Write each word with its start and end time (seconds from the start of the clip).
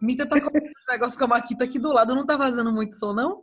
Mita 0.00 0.26
tá 0.26 0.40
com 0.40 0.48
um 0.48 0.60
negócio 0.88 1.18
com 1.18 1.24
a 1.24 1.28
Maquita 1.28 1.64
aqui 1.64 1.78
do 1.78 1.92
lado, 1.92 2.14
não 2.14 2.26
tá 2.26 2.36
vazando 2.36 2.72
muito 2.72 2.96
som, 2.96 3.12
não? 3.12 3.42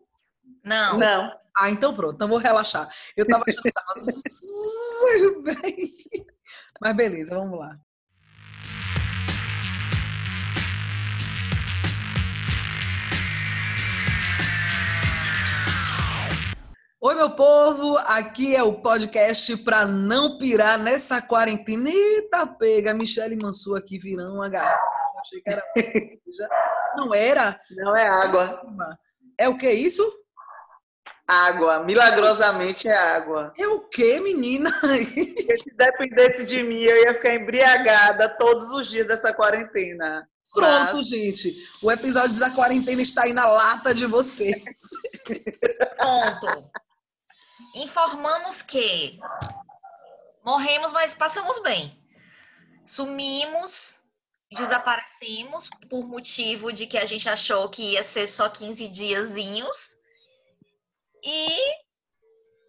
Não. 0.64 0.98
Não. 0.98 1.32
Ah, 1.58 1.70
então 1.70 1.94
pronto, 1.94 2.16
então 2.16 2.28
vou 2.28 2.38
relaxar. 2.38 2.90
Eu 3.16 3.28
tava 3.28 3.44
achando 3.48 3.64
que 3.64 3.72
tava 3.72 3.94
bem. 5.62 5.94
Mas 6.82 6.96
beleza, 6.96 7.36
vamos 7.36 7.60
lá. 7.60 7.78
Oi, 17.06 17.16
meu 17.16 17.32
povo! 17.32 17.98
Aqui 17.98 18.56
é 18.56 18.64
o 18.64 18.80
podcast 18.80 19.58
para 19.58 19.86
não 19.86 20.38
pirar 20.38 20.80
nessa 20.80 21.22
quarentena. 21.22 21.90
Eita, 21.90 22.48
pega! 22.48 22.94
Michele 22.94 23.38
Mansur 23.42 23.78
aqui 23.78 23.98
virando 23.98 24.36
uma 24.36 24.48
garrafa. 24.48 24.93
Achei 25.24 25.42
que 25.42 25.50
era 25.50 25.64
cerveja. 25.76 26.50
Não 26.98 27.14
era? 27.16 27.60
Não 27.72 27.96
é 27.96 28.08
água. 28.08 28.62
É 29.38 29.48
o 29.48 29.58
que 29.58 29.72
isso? 29.72 30.04
Água. 31.28 31.84
Milagrosamente 31.84 32.88
é 32.90 32.96
água. 32.98 33.54
É 33.58 33.66
o 33.68 33.88
que, 33.88 34.20
menina? 34.20 34.70
Se 35.58 35.74
dependesse 35.76 36.46
de 36.46 36.62
mim, 36.64 36.82
eu 36.82 37.04
ia 37.06 37.14
ficar 37.14 37.34
embriagada 37.36 38.28
todos 38.38 38.72
os 38.74 38.90
dias 38.90 39.08
dessa 39.08 39.34
quarentena. 39.34 40.28
Pronto, 40.54 40.98
Mas- 40.98 41.08
gente. 41.08 41.52
O 41.82 41.90
episódio 41.92 42.38
da 42.40 42.52
quarentena 42.52 43.02
está 43.02 43.24
aí 43.24 43.34
na 43.34 43.48
lata 43.48 43.94
de 43.94 44.06
vocês. 44.06 44.62
Ponto. 45.98 46.70
Informamos 47.78 48.62
que 48.62 49.18
morremos, 50.44 50.92
mas 50.92 51.14
passamos 51.14 51.60
bem. 51.64 51.98
Sumimos, 52.86 53.96
desaparecemos 54.54 55.70
por 55.90 56.08
motivo 56.08 56.72
de 56.72 56.88
que 56.88 56.98
a 56.98 57.06
gente 57.06 57.28
achou 57.30 57.70
que 57.70 57.94
ia 57.94 58.04
ser 58.04 58.28
só 58.28 58.50
15 58.50 58.88
diazinhos. 58.88 59.96
E 61.24 61.48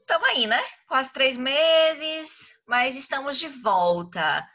estamos 0.00 0.28
aí, 0.28 0.46
né? 0.46 0.62
Quase 0.86 1.12
três 1.12 1.36
meses, 1.36 2.52
mas 2.66 2.96
estamos 2.96 3.38
de 3.38 3.48
volta. 3.48 4.46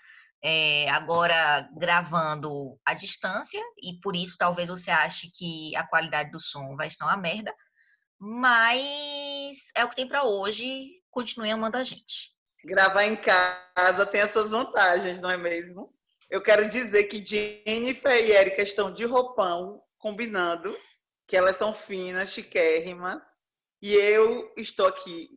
É, 0.41 0.89
agora 0.89 1.69
gravando 1.77 2.79
à 2.85 2.93
distância, 2.93 3.61
e 3.83 3.99
por 4.01 4.15
isso 4.15 4.37
talvez 4.37 4.69
você 4.69 4.89
ache 4.89 5.29
que 5.35 5.75
a 5.75 5.85
qualidade 5.85 6.31
do 6.31 6.39
som 6.39 6.77
vai 6.77 6.87
estar 6.87 7.05
uma 7.05 7.17
merda. 7.17 7.53
Mas 8.17 9.71
é 9.75 9.83
o 9.83 9.89
que 9.89 9.95
tem 9.95 10.07
pra 10.07 10.23
hoje. 10.23 10.93
Continue 11.11 11.51
amando 11.51 11.77
a 11.77 11.83
gente. 11.83 12.33
Gravar 12.63 13.05
em 13.05 13.15
casa 13.15 14.05
tem 14.05 14.21
as 14.21 14.31
suas 14.31 14.51
vantagens, 14.51 15.19
não 15.19 15.29
é 15.29 15.37
mesmo? 15.37 15.93
Eu 16.29 16.43
quero 16.43 16.67
dizer 16.67 17.05
que 17.05 17.23
Jennifer 17.23 18.15
e 18.15 18.31
Erika 18.31 18.61
estão 18.61 18.93
de 18.93 19.03
roupão, 19.03 19.81
combinando, 19.97 20.75
que 21.27 21.35
elas 21.35 21.55
são 21.55 21.73
finas, 21.73 22.31
chiquérrimas, 22.31 23.21
e 23.81 23.95
eu 23.95 24.53
estou 24.55 24.87
aqui 24.87 25.29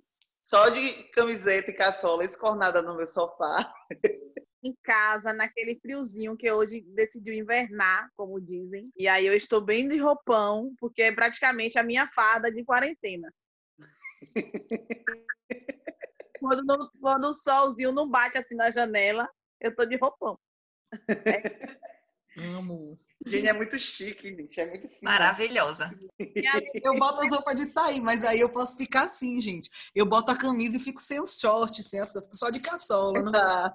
só 0.42 0.68
de 0.68 1.04
camiseta 1.04 1.70
e 1.70 1.74
caçola, 1.74 2.24
escornada 2.24 2.82
no 2.82 2.96
meu 2.96 3.06
sofá. 3.06 3.72
em 4.62 4.76
casa, 4.82 5.32
naquele 5.32 5.80
friozinho 5.80 6.36
que 6.36 6.52
hoje 6.52 6.82
decidiu 6.82 7.34
invernar, 7.34 8.10
como 8.14 8.40
dizem. 8.40 8.92
E 8.96 9.08
aí 9.08 9.26
eu 9.26 9.34
estou 9.34 9.60
bem 9.60 9.88
de 9.88 9.96
roupão, 9.96 10.74
porque 10.78 11.02
é 11.02 11.12
praticamente 11.12 11.78
a 11.78 11.82
minha 11.82 12.06
farda 12.14 12.52
de 12.52 12.64
quarentena. 12.64 13.32
quando, 16.38 16.64
não- 16.64 16.90
quando 17.00 17.24
o 17.24 17.34
solzinho 17.34 17.92
não 17.92 18.08
bate 18.08 18.38
assim 18.38 18.54
na 18.54 18.70
janela, 18.70 19.28
eu 19.60 19.74
tô 19.74 19.84
de 19.84 19.96
roupão. 19.96 20.38
Amo. 22.36 22.98
Jenny 23.26 23.48
é 23.48 23.52
muito 23.52 23.78
chique, 23.78 24.28
gente, 24.28 24.60
é 24.60 24.66
muito 24.68 24.88
fina. 24.88 25.10
Maravilhosa. 25.10 25.90
Eu 26.82 26.94
boto 26.94 27.20
as 27.20 27.30
roupas 27.30 27.56
de 27.56 27.66
sair, 27.66 28.00
mas 28.00 28.24
aí 28.24 28.40
eu 28.40 28.48
posso 28.48 28.76
ficar 28.76 29.04
assim, 29.04 29.40
gente. 29.40 29.70
Eu 29.94 30.06
boto 30.06 30.30
a 30.30 30.36
camisa 30.36 30.76
e 30.76 30.80
fico 30.80 31.00
sem 31.00 31.20
os 31.20 31.38
shorts, 31.38 31.88
sem 31.88 32.00
as, 32.00 32.12
fico 32.12 32.34
só 32.34 32.50
de 32.50 32.60
caçola. 32.60 33.22
Não... 33.22 33.32
Ah, 33.34 33.74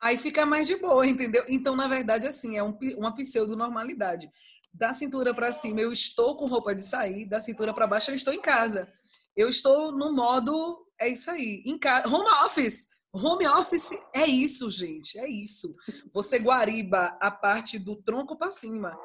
Aí 0.00 0.18
fica 0.18 0.44
mais 0.44 0.66
de 0.66 0.76
boa, 0.76 1.06
entendeu? 1.06 1.44
Então, 1.48 1.74
na 1.74 1.88
verdade, 1.88 2.26
assim, 2.26 2.56
é 2.56 2.62
um 2.62 2.76
uma 2.96 3.14
pseudo-normalidade. 3.14 4.30
Da 4.72 4.92
cintura 4.92 5.32
para 5.32 5.52
cima, 5.52 5.80
eu 5.80 5.90
estou 5.90 6.36
com 6.36 6.46
roupa 6.46 6.74
de 6.74 6.82
sair, 6.82 7.24
da 7.26 7.40
cintura 7.40 7.72
para 7.72 7.86
baixo, 7.86 8.10
eu 8.10 8.14
estou 8.14 8.32
em 8.32 8.40
casa. 8.40 8.92
Eu 9.34 9.48
estou 9.48 9.92
no 9.92 10.14
modo, 10.14 10.86
é 11.00 11.08
isso 11.08 11.30
aí, 11.30 11.62
em 11.64 11.78
casa. 11.78 12.08
Home 12.08 12.28
office! 12.44 12.88
Home 13.16 13.46
office 13.46 13.92
é 14.14 14.26
isso, 14.26 14.70
gente, 14.70 15.18
é 15.18 15.28
isso. 15.28 15.70
Você 16.12 16.38
guariba 16.38 17.16
a 17.20 17.30
parte 17.30 17.78
do 17.78 17.96
tronco 17.96 18.36
para 18.36 18.50
cima. 18.50 18.96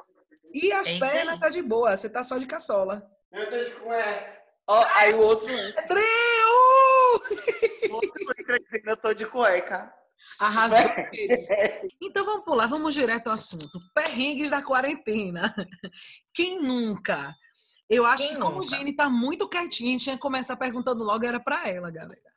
E 0.54 0.72
as 0.72 0.88
É 0.90 1.00
pernas 1.00 1.40
tá 1.40 1.50
de 1.50 1.62
boa, 1.62 1.96
você 1.96 2.10
tá 2.10 2.24
só 2.24 2.38
de 2.38 2.46
caçola. 2.46 3.02
Ó, 4.68 4.86
aí 4.96 5.14
o 5.14 5.20
outro, 5.22 5.48
Trio! 5.88 6.02
o 7.90 7.96
outro 7.96 8.26
foi 8.26 8.36
crescendo, 8.44 8.90
eu 8.90 8.98
tô 8.98 9.14
de 9.14 9.26
cueca. 9.26 9.94
Arrasou. 10.40 10.78
Então 12.04 12.26
vamos 12.26 12.46
pular, 12.46 12.68
vamos 12.68 12.94
direto 12.94 13.28
ao 13.28 13.34
assunto. 13.34 13.80
Perrengues 13.94 14.50
da 14.50 14.62
quarentena. 14.62 15.54
Quem 16.34 16.62
nunca? 16.62 17.34
Eu 17.90 18.06
acho 18.06 18.24
Quem 18.24 18.36
que 18.36 18.42
como 18.42 18.60
o? 18.60 18.68
Jenny 18.68 18.94
tá 18.96 19.10
muito 19.10 19.48
quietinha, 19.50 19.90
a 19.90 19.92
gente 19.94 20.04
tinha 20.04 20.16
que 20.16 20.22
começar 20.22 20.56
perguntando 20.56 21.04
logo, 21.04 21.26
era 21.26 21.40
pra 21.40 21.68
ela, 21.68 21.90
galera. 21.90 22.31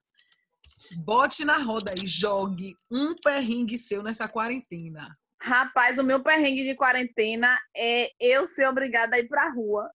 Bote 1.04 1.44
na 1.44 1.58
roda 1.58 1.92
aí, 1.92 2.06
jogue 2.06 2.74
um 2.90 3.14
perrengue 3.14 3.78
seu 3.78 4.02
nessa 4.02 4.28
quarentena. 4.28 5.16
rapaz, 5.40 5.98
o 5.98 6.04
meu 6.04 6.22
perrengue 6.22 6.64
de 6.64 6.74
quarentena 6.74 7.58
é 7.76 8.10
eu 8.18 8.46
ser 8.46 8.66
obrigada 8.66 9.16
a 9.16 9.18
ir 9.18 9.28
pra 9.28 9.50
rua. 9.50 9.90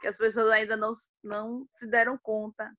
Que 0.00 0.08
as 0.08 0.16
pessoas 0.16 0.50
ainda 0.50 0.76
não, 0.76 0.90
não 1.22 1.66
se 1.76 1.86
deram 1.86 2.18
conta. 2.22 2.70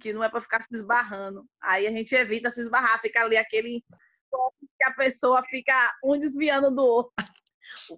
Que 0.00 0.12
não 0.12 0.22
é 0.22 0.28
para 0.28 0.40
ficar 0.40 0.62
se 0.62 0.74
esbarrando. 0.74 1.46
Aí 1.62 1.86
a 1.86 1.90
gente 1.90 2.14
evita 2.14 2.50
se 2.50 2.60
esbarrar, 2.60 3.00
fica 3.00 3.22
ali 3.22 3.36
aquele 3.36 3.82
que 4.78 4.84
a 4.84 4.92
pessoa 4.92 5.42
fica 5.44 5.92
um 6.04 6.16
desviando 6.16 6.70
do 6.70 6.82
outro. 6.82 7.12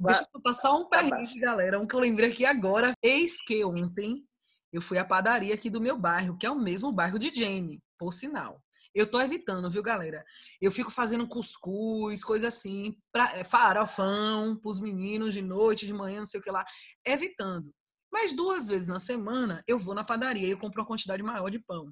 Deixa 0.00 0.22
eu 0.22 0.28
contar 0.32 0.54
só 0.54 0.80
um 0.80 0.88
Tá 0.88 0.98
perrengue, 0.98 1.38
galera. 1.38 1.80
Um 1.80 1.86
que 1.86 1.94
eu 1.94 2.00
lembrei 2.00 2.30
aqui 2.30 2.44
agora. 2.44 2.92
Eis 3.02 3.42
que 3.42 3.64
ontem 3.64 4.24
eu 4.72 4.80
fui 4.80 4.98
à 4.98 5.04
padaria 5.04 5.54
aqui 5.54 5.68
do 5.68 5.80
meu 5.80 5.98
bairro, 5.98 6.36
que 6.36 6.46
é 6.46 6.50
o 6.50 6.58
mesmo 6.58 6.92
bairro 6.92 7.18
de 7.18 7.32
Jenny, 7.32 7.80
por 7.98 8.12
sinal. 8.12 8.62
Eu 8.94 9.06
tô 9.06 9.20
evitando, 9.20 9.70
viu, 9.70 9.82
galera? 9.82 10.24
Eu 10.60 10.70
fico 10.70 10.90
fazendo 10.90 11.26
cuscuz, 11.26 12.22
coisa 12.22 12.48
assim, 12.48 12.96
pra, 13.10 13.36
é, 13.36 13.44
farofão 13.44 14.56
pros 14.56 14.80
meninos 14.80 15.32
de 15.32 15.40
noite, 15.40 15.86
de 15.86 15.92
manhã, 15.92 16.18
não 16.18 16.26
sei 16.26 16.40
o 16.40 16.42
que 16.42 16.50
lá. 16.50 16.64
Evitando. 17.04 17.72
Mas 18.12 18.32
duas 18.32 18.68
vezes 18.68 18.88
na 18.88 18.98
semana 18.98 19.64
eu 19.66 19.78
vou 19.78 19.94
na 19.94 20.04
padaria 20.04 20.48
e 20.48 20.56
compro 20.56 20.82
uma 20.82 20.86
quantidade 20.86 21.22
maior 21.22 21.48
de 21.48 21.58
pão. 21.58 21.90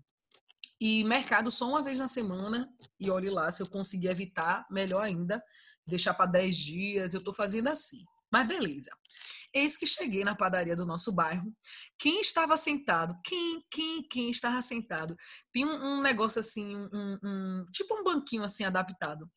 E 0.78 1.04
mercado 1.04 1.50
só 1.50 1.68
uma 1.68 1.82
vez 1.82 1.98
na 1.98 2.08
semana. 2.08 2.68
E 2.98 3.10
olhe 3.10 3.30
lá, 3.30 3.50
se 3.50 3.62
eu 3.62 3.68
conseguir 3.68 4.08
evitar, 4.08 4.66
melhor 4.70 5.02
ainda 5.02 5.42
deixar 5.86 6.14
para 6.14 6.30
10 6.30 6.56
dias, 6.56 7.14
eu 7.14 7.22
tô 7.22 7.32
fazendo 7.32 7.68
assim. 7.68 8.04
Mas 8.30 8.46
beleza. 8.46 8.90
Eis 9.52 9.76
que 9.76 9.86
cheguei 9.86 10.22
na 10.24 10.34
padaria 10.34 10.76
do 10.76 10.86
nosso 10.86 11.12
bairro. 11.12 11.52
Quem 11.98 12.20
estava 12.20 12.56
sentado? 12.56 13.14
Quem, 13.24 13.64
quem, 13.70 14.02
quem 14.02 14.30
estava 14.30 14.62
sentado? 14.62 15.16
Tem 15.52 15.64
um, 15.64 15.96
um 15.98 16.00
negócio 16.00 16.38
assim, 16.40 16.76
um, 16.76 17.18
um- 17.22 17.64
tipo 17.72 17.94
um 17.94 18.04
banquinho 18.04 18.44
assim 18.44 18.64
adaptado. 18.64 19.28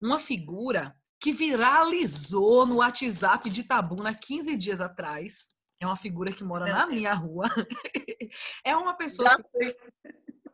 Uma 0.00 0.18
figura 0.18 0.94
que 1.20 1.32
viralizou 1.32 2.64
no 2.64 2.76
WhatsApp 2.76 3.50
de 3.50 3.64
Tabuna 3.64 4.14
15 4.14 4.56
dias 4.56 4.80
atrás. 4.80 5.50
É 5.80 5.86
uma 5.86 5.96
figura 5.96 6.32
que 6.32 6.42
mora 6.44 6.66
na 6.66 6.86
minha 6.86 7.12
rua. 7.12 7.46
é 8.64 8.74
uma 8.76 8.94
pessoa 8.94 9.28
assim. 9.28 9.74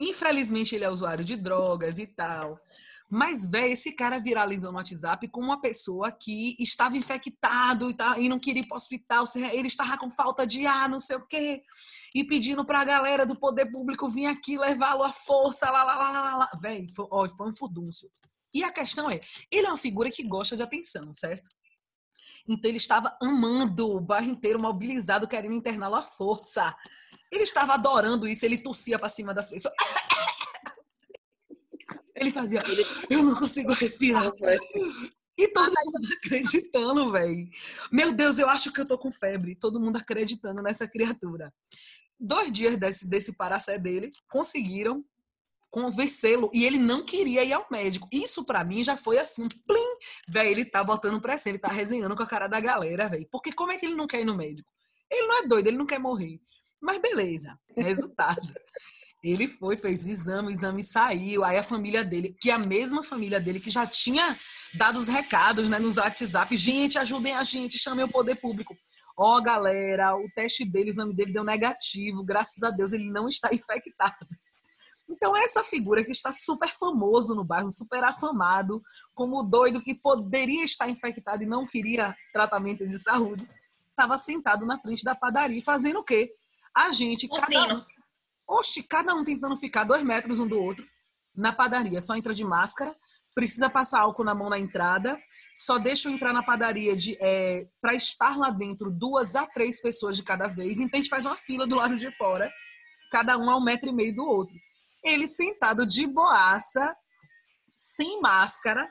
Infelizmente, 0.00 0.74
ele 0.74 0.84
é 0.84 0.90
usuário 0.90 1.24
de 1.24 1.36
drogas 1.36 1.98
e 1.98 2.06
tal. 2.06 2.58
Mas, 3.08 3.48
velho, 3.48 3.72
esse 3.72 3.92
cara 3.92 4.18
viralizou 4.18 4.72
no 4.72 4.78
WhatsApp 4.78 5.28
como 5.28 5.46
uma 5.46 5.60
pessoa 5.60 6.10
que 6.10 6.56
estava 6.58 6.96
infectado 6.96 7.88
e, 7.88 7.94
tal, 7.94 8.20
e 8.20 8.28
não 8.28 8.38
queria 8.38 8.62
ir 8.62 8.66
para 8.66 8.74
o 8.74 8.76
hospital. 8.76 9.24
Ele 9.52 9.68
estava 9.68 9.96
com 9.96 10.10
falta 10.10 10.44
de 10.44 10.66
ar, 10.66 10.88
não 10.88 10.98
sei 10.98 11.16
o 11.16 11.26
quê. 11.26 11.62
E 12.14 12.24
pedindo 12.24 12.64
para 12.64 12.80
a 12.80 12.84
galera 12.84 13.24
do 13.24 13.38
poder 13.38 13.70
público 13.70 14.08
vir 14.08 14.26
aqui 14.26 14.58
levá-lo 14.58 15.04
à 15.04 15.12
força. 15.12 15.70
Lá, 15.70 15.84
lá, 15.84 15.96
lá, 15.96 16.10
lá, 16.10 16.36
lá. 16.36 16.50
Velho, 16.60 16.86
foi, 16.94 17.28
foi 17.28 17.48
um 17.48 17.56
furdúncio. 17.56 18.08
E 18.52 18.64
a 18.64 18.72
questão 18.72 19.06
é, 19.08 19.20
ele 19.50 19.66
é 19.66 19.70
uma 19.70 19.78
figura 19.78 20.10
que 20.10 20.22
gosta 20.24 20.56
de 20.56 20.62
atenção, 20.62 21.12
certo? 21.14 21.48
Então 22.48 22.68
ele 22.68 22.78
estava 22.78 23.16
amando 23.22 23.88
o 23.88 24.00
bairro 24.00 24.30
inteiro, 24.30 24.60
mobilizado, 24.60 25.28
querendo 25.28 25.54
interná-lo 25.54 25.96
à 25.96 26.02
força. 26.02 26.74
Ele 27.30 27.42
estava 27.42 27.74
adorando 27.74 28.26
isso, 28.26 28.44
ele 28.44 28.58
tossia 28.58 28.98
para 28.98 29.08
cima 29.08 29.34
das 29.34 29.50
pessoas. 29.50 29.74
Ele 32.16 32.30
fazia, 32.30 32.62
eu 33.10 33.22
não 33.22 33.34
consigo 33.34 33.72
respirar. 33.72 34.32
E 35.38 35.48
todo 35.48 35.72
mundo 35.84 36.08
acreditando, 36.16 37.10
velho. 37.10 37.46
Meu 37.92 38.12
Deus, 38.12 38.38
eu 38.38 38.48
acho 38.48 38.72
que 38.72 38.80
eu 38.80 38.86
tô 38.86 38.96
com 38.96 39.10
febre. 39.10 39.54
Todo 39.54 39.80
mundo 39.80 39.98
acreditando 39.98 40.62
nessa 40.62 40.88
criatura. 40.88 41.52
Dois 42.18 42.50
dias 42.50 42.76
desse, 42.76 43.08
desse 43.08 43.36
paracé 43.36 43.78
dele, 43.78 44.10
conseguiram 44.30 45.04
convencê-lo 45.70 46.50
e 46.54 46.64
ele 46.64 46.78
não 46.78 47.04
queria 47.04 47.44
ir 47.44 47.52
ao 47.52 47.66
médico. 47.70 48.08
Isso 48.10 48.46
para 48.46 48.64
mim 48.64 48.82
já 48.82 48.96
foi 48.96 49.18
assim, 49.18 49.42
plim, 49.66 49.96
velho, 50.30 50.50
ele 50.50 50.64
tá 50.64 50.82
botando 50.82 51.20
pressão, 51.20 51.50
ele 51.52 51.58
tá 51.58 51.68
resenhando 51.68 52.16
com 52.16 52.22
a 52.22 52.26
cara 52.26 52.46
da 52.46 52.58
galera, 52.58 53.10
velho. 53.10 53.28
Porque 53.30 53.52
como 53.52 53.72
é 53.72 53.76
que 53.76 53.84
ele 53.84 53.94
não 53.94 54.06
quer 54.06 54.22
ir 54.22 54.24
no 54.24 54.34
médico? 54.34 54.70
Ele 55.10 55.26
não 55.26 55.38
é 55.38 55.46
doido, 55.46 55.66
ele 55.66 55.76
não 55.76 55.84
quer 55.84 55.98
morrer. 55.98 56.40
Mas 56.80 56.98
beleza, 56.98 57.58
resultado. 57.76 58.40
Ele 59.26 59.48
foi, 59.48 59.76
fez 59.76 60.04
o 60.04 60.08
exame, 60.08 60.48
o 60.48 60.52
exame 60.52 60.84
saiu. 60.84 61.42
Aí 61.42 61.56
a 61.56 61.62
família 61.62 62.04
dele, 62.04 62.36
que 62.40 62.50
é 62.50 62.54
a 62.54 62.58
mesma 62.58 63.02
família 63.02 63.40
dele, 63.40 63.58
que 63.58 63.70
já 63.70 63.84
tinha 63.84 64.36
dado 64.74 64.98
os 64.98 65.08
recados 65.08 65.68
né, 65.68 65.80
nos 65.80 65.96
WhatsApp, 65.96 66.56
gente, 66.56 66.96
ajudem 66.96 67.34
a 67.34 67.42
gente, 67.42 67.76
chamem 67.76 68.04
o 68.04 68.08
poder 68.08 68.36
público. 68.36 68.76
Ó, 69.18 69.36
oh, 69.36 69.42
galera, 69.42 70.14
o 70.14 70.28
teste 70.34 70.64
dele, 70.64 70.90
o 70.90 70.92
exame 70.92 71.14
dele 71.14 71.32
deu 71.32 71.42
negativo, 71.42 72.22
graças 72.22 72.62
a 72.62 72.70
Deus 72.70 72.92
ele 72.92 73.10
não 73.10 73.28
está 73.28 73.48
infectado. 73.52 74.14
Então, 75.08 75.36
essa 75.36 75.64
figura 75.64 76.04
que 76.04 76.12
está 76.12 76.32
super 76.32 76.68
famoso 76.68 77.34
no 77.34 77.44
bairro, 77.44 77.72
super 77.72 78.04
afamado, 78.04 78.80
como 79.14 79.42
doido 79.42 79.80
que 79.80 79.94
poderia 79.94 80.64
estar 80.64 80.88
infectado 80.88 81.42
e 81.42 81.46
não 81.46 81.66
queria 81.66 82.14
tratamento 82.32 82.86
de 82.86 82.98
saúde, 82.98 83.48
estava 83.90 84.18
sentado 84.18 84.64
na 84.66 84.78
frente 84.78 85.02
da 85.02 85.14
padaria 85.14 85.62
fazendo 85.62 86.00
o 86.00 86.04
quê? 86.04 86.30
A 86.74 86.92
gente, 86.92 87.26
cada 87.28 87.74
um, 87.74 87.95
oxe, 88.46 88.82
cada 88.82 89.14
um 89.14 89.24
tentando 89.24 89.56
ficar 89.56 89.84
dois 89.84 90.02
metros 90.02 90.38
um 90.38 90.46
do 90.46 90.60
outro 90.60 90.84
na 91.36 91.52
padaria, 91.52 92.00
só 92.00 92.16
entra 92.16 92.34
de 92.34 92.44
máscara, 92.44 92.94
precisa 93.34 93.68
passar 93.68 94.00
álcool 94.00 94.24
na 94.24 94.34
mão 94.34 94.48
na 94.48 94.58
entrada, 94.58 95.18
só 95.54 95.78
deixa 95.78 96.08
eu 96.08 96.12
entrar 96.12 96.32
na 96.32 96.42
padaria 96.42 96.96
de 96.96 97.16
é, 97.20 97.66
para 97.80 97.94
estar 97.94 98.38
lá 98.38 98.48
dentro 98.50 98.90
duas 98.90 99.36
a 99.36 99.46
três 99.46 99.80
pessoas 99.80 100.16
de 100.16 100.22
cada 100.22 100.46
vez, 100.46 100.80
então 100.80 100.98
a 100.98 101.02
gente 101.02 101.10
faz 101.10 101.26
uma 101.26 101.36
fila 101.36 101.66
do 101.66 101.76
lado 101.76 101.98
de 101.98 102.10
fora, 102.16 102.50
cada 103.12 103.36
um 103.36 103.50
a 103.50 103.56
um 103.56 103.62
metro 103.62 103.90
e 103.90 103.92
meio 103.92 104.14
do 104.14 104.24
outro 104.24 104.56
ele 105.06 105.26
sentado 105.26 105.86
de 105.86 106.06
boaça, 106.06 106.94
sem 107.72 108.20
máscara, 108.20 108.86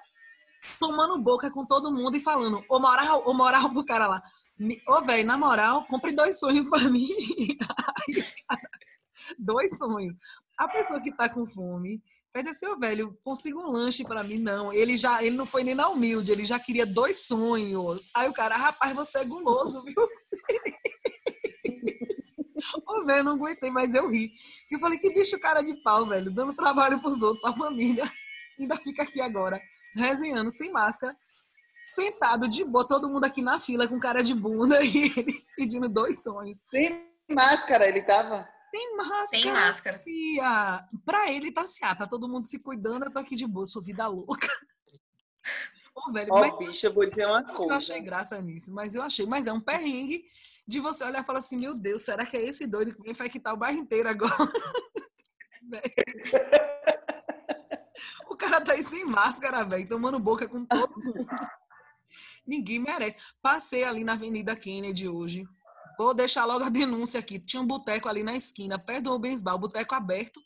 tomando 0.79 1.21
boca 1.21 1.51
com 1.51 1.65
todo 1.65 1.91
mundo 1.91 2.15
e 2.15 2.19
falando, 2.19 2.63
ô 2.69 2.79
moral, 2.79 3.23
ô 3.27 3.33
moral 3.33 3.69
pro 3.71 3.85
cara 3.85 4.07
lá. 4.07 4.23
Ô, 4.87 5.01
velho, 5.01 5.27
na 5.27 5.37
moral, 5.37 5.83
compre 5.85 6.13
dois 6.13 6.39
sonhos 6.39 6.69
para 6.69 6.89
mim. 6.89 7.09
dois 9.38 9.77
sonhos. 9.77 10.16
A 10.57 10.68
pessoa 10.68 11.01
que 11.01 11.16
tá 11.16 11.27
com 11.30 11.45
fome, 11.45 12.01
pede 12.33 12.50
assim, 12.50 12.68
ô 12.68 12.77
velho, 12.77 13.18
consiga 13.24 13.57
um 13.57 13.72
lanche 13.72 14.04
para 14.04 14.24
mim. 14.24 14.38
Não, 14.38 14.74
ele 14.74 14.98
já, 14.98 15.24
ele 15.24 15.36
não 15.36 15.45
foi 15.45 15.63
nem 15.63 15.75
na 15.75 15.88
humilde, 15.88 16.31
ele 16.31 16.45
já 16.45 16.60
queria 16.60 16.86
dois 16.86 17.25
sonhos. 17.25 18.10
Aí 18.16 18.27
o 18.30 18.33
cara, 18.33 18.57
rapaz, 18.57 18.94
você 18.94 19.19
é 19.19 19.25
guloso, 19.25 19.83
viu? 19.83 19.95
Ô, 22.88 23.06
velho, 23.06 23.24
não 23.24 23.33
aguentei, 23.33 23.69
mas 23.69 23.94
eu 23.94 24.10
ri. 24.10 24.31
Eu 24.72 24.80
falei, 24.80 24.98
que 24.98 25.13
bicho 25.13 25.39
cara 25.39 25.62
de 25.62 25.74
pau, 25.83 26.07
velho, 26.07 26.31
dando 26.31 26.56
trabalho 26.56 27.00
pros 27.00 27.22
outros, 27.22 27.42
pra 27.42 27.54
família. 27.54 28.04
Ainda 28.60 28.75
fica 28.77 29.04
aqui 29.04 29.22
agora, 29.22 29.62
resenhando, 29.95 30.51
sem 30.51 30.72
máscara, 30.72 31.16
sentado 31.83 32.48
de 32.48 32.63
boa, 32.63 32.88
todo 32.88 33.07
mundo 33.07 33.25
aqui 33.25 33.42
na 33.42 33.60
fila 33.60 33.88
com 33.88 34.00
cara 34.00 34.24
de 34.24 34.33
bunda 34.33 34.81
e 34.83 35.13
ele 35.16 35.33
pedindo 35.56 35.88
dois 35.88 36.24
sonhos. 36.24 36.60
Sem 36.69 37.06
máscara 37.30 37.88
ele 37.88 38.01
tava? 38.01 38.48
Sem 38.75 38.98
máscara. 38.98 39.27
Sem 39.27 39.45
máscara. 39.45 40.00
Fia. 40.00 40.86
Pra 41.06 41.31
ele 41.31 41.51
tá 41.51 41.62
assim, 41.62 41.86
ah, 41.86 41.95
tá 41.95 42.06
todo 42.06 42.27
mundo 42.27 42.45
se 42.45 42.60
cuidando, 42.60 43.06
eu 43.06 43.12
tô 43.12 43.19
aqui 43.19 43.36
de 43.36 43.48
boa, 43.48 43.66
sou 43.66 43.81
vida 43.81 44.06
louca. 44.06 44.48
Ô, 45.95 46.12
velho, 46.12 46.33
Ó, 46.33 46.42
mas... 46.42 46.57
bicho, 46.57 46.86
eu 46.86 46.94
vou 46.94 47.10
dizer 47.10 47.25
uma 47.25 47.42
coisa. 47.42 47.72
Eu 47.72 47.77
achei 47.77 48.01
graça 48.01 48.42
nisso, 48.42 48.74
mas 48.74 48.95
eu 48.95 49.01
achei. 49.01 49.25
Mas 49.25 49.48
é 49.48 49.54
um 49.54 49.62
perrengue 49.62 50.25
de 50.68 50.81
você 50.81 51.06
olhar 51.06 51.22
e 51.22 51.25
falar 51.25 51.39
assim, 51.39 51.57
meu 51.57 51.74
Deus, 51.74 52.01
será 52.01 52.25
que 52.25 52.36
é 52.36 52.44
esse 52.44 52.68
doido 52.68 52.94
que 52.94 53.00
vai 53.00 53.12
infectar 53.12 53.54
o 53.54 53.57
bairro 53.57 53.80
inteiro 53.80 54.10
agora? 54.10 54.36
o 58.27 58.36
cara 58.36 58.60
tá 58.60 58.74
aí 58.74 58.83
sem 58.83 59.06
máscara, 59.06 59.63
velho, 59.63 59.88
tomando 59.88 60.19
boca 60.19 60.50
com 60.50 60.66
todo 60.66 61.01
mundo. 61.01 61.25
Ninguém 62.45 62.80
merece. 62.80 63.18
Passei 63.42 63.86
ali 63.86 64.04
na 64.04 64.13
Avenida 64.13 64.54
Kennedy 64.54 65.07
hoje. 65.07 65.48
Vou 65.97 66.13
deixar 66.13 66.45
logo 66.45 66.63
a 66.63 66.69
denúncia 66.69 67.19
aqui. 67.19 67.39
Tinha 67.39 67.62
um 67.62 67.68
boteco 67.68 68.09
ali 68.09 68.24
na 68.24 68.36
esquina, 68.36 68.77
perto 68.77 69.06
do 69.06 69.12
Rubens 69.12 69.42
Bar, 69.42 69.57
boteco 69.57 69.95
aberto. 69.95 70.39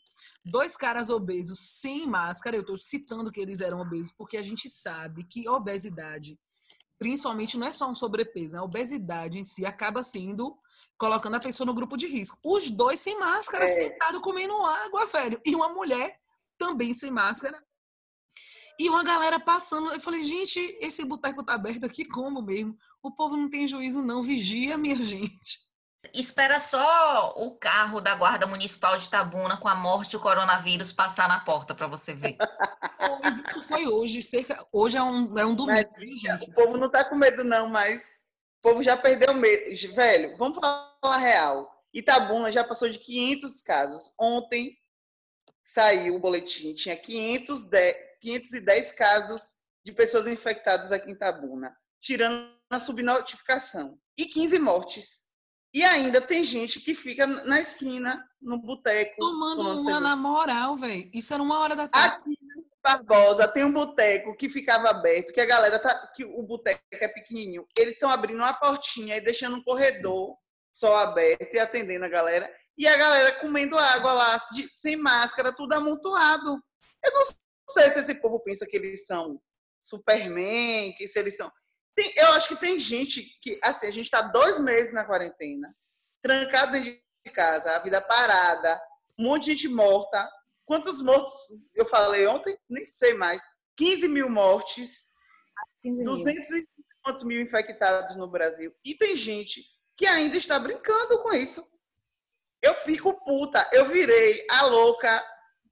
Dois 0.44 0.76
caras 0.76 1.10
obesos 1.10 1.58
sem 1.58 2.06
máscara. 2.06 2.56
Eu 2.56 2.62
estou 2.62 2.76
citando 2.76 3.30
que 3.30 3.40
eles 3.40 3.60
eram 3.60 3.80
obesos, 3.80 4.12
porque 4.12 4.36
a 4.36 4.42
gente 4.42 4.68
sabe 4.68 5.24
que 5.24 5.48
obesidade 5.48 6.38
principalmente 7.00 7.56
não 7.56 7.66
é 7.66 7.70
só 7.70 7.88
um 7.88 7.94
sobrepeso, 7.94 8.58
a 8.58 8.62
obesidade 8.62 9.38
em 9.38 9.42
si 9.42 9.64
acaba 9.64 10.02
sendo 10.02 10.54
colocando 10.98 11.36
a 11.36 11.40
pessoa 11.40 11.66
no 11.66 11.72
grupo 11.72 11.96
de 11.96 12.06
risco. 12.06 12.38
Os 12.44 12.68
dois 12.68 13.00
sem 13.00 13.18
máscara, 13.18 13.64
é. 13.64 13.68
sentado 13.68 14.20
comendo 14.20 14.54
água, 14.54 15.06
velho, 15.06 15.40
e 15.46 15.54
uma 15.56 15.70
mulher 15.70 16.20
também 16.58 16.92
sem 16.92 17.10
máscara. 17.10 17.58
E 18.78 18.88
uma 18.88 19.02
galera 19.02 19.40
passando, 19.40 19.92
eu 19.92 20.00
falei, 20.00 20.22
gente, 20.24 20.58
esse 20.78 21.02
boteco 21.04 21.42
tá 21.42 21.54
aberto 21.54 21.84
aqui 21.84 22.04
como 22.04 22.42
mesmo? 22.42 22.76
O 23.02 23.10
povo 23.10 23.36
não 23.36 23.48
tem 23.48 23.66
juízo 23.66 24.02
não, 24.02 24.22
vigia, 24.22 24.76
minha 24.76 24.96
gente. 25.02 25.68
Espera 26.14 26.58
só 26.58 27.34
o 27.36 27.56
carro 27.58 28.00
da 28.00 28.14
Guarda 28.14 28.46
Municipal 28.46 28.96
de 28.96 29.08
Tabuna 29.08 29.58
com 29.58 29.68
a 29.68 29.74
morte 29.74 30.12
do 30.12 30.20
coronavírus 30.20 30.92
passar 30.92 31.28
na 31.28 31.40
porta 31.44 31.74
para 31.74 31.86
você 31.86 32.14
ver. 32.14 32.36
Mas 33.22 33.38
isso 33.38 33.62
foi 33.62 33.86
hoje, 33.86 34.22
cerca... 34.22 34.66
hoje 34.72 34.96
é 34.96 35.02
um, 35.02 35.38
é 35.38 35.44
um 35.44 35.54
domingo, 35.54 35.90
mas, 35.96 36.20
gente. 36.20 36.50
O 36.50 36.54
povo 36.54 36.78
não 36.78 36.90
tá 36.90 37.04
com 37.04 37.14
medo 37.14 37.44
não, 37.44 37.68
mas 37.68 38.28
o 38.58 38.62
povo 38.62 38.82
já 38.82 38.96
perdeu 38.96 39.34
medo. 39.34 39.64
Velho, 39.94 40.36
vamos 40.38 40.58
falar 40.58 41.18
real. 41.18 41.70
Itabuna 41.92 42.50
já 42.50 42.64
passou 42.64 42.88
de 42.88 42.98
500 42.98 43.62
casos. 43.62 44.14
Ontem 44.18 44.76
saiu 45.62 46.16
o 46.16 46.20
boletim, 46.20 46.74
tinha 46.74 46.96
510, 46.96 47.96
510 48.20 48.92
casos 48.92 49.56
de 49.84 49.92
pessoas 49.92 50.26
infectadas 50.26 50.92
aqui 50.92 51.10
em 51.10 51.14
Itabuna, 51.14 51.74
tirando 51.98 52.59
subnotificação. 52.78 53.98
E 54.16 54.26
15 54.26 54.58
mortes. 54.58 55.30
E 55.72 55.84
ainda 55.84 56.20
tem 56.20 56.42
gente 56.42 56.80
que 56.80 56.94
fica 56.94 57.26
na 57.26 57.60
esquina, 57.60 58.24
no 58.40 58.58
boteco. 58.58 59.16
Tomando, 59.18 59.62
uma 59.62 59.76
cerveja. 59.76 60.00
na 60.00 60.16
moral, 60.16 60.76
velho. 60.76 61.08
Isso 61.14 61.32
era 61.32 61.42
uma 61.42 61.58
hora 61.60 61.76
da 61.76 61.86
tarde. 61.88 62.16
Aqui 62.16 62.30
em 62.30 62.50
Barbosa 62.82 63.46
tem 63.46 63.64
um 63.64 63.72
boteco 63.72 64.36
que 64.36 64.48
ficava 64.48 64.90
aberto, 64.90 65.32
que 65.32 65.40
a 65.40 65.46
galera 65.46 65.78
tá. 65.78 66.10
que 66.14 66.24
o 66.24 66.42
boteco 66.42 66.82
é 66.92 67.08
pequenininho. 67.08 67.66
Eles 67.78 67.94
estão 67.94 68.10
abrindo 68.10 68.38
uma 68.38 68.52
portinha 68.54 69.16
e 69.16 69.20
deixando 69.20 69.56
um 69.56 69.62
corredor 69.62 70.36
só 70.72 70.96
aberto 70.96 71.54
e 71.54 71.58
atendendo 71.58 72.04
a 72.04 72.08
galera. 72.08 72.50
E 72.76 72.86
a 72.86 72.96
galera 72.96 73.38
comendo 73.38 73.78
água 73.78 74.12
lá, 74.12 74.40
de, 74.52 74.68
sem 74.72 74.96
máscara, 74.96 75.52
tudo 75.52 75.74
amontoado. 75.74 76.60
Eu 77.04 77.12
não 77.12 77.22
sei 77.68 77.90
se 77.90 78.00
esse 78.00 78.14
povo 78.14 78.40
pensa 78.40 78.66
que 78.66 78.76
eles 78.76 79.06
são 79.06 79.40
Superman, 79.82 80.94
que 80.94 81.06
se 81.06 81.18
eles 81.18 81.36
são. 81.36 81.50
Tem, 81.94 82.12
eu 82.16 82.32
acho 82.32 82.48
que 82.48 82.56
tem 82.56 82.78
gente 82.78 83.22
que, 83.40 83.58
assim, 83.62 83.86
a 83.86 83.90
gente 83.90 84.06
está 84.06 84.22
dois 84.22 84.58
meses 84.58 84.92
na 84.92 85.04
quarentena, 85.04 85.74
trancado 86.22 86.72
dentro 86.72 87.00
de 87.24 87.32
casa, 87.32 87.76
a 87.76 87.78
vida 87.80 88.00
parada, 88.00 88.80
um 89.18 89.24
monte 89.24 89.46
de 89.46 89.52
gente 89.52 89.68
morta. 89.68 90.28
Quantos 90.64 91.02
mortos 91.02 91.34
eu 91.74 91.84
falei 91.84 92.26
ontem? 92.26 92.56
Nem 92.68 92.86
sei 92.86 93.14
mais. 93.14 93.42
15 93.76 94.08
mil 94.08 94.30
mortes, 94.30 95.10
15 95.82 96.04
200 96.04 96.50
e 96.50 96.68
quantos 97.02 97.22
mil 97.24 97.40
infectados 97.40 98.16
no 98.16 98.28
Brasil. 98.28 98.74
E 98.84 98.94
tem 98.94 99.16
gente 99.16 99.62
que 99.96 100.06
ainda 100.06 100.36
está 100.36 100.58
brincando 100.58 101.22
com 101.22 101.32
isso. 101.32 101.64
Eu 102.62 102.74
fico 102.74 103.18
puta, 103.24 103.68
eu 103.72 103.86
virei 103.86 104.46
a 104.50 104.66
louca, 104.66 105.10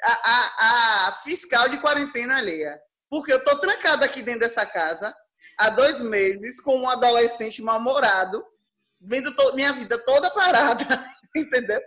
a, 0.02 0.12
a, 0.12 1.08
a 1.08 1.12
fiscal 1.22 1.68
de 1.68 1.80
quarentena 1.80 2.38
alheia. 2.38 2.80
Porque 3.10 3.32
eu 3.32 3.42
tô 3.44 3.58
trancada 3.58 4.04
aqui 4.04 4.22
dentro 4.22 4.40
dessa 4.40 4.66
casa, 4.66 5.14
há 5.56 5.70
dois 5.70 6.00
meses 6.00 6.60
com 6.60 6.76
um 6.78 6.88
adolescente 6.88 7.62
mal-humorado, 7.62 8.44
vendo 9.00 9.34
minha 9.54 9.72
vida 9.72 9.98
toda 9.98 10.30
parada, 10.30 10.84
entendeu? 11.34 11.80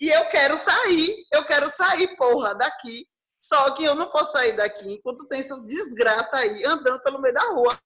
E 0.00 0.08
eu 0.08 0.26
quero 0.26 0.58
sair, 0.58 1.26
eu 1.32 1.44
quero 1.44 1.68
sair, 1.68 2.16
porra, 2.16 2.54
daqui. 2.54 3.06
Só 3.38 3.70
que 3.72 3.84
eu 3.84 3.94
não 3.94 4.10
posso 4.10 4.32
sair 4.32 4.52
daqui 4.52 4.94
enquanto 4.94 5.26
tem 5.28 5.40
essas 5.40 5.66
desgraças 5.66 6.34
aí 6.34 6.64
andando 6.64 7.00
pelo 7.02 7.20
meio 7.20 7.34
da 7.34 7.42
rua. 7.50 7.78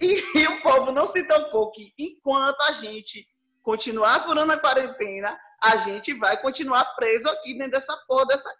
E, 0.00 0.22
e 0.38 0.46
o 0.48 0.62
povo 0.62 0.92
não 0.92 1.06
se 1.06 1.26
tocou 1.26 1.70
que 1.70 1.92
enquanto 1.98 2.60
a 2.62 2.72
gente 2.72 3.26
continuar 3.62 4.20
furando 4.24 4.52
a 4.52 4.58
quarentena, 4.58 5.38
a 5.62 5.76
gente 5.76 6.12
vai 6.14 6.40
continuar 6.40 6.84
preso 6.96 7.28
aqui 7.30 7.54
dentro 7.54 7.72
dessa 7.72 7.96
porra 8.06 8.26
dessa 8.26 8.54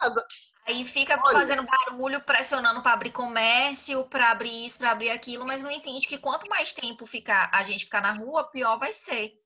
casa. 0.00 0.26
Aí 0.66 0.84
fica 0.84 1.20
Olha. 1.24 1.38
fazendo 1.38 1.62
barulho, 1.62 2.20
pressionando 2.22 2.82
para 2.82 2.92
abrir 2.92 3.12
comércio, 3.12 4.04
para 4.06 4.32
abrir 4.32 4.66
isso, 4.66 4.76
para 4.78 4.90
abrir 4.90 5.10
aquilo, 5.10 5.46
mas 5.46 5.62
não 5.62 5.70
entende 5.70 6.08
que 6.08 6.18
quanto 6.18 6.50
mais 6.50 6.72
tempo 6.72 7.06
ficar 7.06 7.48
a 7.52 7.62
gente 7.62 7.84
ficar 7.84 8.00
na 8.00 8.12
rua, 8.12 8.50
pior 8.50 8.76
vai 8.76 8.92
ser. 8.92 9.40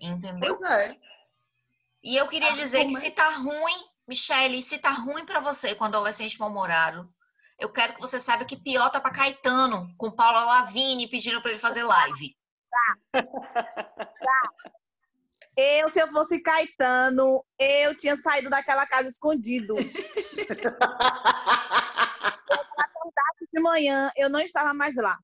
Entendeu? 0.00 0.56
Pois 0.56 0.70
é. 0.70 0.96
E 2.04 2.16
eu 2.16 2.28
queria 2.28 2.50
ah, 2.50 2.54
dizer 2.54 2.86
que 2.86 2.94
se 2.94 3.10
tá 3.10 3.30
ruim, 3.30 3.84
Michele, 4.06 4.62
se 4.62 4.78
tá 4.78 4.90
ruim 4.90 5.26
para 5.26 5.40
você 5.40 5.74
com 5.74 5.84
adolescente 5.84 6.38
mal-humorado, 6.38 7.12
eu 7.58 7.72
quero 7.72 7.94
que 7.94 8.00
você 8.00 8.18
saiba 8.18 8.44
que 8.44 8.56
pior 8.56 8.90
tá 8.90 9.00
para 9.00 9.12
Caetano, 9.12 9.92
com 9.98 10.10
Paula 10.10 10.44
Lavigne 10.44 11.08
pedindo 11.08 11.42
para 11.42 11.50
ele 11.50 11.60
fazer 11.60 11.82
live. 11.82 12.36
Tá. 13.12 13.22
tá. 13.22 14.70
Eu, 15.62 15.90
se 15.90 16.00
eu 16.00 16.08
fosse 16.08 16.40
Caetano, 16.40 17.44
eu 17.58 17.94
tinha 17.94 18.16
saído 18.16 18.48
daquela 18.48 18.86
casa 18.86 19.10
escondido. 19.10 19.74
de 23.52 23.60
manhã, 23.60 24.10
eu 24.16 24.30
não 24.30 24.40
estava 24.40 24.72
mais 24.72 24.96
lá. 24.96 25.18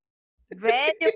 Velho, 0.55 1.13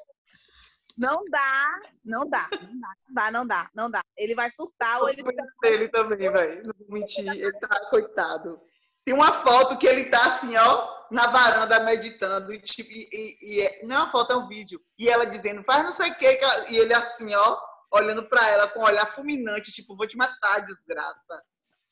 não 0.97 1.23
dá, 1.29 1.81
não 2.03 2.27
dá, 2.27 2.49
não 2.51 2.81
dá, 2.81 2.95
não 3.07 3.15
dá, 3.15 3.31
não 3.31 3.47
dá, 3.47 3.71
não 3.75 3.91
dá. 3.91 4.01
Ele 4.17 4.35
vai 4.35 4.51
surtar 4.51 5.03
ou 5.03 5.11
ele 5.11 5.23
vai... 5.23 5.35
Ele 5.65 5.89
também, 5.89 6.31
velho. 6.31 6.63
Não 6.67 6.73
vou 6.79 6.89
mentir, 6.89 7.29
ele 7.29 7.53
tá 7.59 7.79
coitado. 7.91 8.59
Tem 9.05 9.13
uma 9.13 9.33
foto 9.33 9.77
que 9.77 9.87
ele 9.87 10.07
tá 10.07 10.25
assim, 10.25 10.57
ó, 10.57 10.89
na 11.11 11.27
varanda 11.27 11.81
meditando, 11.81 12.55
e, 12.55 12.59
tipo, 12.61 12.91
e, 12.91 13.07
e, 13.13 13.37
e 13.43 13.61
é, 13.61 13.85
não 13.85 13.97
é 13.97 13.99
uma 13.99 14.09
foto, 14.09 14.33
é 14.33 14.37
um 14.37 14.49
vídeo. 14.49 14.81
E 14.99 15.11
ela 15.11 15.27
dizendo, 15.27 15.63
faz 15.63 15.85
não 15.85 15.93
sei 15.93 16.11
o 16.11 16.15
que, 16.15 16.41
e 16.71 16.77
ele 16.79 16.95
assim, 16.95 17.35
ó, 17.35 17.70
olhando 17.91 18.29
pra 18.29 18.49
ela 18.49 18.69
com 18.69 18.81
um 18.81 18.85
olhar 18.85 19.07
fulminante, 19.07 19.73
tipo, 19.73 19.97
vou 19.97 20.07
te 20.07 20.17
matar, 20.17 20.61
desgraça. 20.61 21.43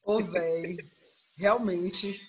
Ô, 0.02 0.22
velho, 0.22 0.76
realmente, 1.36 2.20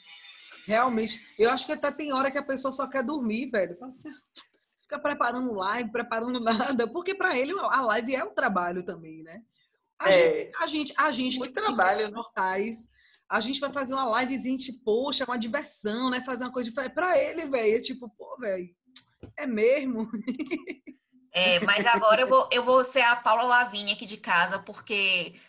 realmente, 0.66 1.36
eu 1.38 1.50
acho 1.50 1.66
que 1.66 1.72
até 1.72 1.92
tem 1.92 2.12
hora 2.12 2.32
que 2.32 2.38
a 2.38 2.44
pessoa 2.44 2.72
só 2.72 2.88
quer 2.88 3.04
dormir, 3.04 3.50
velho. 3.50 3.78
Assim, 3.84 4.10
fica 4.82 5.00
preparando 5.00 5.54
live, 5.54 5.92
preparando 5.92 6.40
nada, 6.74 6.88
porque 6.88 7.14
para 7.14 7.38
ele 7.38 7.54
a 7.58 7.82
live 7.82 8.16
é 8.16 8.24
um 8.24 8.34
trabalho 8.34 8.84
também, 8.84 9.24
né? 9.24 9.44
A, 10.00 10.12
é, 10.12 10.14
gente, 10.14 10.56
a 10.62 10.68
gente, 10.68 10.94
a 10.98 11.12
gente, 11.12 11.40
muito 11.40 11.54
trabalho, 11.54 12.08
né? 12.08 12.14
mortais, 12.16 12.90
a 13.30 13.40
gente 13.40 13.60
vai 13.60 13.72
fazer 13.72 13.94
uma 13.94 14.22
livezinha, 14.22 14.58
tipo, 14.58 14.84
poxa, 14.84 15.26
uma 15.26 15.38
diversão, 15.38 16.10
né? 16.10 16.22
Fazer 16.22 16.46
uma 16.46 16.54
coisa 16.54 16.70
diferente. 16.70 16.94
Pra 16.94 17.18
ele, 17.18 17.46
velho, 17.46 17.78
é 17.78 17.82
tipo, 17.82 18.10
pô, 18.10 18.38
velho, 18.38 18.74
é 19.38 19.46
mesmo. 19.46 20.10
É, 21.32 21.60
mas 21.62 21.86
agora 21.86 22.22
eu 22.22 22.28
vou, 22.28 22.50
eu 22.52 22.64
vou 22.64 22.84
ser 22.84 23.02
a 23.02 23.16
Paula 23.16 23.44
Lavinha 23.44 23.94
aqui 23.94 24.06
de 24.06 24.18
casa, 24.18 24.60
porque 24.60 25.40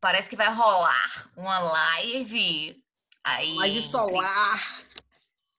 parece 0.00 0.28
que 0.28 0.36
vai 0.36 0.52
rolar 0.52 1.30
uma 1.36 1.58
live. 1.58 2.82
Aí, 3.22 3.54
live 3.54 3.82
solar. 3.82 4.60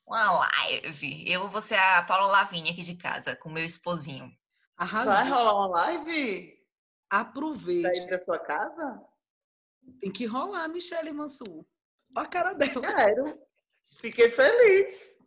Uma 0.06 0.32
live. 0.32 1.32
Eu 1.32 1.50
vou 1.50 1.62
ser 1.62 1.76
a 1.76 2.04
Paula 2.04 2.28
Lavinha 2.28 2.72
aqui 2.72 2.82
de 2.82 2.96
casa, 2.96 3.36
com 3.36 3.50
meu 3.50 3.64
esposinho. 3.64 4.32
Arrasou. 4.76 5.14
Vai 5.14 5.30
rolar 5.30 5.54
uma 5.54 5.68
live? 5.68 6.54
Aproveite. 7.10 7.96
Sair 7.96 8.10
da 8.10 8.20
sua 8.20 8.40
casa? 8.40 9.02
Tem 10.00 10.12
que 10.12 10.26
rolar, 10.26 10.68
Michelle 10.68 11.14
Mansur. 11.14 11.66
Olha 12.16 12.26
a 12.26 12.30
cara 12.30 12.54
dela. 12.54 12.82
Quero. 12.82 13.40
Fiquei 14.00 14.30
feliz 14.30 15.18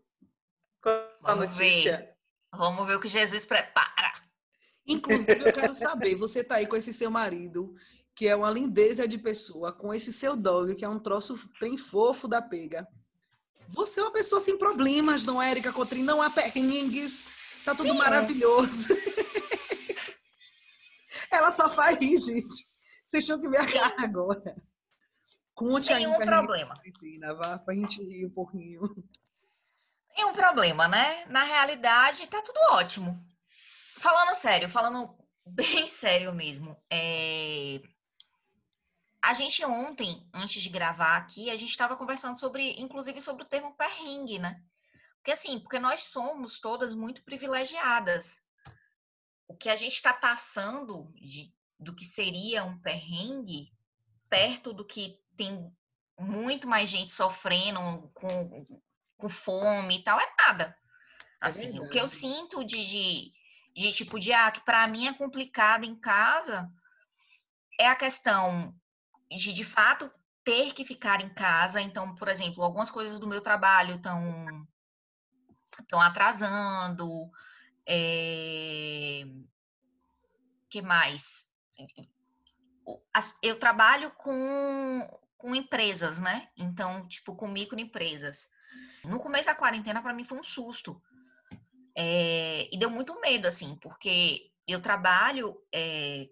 com 0.83 0.89
a 0.89 1.11
Vamos 1.23 1.59
notícia. 1.59 1.99
Ver. 1.99 2.16
Vamos 2.57 2.87
ver 2.87 2.97
o 2.97 3.01
que 3.01 3.09
Jesus 3.09 3.45
prepara. 3.45 4.13
Inclusive, 4.87 5.49
eu 5.49 5.53
quero 5.53 5.75
saber, 5.75 6.15
você 6.15 6.45
tá 6.45 6.57
aí 6.57 6.67
com 6.67 6.77
esse 6.77 6.93
seu 6.93 7.11
marido, 7.11 7.75
que 8.15 8.29
é 8.29 8.37
uma 8.37 8.51
lindeza 8.51 9.07
de 9.07 9.19
pessoa, 9.19 9.73
com 9.73 9.93
esse 9.93 10.13
seu 10.13 10.37
dog, 10.37 10.75
que 10.75 10.85
é 10.85 10.89
um 10.89 10.99
troço 10.99 11.37
trem 11.59 11.77
fofo 11.77 12.29
da 12.29 12.41
pega. 12.41 12.87
Você 13.69 14.01
é 14.01 14.05
uma 14.05 14.13
pessoa 14.13 14.41
sem 14.41 14.57
problemas, 14.57 15.25
não 15.25 15.43
é, 15.43 15.51
Erika 15.51 15.73
Cotrim? 15.73 16.03
Não 16.03 16.23
há 16.23 16.31
perrengues, 16.31 17.63
tá 17.65 17.75
tudo 17.75 17.91
Sim, 17.91 17.99
maravilhoso. 17.99 18.93
É. 18.93 19.27
Ela 21.37 21.51
só 21.51 21.69
faz 21.69 21.99
rir, 21.99 22.17
gente. 22.17 22.67
Vocês 23.05 23.25
tinham 23.25 23.41
que 23.41 23.49
ver 23.49 23.61
a 23.61 23.73
cara 23.73 24.03
agora. 24.03 24.57
Conte 25.55 25.93
Nenhum 25.93 26.15
aí 26.15 26.27
problema. 26.27 26.75
Gente, 26.85 27.19
vá 27.19 27.59
pra 27.59 27.75
gente 27.75 28.03
rir 28.03 28.27
um 28.27 28.31
pouquinho. 28.31 28.81
Nenhum 30.17 30.33
problema, 30.33 30.89
né? 30.89 31.27
Na 31.27 31.43
realidade, 31.43 32.27
tá 32.27 32.41
tudo 32.41 32.59
ótimo. 32.73 33.23
Falando 34.01 34.35
sério, 34.35 34.69
falando 34.69 35.15
bem 35.47 35.87
sério 35.87 36.33
mesmo. 36.33 36.77
É... 36.91 37.81
A 39.23 39.35
gente 39.35 39.65
ontem, 39.65 40.27
antes 40.33 40.63
de 40.63 40.69
gravar 40.69 41.17
aqui, 41.17 41.51
a 41.51 41.57
gente 41.57 41.71
estava 41.71 41.97
conversando 41.97 42.39
sobre, 42.39 42.81
inclusive, 42.81 43.21
sobre 43.21 43.43
o 43.43 43.49
termo 43.49 43.75
perrengue, 43.77 44.39
né? 44.39 44.63
Porque 45.17 45.33
assim, 45.33 45.59
porque 45.59 45.81
nós 45.81 46.05
somos 46.05 46.61
todas 46.61 46.95
muito 46.95 47.23
privilegiadas. 47.25 48.41
O 49.49 49.57
que 49.57 49.69
a 49.69 49.77
gente 49.77 49.95
está 49.95 50.13
passando 50.13 51.13
de 51.15 51.53
do 51.79 51.95
que 51.95 52.05
seria 52.05 52.65
um 52.65 52.79
perrengue, 52.79 53.71
perto 54.31 54.73
do 54.73 54.85
que 54.85 55.21
tem 55.37 55.71
muito 56.19 56.67
mais 56.67 56.89
gente 56.89 57.13
sofrendo 57.13 58.11
com, 58.15 58.65
com 59.17 59.29
fome 59.29 59.99
e 59.99 60.03
tal, 60.03 60.21
é 60.21 60.29
nada. 60.39 60.77
É 61.43 61.47
assim, 61.47 61.77
é 61.77 61.81
o 61.81 61.89
que 61.89 61.99
eu 61.99 62.09
sinto 62.09 62.65
de, 62.65 62.85
de, 62.85 63.31
de 63.75 63.93
tipo 63.93 64.19
de 64.19 64.33
ah, 64.33 64.51
que 64.51 64.61
para 64.61 64.87
mim 64.87 65.07
é 65.07 65.15
complicado 65.15 65.85
em 65.85 65.95
casa 65.95 66.71
é 67.79 67.89
a 67.89 67.97
questão 67.97 68.75
de 69.31 69.53
de 69.53 69.65
fato 69.65 70.11
ter 70.45 70.73
que 70.73 70.85
ficar 70.85 71.21
em 71.21 71.29
casa. 71.29 71.81
Então, 71.81 72.15
por 72.15 72.29
exemplo, 72.29 72.63
algumas 72.63 72.91
coisas 72.91 73.19
do 73.19 73.27
meu 73.27 73.41
trabalho 73.41 73.97
estão 73.97 74.67
estão 75.79 76.01
atrasando. 76.01 77.31
É... 77.89 79.25
que 80.71 80.83
mais? 80.83 81.47
eu 83.43 83.59
trabalho 83.59 84.11
com, 84.13 85.21
com 85.37 85.55
empresas, 85.55 86.21
né? 86.21 86.49
Então, 86.57 87.07
tipo, 87.09 87.35
com 87.35 87.49
microempresas. 87.49 88.49
No 89.05 89.19
começo 89.19 89.47
da 89.47 89.55
quarentena, 89.55 90.03
para 90.03 90.15
mim, 90.15 90.25
foi 90.25 90.39
um 90.39 90.45
susto. 90.45 91.01
É, 91.97 92.69
e 92.73 92.79
deu 92.79 92.91
muito 92.91 93.19
medo, 93.21 93.47
assim, 93.47 93.77
porque 93.77 94.51
eu 94.67 94.83
trabalho 94.83 95.57
é, 95.73 96.29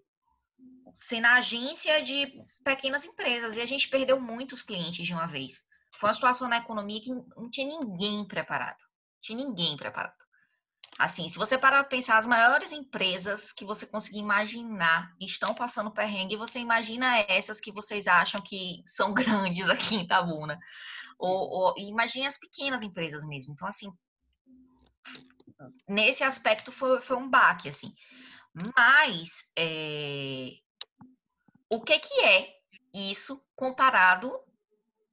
sendo 0.93 1.27
agência 1.27 2.01
de 2.01 2.41
pequenas 2.63 3.05
empresas 3.05 3.55
e 3.55 3.61
a 3.61 3.65
gente 3.65 3.89
perdeu 3.89 4.19
muitos 4.19 4.61
clientes 4.61 5.05
de 5.05 5.13
uma 5.13 5.25
vez. 5.25 5.63
Foi 5.97 6.09
uma 6.09 6.13
situação 6.13 6.47
na 6.47 6.57
economia 6.57 7.01
que 7.01 7.13
não 7.13 7.49
tinha 7.49 7.67
ninguém 7.67 8.25
preparado. 8.27 8.77
Não 8.79 9.21
tinha 9.21 9.37
ninguém 9.37 9.77
preparado. 9.77 10.13
Assim, 10.97 11.27
se 11.27 11.37
você 11.37 11.57
parar 11.57 11.83
para 11.83 11.89
pensar, 11.89 12.17
as 12.17 12.25
maiores 12.25 12.71
empresas 12.71 13.51
que 13.51 13.65
você 13.65 13.85
conseguir 13.85 14.19
imaginar 14.19 15.13
estão 15.19 15.53
passando 15.53 15.91
perrengue, 15.91 16.37
você 16.37 16.59
imagina 16.59 17.17
essas 17.27 17.59
que 17.59 17.71
vocês 17.71 18.07
acham 18.07 18.41
que 18.41 18.81
são 18.85 19.11
grandes 19.13 19.67
aqui 19.67 19.95
em 19.95 20.03
Itabuna. 20.03 20.57
Ou, 21.17 21.49
ou 21.49 21.73
imagine 21.77 22.25
as 22.25 22.37
pequenas 22.37 22.83
empresas 22.83 23.25
mesmo. 23.25 23.53
Então, 23.53 23.67
assim, 23.67 23.91
nesse 25.87 26.23
aspecto 26.23 26.71
foi, 26.71 27.01
foi 27.01 27.17
um 27.17 27.29
baque, 27.29 27.69
assim. 27.69 27.93
Mas, 28.75 29.49
é, 29.57 30.51
o 31.69 31.81
que, 31.81 31.99
que 31.99 32.21
é 32.21 32.55
isso 32.93 33.43
comparado 33.55 34.31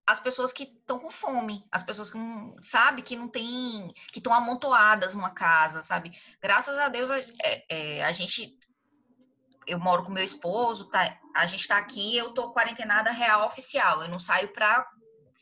as 0.07 0.21
pessoas 0.21 0.53
que 0.53 0.65
estão 0.65 0.99
com 0.99 1.11
fome, 1.11 1.65
as 1.71 1.83
pessoas 1.83 2.11
que 2.11 2.19
não, 2.19 2.57
sabe, 2.63 3.03
que 3.03 3.17
não 3.17 3.29
tem, 3.29 3.93
que 4.13 4.19
estão 4.19 4.35
amontoadas 4.35 5.15
numa 5.15 5.33
casa, 5.33 5.83
sabe? 5.83 6.11
Graças 6.41 6.77
a 6.79 6.89
Deus 6.89 7.11
a, 7.11 7.19
é, 7.19 7.65
é, 7.69 8.05
a 8.05 8.11
gente, 8.11 8.59
eu 9.67 9.79
moro 9.79 10.03
com 10.03 10.13
meu 10.13 10.25
esposo, 10.25 10.91
tá, 10.91 11.19
a 11.35 11.47
gente 11.47 11.61
está 11.61 11.79
aqui, 11.79 12.17
eu 12.17 12.35
tô 12.35 12.53
quarentenada 12.53 13.11
real 13.11 13.47
oficial, 13.47 14.03
eu 14.03 14.09
não 14.09 14.19
saio 14.19 14.53
para, 14.53 14.87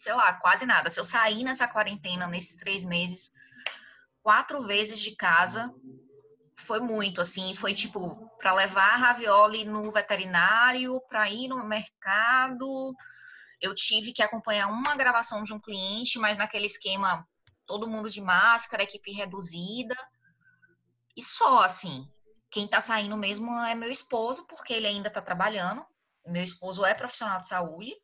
sei 0.00 0.12
lá, 0.14 0.32
quase 0.34 0.64
nada. 0.64 0.90
Se 0.90 0.98
eu 0.98 1.04
sair 1.04 1.44
nessa 1.44 1.68
quarentena 1.68 2.26
nesses 2.26 2.56
três 2.56 2.84
meses, 2.84 3.30
quatro 4.22 4.62
vezes 4.62 5.00
de 5.00 5.14
casa, 5.14 5.72
foi 6.56 6.80
muito, 6.80 7.20
assim, 7.20 7.54
foi 7.54 7.74
tipo 7.74 8.30
para 8.38 8.52
levar 8.54 8.96
ravioli 8.96 9.64
no 9.64 9.90
veterinário, 9.90 11.00
para 11.08 11.30
ir 11.30 11.48
no 11.48 11.64
mercado 11.64 12.94
eu 13.60 13.74
tive 13.74 14.12
que 14.12 14.22
acompanhar 14.22 14.68
uma 14.68 14.96
gravação 14.96 15.42
de 15.42 15.52
um 15.52 15.60
cliente, 15.60 16.18
mas 16.18 16.38
naquele 16.38 16.66
esquema 16.66 17.26
todo 17.66 17.86
mundo 17.86 18.08
de 18.08 18.20
máscara, 18.20 18.82
equipe 18.82 19.12
reduzida. 19.12 19.94
E 21.14 21.22
só 21.22 21.62
assim, 21.62 22.10
quem 22.50 22.66
tá 22.66 22.80
saindo 22.80 23.16
mesmo 23.16 23.52
é 23.60 23.74
meu 23.74 23.90
esposo, 23.90 24.46
porque 24.46 24.72
ele 24.72 24.86
ainda 24.86 25.10
tá 25.10 25.20
trabalhando. 25.20 25.84
Meu 26.26 26.42
esposo 26.42 26.84
é 26.84 26.94
profissional 26.94 27.40
de 27.40 27.48
saúde, 27.48 27.94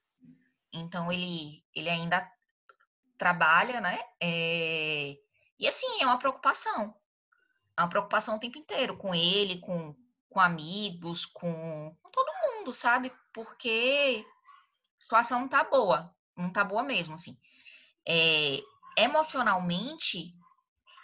então 0.76 1.11
ele, 1.12 1.64
ele 1.75 1.88
ainda 1.88 2.30
trabalha, 3.18 3.80
né? 3.80 3.99
É... 4.21 5.16
E 5.59 5.66
assim, 5.66 6.02
é 6.02 6.06
uma 6.06 6.18
preocupação. 6.18 6.95
É 7.76 7.83
uma 7.83 7.88
preocupação 7.88 8.37
o 8.37 8.40
tempo 8.40 8.59
inteiro 8.59 8.97
com 8.97 9.14
ele, 9.14 9.61
com, 9.61 9.95
com 10.30 10.40
amigos, 10.40 11.26
com, 11.26 11.97
com 12.02 12.11
todo 12.11 12.59
mundo, 12.59 12.73
sabe? 12.73 13.12
Porque 13.33 14.25
a 14.99 15.00
situação 15.00 15.40
não 15.40 15.49
tá 15.49 15.64
boa, 15.64 16.14
não 16.37 16.50
tá 16.50 16.64
boa 16.64 16.83
mesmo, 16.83 17.14
assim. 17.14 17.38
É, 18.06 18.61
emocionalmente, 18.97 20.35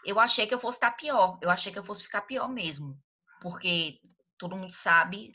eu 0.04 0.18
achei 0.18 0.46
que 0.46 0.54
eu 0.54 0.58
fosse 0.58 0.76
estar 0.76 0.92
pior, 0.92 1.38
eu 1.42 1.50
achei 1.50 1.72
que 1.72 1.78
eu 1.78 1.84
fosse 1.84 2.04
ficar 2.04 2.22
pior 2.22 2.48
mesmo, 2.48 2.98
porque 3.40 4.00
todo 4.42 4.56
mundo 4.56 4.72
sabe, 4.72 5.30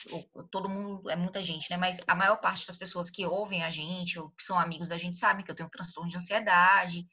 todo 0.52 0.68
mundo, 0.68 1.10
é 1.10 1.16
muita 1.16 1.42
gente, 1.42 1.70
né? 1.72 1.78
Mas 1.78 2.02
a 2.06 2.14
maior 2.14 2.36
parte 2.42 2.68
das 2.68 2.76
pessoas 2.76 3.10
que 3.10 3.26
ouvem 3.26 3.64
a 3.64 3.70
gente, 3.70 4.20
ou 4.20 4.32
que 4.32 4.44
são 4.44 4.60
amigos 4.60 4.90
da 4.90 4.98
gente, 4.98 5.18
sabem 5.18 5.46
que 5.46 5.50
eu 5.50 5.56
tenho 5.56 5.68
um 5.68 5.72
transtorno 5.72 6.10
de 6.10 6.18
ansiedade. 6.18 7.08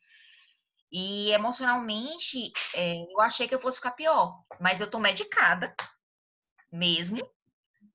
E 0.90 1.30
emocionalmente, 1.30 2.50
é, 2.74 2.96
eu 3.12 3.20
achei 3.20 3.46
que 3.46 3.54
eu 3.54 3.60
fosse 3.60 3.76
ficar 3.76 3.92
pior, 3.92 4.42
mas 4.60 4.80
eu 4.80 4.90
tô 4.90 4.98
medicada 4.98 5.72
mesmo. 6.72 7.18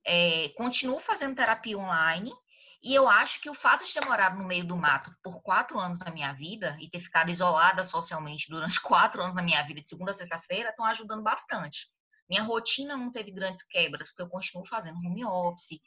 é, 0.06 0.48
continuo 0.56 1.02
fazendo 1.02 1.36
terapia 1.36 1.78
online 1.78 2.32
e 2.82 2.96
eu 2.96 3.10
acho 3.10 3.42
que 3.42 3.50
o 3.50 3.54
fato 3.54 3.84
de 3.84 3.94
ter 3.94 4.06
morado 4.06 4.38
no 4.38 4.46
meio 4.46 4.66
do 4.66 4.78
mato 4.78 5.14
por 5.22 5.42
quatro 5.42 5.78
anos 5.78 6.00
da 6.00 6.10
minha 6.10 6.32
vida 6.32 6.78
e 6.80 6.90
ter 6.90 7.02
ficado 7.02 7.30
isolada 7.30 7.84
socialmente 7.84 8.50
durante 8.50 8.80
quatro 8.82 9.22
anos 9.22 9.36
da 9.36 9.42
minha 9.42 9.62
vida, 9.64 9.82
de 9.82 9.90
segunda 9.90 10.12
a 10.12 10.14
sexta-feira, 10.14 10.70
estão 10.70 10.86
ajudando 10.86 11.22
bastante. 11.22 11.88
Minha 12.30 12.44
rotina 12.44 12.96
não 12.96 13.12
teve 13.12 13.32
grandes 13.32 13.64
quebras, 13.64 14.10
porque 14.10 14.22
eu 14.22 14.30
continuo 14.30 14.66
fazendo 14.66 15.00
home 15.00 15.26
office, 15.26 15.82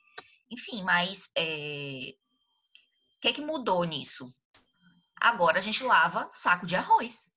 enfim, 0.50 0.82
mas 0.82 1.30
é... 1.36 2.14
o 3.16 3.20
que, 3.20 3.28
é 3.28 3.32
que 3.32 3.40
mudou 3.40 3.84
nisso? 3.84 4.28
Agora 5.16 5.58
a 5.58 5.62
gente 5.62 5.84
lava 5.84 6.28
saco 6.30 6.66
de 6.66 6.74
arroz, 6.74 7.30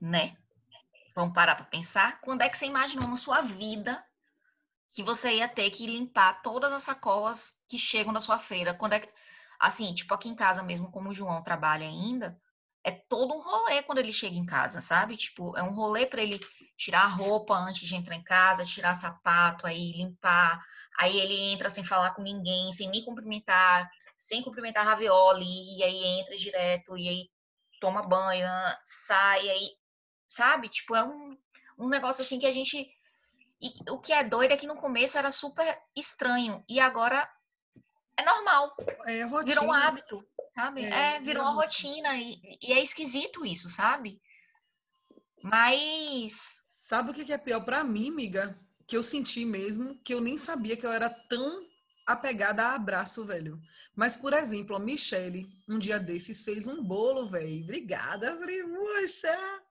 né? 0.00 0.36
Vamos 1.14 1.34
parar 1.34 1.54
para 1.54 1.64
pensar? 1.66 2.20
Quando 2.20 2.42
é 2.42 2.48
que 2.48 2.58
você 2.58 2.66
imaginou 2.66 3.08
na 3.08 3.16
sua 3.16 3.40
vida 3.40 4.04
que 4.90 5.02
você 5.02 5.34
ia 5.36 5.48
ter 5.48 5.70
que 5.70 5.86
limpar 5.86 6.42
todas 6.42 6.72
as 6.72 6.82
sacolas 6.82 7.62
que 7.68 7.78
chegam 7.78 8.12
da 8.12 8.20
sua 8.20 8.38
feira? 8.38 8.74
Quando 8.74 8.94
é 8.94 9.00
que... 9.00 9.12
Assim, 9.58 9.92
tipo 9.94 10.14
aqui 10.14 10.28
em 10.28 10.36
casa 10.36 10.62
mesmo, 10.62 10.90
como 10.90 11.10
o 11.10 11.14
João 11.14 11.42
trabalha 11.42 11.86
ainda, 11.86 12.40
é 12.84 12.92
todo 12.92 13.34
um 13.34 13.40
rolê 13.40 13.82
quando 13.82 13.98
ele 13.98 14.12
chega 14.12 14.36
em 14.36 14.46
casa, 14.46 14.80
sabe? 14.80 15.16
Tipo, 15.16 15.56
é 15.56 15.62
um 15.62 15.74
rolê 15.74 16.06
para 16.06 16.22
ele 16.22 16.40
tirar 16.78 17.02
a 17.02 17.08
roupa 17.08 17.54
antes 17.54 17.86
de 17.88 17.96
entrar 17.96 18.14
em 18.14 18.22
casa, 18.22 18.64
tirar 18.64 18.94
sapato, 18.94 19.66
aí 19.66 19.92
limpar. 19.92 20.64
Aí 20.96 21.18
ele 21.18 21.52
entra 21.52 21.68
sem 21.68 21.84
falar 21.84 22.12
com 22.14 22.22
ninguém, 22.22 22.70
sem 22.72 22.88
me 22.88 23.04
cumprimentar, 23.04 23.90
sem 24.16 24.42
cumprimentar 24.42 24.86
a 24.86 24.90
ravioli, 24.90 25.76
e 25.76 25.82
aí 25.82 26.20
entra 26.20 26.36
direto, 26.36 26.96
e 26.96 27.08
aí 27.08 27.30
toma 27.80 28.06
banho, 28.06 28.48
sai, 28.84 29.48
aí, 29.48 29.70
sabe? 30.26 30.68
Tipo, 30.68 30.94
é 30.94 31.04
um, 31.04 31.36
um 31.78 31.88
negócio 31.88 32.22
assim 32.22 32.38
que 32.38 32.46
a 32.46 32.52
gente. 32.52 32.88
E 33.60 33.90
o 33.90 33.98
que 33.98 34.12
é 34.12 34.22
doido 34.22 34.52
é 34.52 34.56
que 34.56 34.66
no 34.66 34.76
começo 34.76 35.18
era 35.18 35.32
super 35.32 35.82
estranho, 35.96 36.64
e 36.68 36.78
agora 36.78 37.28
é 38.16 38.24
normal. 38.24 38.72
É 39.04 39.24
rotina. 39.24 39.54
Virou 39.54 39.64
um 39.64 39.72
hábito, 39.72 40.24
sabe? 40.54 40.84
É, 40.84 41.16
É, 41.16 41.20
virou 41.20 41.42
uma 41.42 41.54
rotina, 41.54 42.16
e, 42.16 42.58
e 42.62 42.72
é 42.72 42.80
esquisito 42.80 43.44
isso, 43.44 43.68
sabe? 43.68 44.20
Mas. 45.42 46.58
Sabe 46.88 47.10
o 47.10 47.12
que 47.12 47.30
é 47.30 47.36
pior 47.36 47.62
pra 47.66 47.84
mim, 47.84 48.08
amiga? 48.08 48.58
Que 48.86 48.96
eu 48.96 49.02
senti 49.02 49.44
mesmo, 49.44 49.98
que 49.98 50.14
eu 50.14 50.22
nem 50.22 50.38
sabia 50.38 50.74
que 50.74 50.86
eu 50.86 50.90
era 50.90 51.10
tão 51.10 51.62
apegada 52.06 52.62
a 52.62 52.76
abraço, 52.76 53.26
velho. 53.26 53.60
Mas, 53.94 54.16
por 54.16 54.32
exemplo, 54.32 54.74
a 54.74 54.78
Michelle, 54.78 55.46
um 55.68 55.78
dia 55.78 56.00
desses, 56.00 56.42
fez 56.42 56.66
um 56.66 56.82
bolo, 56.82 57.28
velho. 57.28 57.62
Obrigada, 57.62 58.34
poxa! 58.38 59.62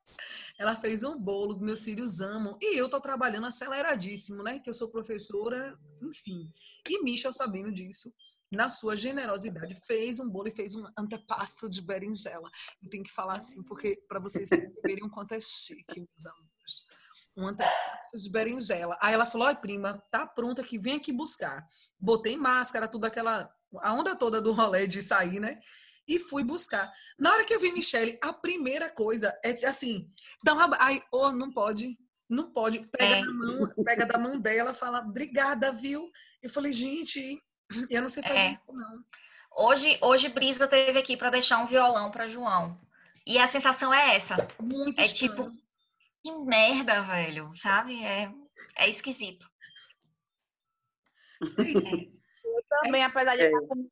Ela 0.59 0.75
fez 0.75 1.03
um 1.03 1.17
bolo, 1.17 1.59
meus 1.59 1.83
filhos 1.83 2.21
amam. 2.21 2.55
E 2.61 2.77
eu 2.77 2.87
tô 2.87 3.01
trabalhando 3.01 3.47
aceleradíssimo, 3.47 4.43
né? 4.43 4.59
Que 4.59 4.69
eu 4.69 4.73
sou 4.75 4.91
professora, 4.91 5.75
enfim. 6.03 6.53
E 6.87 7.01
Michel, 7.01 7.33
sabendo 7.33 7.71
disso, 7.71 8.13
na 8.51 8.69
sua 8.69 8.95
generosidade, 8.95 9.73
fez 9.87 10.19
um 10.19 10.29
bolo 10.29 10.49
e 10.49 10.55
fez 10.55 10.75
um 10.75 10.85
antepasto 10.95 11.67
de 11.67 11.81
berinjela. 11.81 12.47
Eu 12.79 12.91
tenho 12.91 13.03
que 13.03 13.11
falar 13.11 13.37
assim, 13.37 13.63
porque 13.63 13.99
para 14.07 14.19
vocês 14.19 14.47
perceberem 14.49 15.03
o 15.03 15.09
quanto 15.09 15.31
é 15.31 15.41
chique, 15.41 15.99
meus 15.99 16.25
amores. 16.27 16.96
Um 17.37 17.47
antepasto 17.47 18.17
de 18.17 18.29
berinjela. 18.31 18.97
Aí 18.99 19.13
ela 19.13 19.25
falou: 19.25 19.47
Oi, 19.47 19.55
prima, 19.55 20.03
tá 20.09 20.25
pronta 20.25 20.63
que 20.63 20.77
vem 20.79 20.95
aqui 20.95 21.11
buscar. 21.13 21.65
Botei 21.99 22.35
máscara, 22.35 22.87
tudo 22.87 23.05
aquela. 23.05 23.49
A 23.81 23.93
onda 23.93 24.15
toda 24.15 24.41
do 24.41 24.51
rolê 24.53 24.87
de 24.87 25.01
sair, 25.03 25.39
né? 25.39 25.59
E 26.07 26.17
fui 26.17 26.43
buscar. 26.43 26.91
Na 27.19 27.31
hora 27.31 27.43
que 27.45 27.53
eu 27.53 27.59
vi 27.59 27.71
Michelle, 27.71 28.17
a 28.23 28.33
primeira 28.33 28.89
coisa 28.89 29.37
é 29.43 29.51
assim: 29.67 30.09
dá 30.43 30.53
uma. 30.53 30.75
Ai, 30.79 31.01
oh, 31.11 31.31
não 31.31 31.51
pode. 31.51 31.95
Não 32.29 32.51
pode. 32.51 32.79
Pega, 32.97 33.17
É. 33.17 33.21
da 33.21 33.31
mão, 33.31 33.69
pega 33.85 34.05
da 34.05 34.17
mão 34.17 34.39
dela, 34.39 34.73
fala, 34.73 34.99
obrigada, 34.99 35.71
viu? 35.71 36.01
Eu 36.41 36.49
falei, 36.49 36.71
gente, 36.73 37.39
eu 37.89 38.01
não 38.01 38.09
sei 38.09 38.21
fazer 38.23 38.35
É. 38.39 38.51
isso, 38.51 38.63
não. 38.73 39.03
Hoje, 39.55 39.97
hoje 40.01 40.27
Brisa 40.29 40.67
teve 40.67 40.99
aqui 40.99 41.15
para 41.15 41.29
deixar 41.29 41.59
um 41.59 41.65
violão 41.67 42.11
para 42.11 42.27
João. 42.27 42.79
E 43.25 43.37
a 43.37 43.47
sensação 43.47 43.93
é 43.93 44.15
essa. 44.15 44.47
Muito 44.59 44.99
É 44.99 45.03
estranho. 45.05 45.31
tipo, 45.51 45.66
que 46.27 46.37
merda, 46.43 47.01
velho, 47.03 47.55
sabe? 47.55 48.03
É, 48.03 48.29
é 48.75 48.89
esquisito. 48.89 49.47
Eu 51.39 52.63
também, 52.69 53.03
apesar 53.03 53.35
de 53.35 53.43
É. 53.43 53.45
estar 53.45 53.61
com 53.61 53.89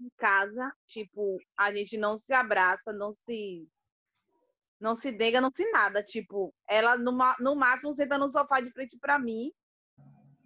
em 0.00 0.10
casa, 0.16 0.72
tipo, 0.86 1.38
a 1.56 1.72
gente 1.72 1.96
não 1.96 2.16
se 2.16 2.32
abraça, 2.32 2.92
não 2.92 3.14
se 3.14 3.68
não 4.80 4.94
se 4.94 5.10
nega, 5.10 5.40
não 5.40 5.50
se 5.50 5.70
nada. 5.70 6.02
Tipo, 6.02 6.54
ela 6.68 6.96
no, 6.96 7.12
no 7.40 7.54
máximo 7.54 7.92
senta 7.92 8.18
no 8.18 8.28
sofá 8.28 8.60
de 8.60 8.70
frente 8.70 8.98
pra 8.98 9.18
mim, 9.18 9.52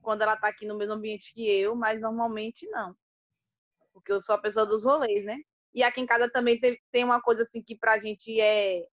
quando 0.00 0.22
ela 0.22 0.36
tá 0.36 0.48
aqui 0.48 0.66
no 0.66 0.76
mesmo 0.76 0.94
ambiente 0.94 1.32
que 1.34 1.48
eu, 1.48 1.74
mas 1.74 2.00
normalmente 2.00 2.66
não. 2.68 2.94
Porque 3.92 4.12
eu 4.12 4.22
sou 4.22 4.34
a 4.34 4.40
pessoa 4.40 4.66
dos 4.66 4.84
rolês, 4.84 5.24
né? 5.24 5.38
E 5.74 5.82
aqui 5.82 6.00
em 6.00 6.06
casa 6.06 6.30
também 6.30 6.58
tem, 6.58 6.80
tem 6.90 7.04
uma 7.04 7.20
coisa 7.20 7.42
assim 7.42 7.62
que 7.62 7.76
pra 7.76 7.98
gente 7.98 8.40
é, 8.40 8.86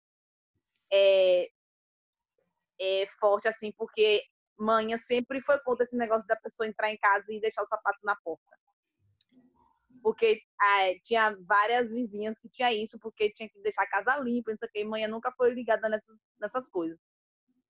é, 0.91 1.49
é 2.83 3.07
forte, 3.19 3.47
assim, 3.47 3.71
porque 3.71 4.23
manhã 4.57 4.97
sempre 4.97 5.41
foi 5.41 5.59
contra 5.59 5.83
esse 5.83 5.95
negócio 5.95 6.27
da 6.27 6.35
pessoa 6.35 6.67
entrar 6.67 6.91
em 6.91 6.97
casa 6.97 7.25
e 7.29 7.39
deixar 7.39 7.63
o 7.63 7.67
sapato 7.67 7.99
na 8.03 8.15
porta. 8.15 8.57
Porque 10.01 10.41
ah, 10.59 10.89
tinha 11.01 11.35
várias 11.47 11.91
vizinhas 11.91 12.37
que 12.37 12.49
tinha 12.49 12.73
isso, 12.73 12.99
porque 12.99 13.31
tinha 13.31 13.47
que 13.47 13.59
deixar 13.61 13.83
a 13.83 13.89
casa 13.89 14.17
limpa, 14.17 14.51
não 14.51 14.57
sei 14.57 14.67
o 14.67 14.71
que, 14.71 14.79
e 14.79 14.85
manhã 14.85 15.07
nunca 15.07 15.31
foi 15.31 15.51
ligada 15.53 15.87
nessas, 15.87 16.17
nessas 16.39 16.69
coisas. 16.69 16.99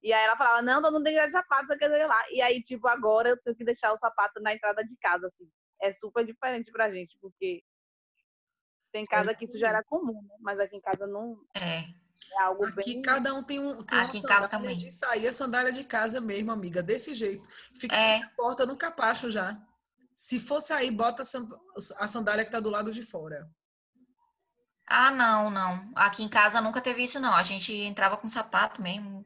E 0.02 0.12
aí 0.12 0.26
ela 0.26 0.36
falava, 0.36 0.62
não, 0.62 0.82
não 0.82 1.04
tem 1.04 1.13
que 1.13 1.21
deixar 1.21 1.32
sapato, 1.32 1.67
você 1.67 1.78
quer 1.78 2.08
lá. 2.08 2.23
E 2.32 2.41
aí, 2.41 2.62
tipo, 2.62 2.88
agora 2.88 3.30
eu 3.30 3.38
tenho 3.41 3.56
que 3.56 3.63
deixar 3.63 3.93
o 3.93 3.97
sapato 3.97 4.41
na 4.41 4.54
entrada 4.54 4.84
de 4.84 4.97
casa, 4.97 5.28
assim. 5.28 5.49
É 5.82 5.93
super 5.93 6.26
diferente 6.26 6.71
pra 6.71 6.91
gente, 6.91 7.17
porque 7.21 7.63
tem 8.91 9.06
casa 9.06 9.34
que 9.34 9.45
isso 9.45 9.58
já 9.58 9.69
era 9.69 9.84
comum, 9.84 10.21
né? 10.23 10.36
Mas 10.39 10.60
aqui 10.60 10.76
em 10.76 10.82
casa 10.82 11.08
não 11.08 11.43
É. 11.56 11.84
é 12.31 12.41
algo 12.43 12.65
Aqui 12.65 12.93
bem... 12.93 13.01
cada 13.01 13.33
um 13.33 13.43
tem, 13.43 13.59
um, 13.59 13.83
tem 13.83 13.99
Aqui 13.99 14.17
uma 14.17 14.19
em 14.19 14.21
casa 14.21 14.43
sandália 14.43 14.49
também. 14.49 14.77
de 14.77 14.91
sair, 14.91 15.27
a 15.27 15.31
sandália 15.33 15.71
de 15.71 15.83
casa 15.83 16.19
mesmo, 16.21 16.51
amiga, 16.51 16.81
desse 16.83 17.13
jeito. 17.13 17.47
Fica 17.79 17.95
É. 17.95 18.19
na 18.19 18.29
porta 18.29 18.65
no 18.65 18.77
capacho 18.77 19.29
já. 19.29 19.57
Se 20.15 20.39
for 20.39 20.62
sair, 20.62 20.91
bota 20.91 21.23
a 21.23 21.25
san- 21.25 21.49
a 21.99 22.07
sandália 22.07 22.45
que 22.45 22.51
tá 22.51 22.59
do 22.59 22.69
lado 22.69 22.91
de 22.91 23.03
fora. 23.03 23.49
Ah, 24.88 25.12
não, 25.12 25.49
não. 25.49 25.91
Aqui 25.95 26.23
em 26.23 26.29
casa 26.29 26.62
nunca 26.62 26.81
teve 26.81 27.03
isso, 27.03 27.19
não. 27.19 27.33
A 27.33 27.43
gente 27.43 27.73
entrava 27.73 28.17
com 28.17 28.27
sapato 28.27 28.81
mesmo. 28.81 29.25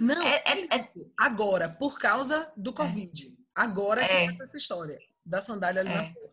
Não, 0.00 0.22
É- 0.22 0.42
é- 0.46 0.74
é 0.76 0.78
isso. 0.78 1.12
agora, 1.18 1.68
por 1.68 1.98
causa 1.98 2.52
do 2.56 2.72
Covid. 2.72 3.34
Agora 3.54 4.06
que 4.06 4.12
É. 4.12 4.36
tá 4.36 4.44
essa 4.44 4.56
história 4.56 4.98
da 5.24 5.40
sandália 5.42 5.80
ali 5.80 5.90
na 5.94 6.02
É. 6.04 6.12
porta. 6.12 6.32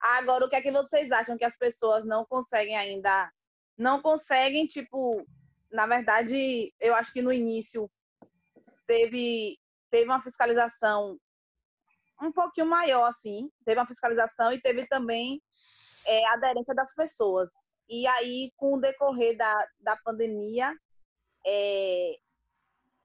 Agora, 0.00 0.46
o 0.46 0.48
que 0.48 0.56
é 0.56 0.62
que 0.62 0.72
vocês 0.72 1.12
acham 1.12 1.36
que 1.36 1.44
as 1.44 1.56
pessoas 1.56 2.04
não 2.04 2.24
conseguem 2.24 2.76
ainda? 2.76 3.30
Não 3.76 4.00
conseguem, 4.00 4.66
tipo, 4.66 5.26
na 5.70 5.86
verdade, 5.86 6.72
eu 6.80 6.94
acho 6.94 7.12
que 7.12 7.22
no 7.22 7.32
início 7.32 7.90
teve, 8.86 9.58
teve 9.90 10.04
uma 10.04 10.22
fiscalização 10.22 11.18
um 12.20 12.32
pouquinho 12.32 12.66
maior, 12.66 13.04
assim. 13.08 13.50
Teve 13.64 13.80
uma 13.80 13.86
fiscalização 13.86 14.52
e 14.52 14.60
teve 14.60 14.86
também 14.86 15.42
é, 16.06 16.24
a 16.26 16.34
aderência 16.34 16.74
das 16.74 16.94
pessoas. 16.94 17.50
E 17.88 18.06
aí, 18.06 18.52
com 18.56 18.74
o 18.74 18.80
decorrer 18.80 19.36
da, 19.36 19.66
da 19.80 19.96
pandemia, 19.96 20.72
é, 21.46 22.16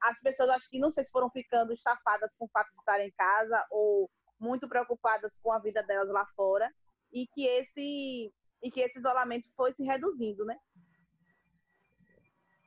as 0.01 0.19
pessoas 0.21 0.49
acho 0.49 0.69
que 0.69 0.79
não 0.79 0.91
sei 0.91 1.03
se 1.03 1.11
foram 1.11 1.29
ficando 1.29 1.73
estafadas 1.73 2.29
com 2.37 2.45
o 2.45 2.49
fato 2.49 2.69
de 2.71 2.79
estarem 2.79 3.07
em 3.07 3.11
casa 3.11 3.65
ou 3.71 4.09
muito 4.39 4.67
preocupadas 4.67 5.37
com 5.41 5.51
a 5.51 5.59
vida 5.59 5.81
delas 5.83 6.09
lá 6.09 6.25
fora 6.35 6.71
e 7.11 7.25
que 7.27 7.45
esse 7.45 8.31
e 8.61 8.71
que 8.71 8.81
esse 8.81 8.99
isolamento 8.99 9.47
foi 9.55 9.71
se 9.73 9.83
reduzindo, 9.83 10.43
né? 10.45 10.55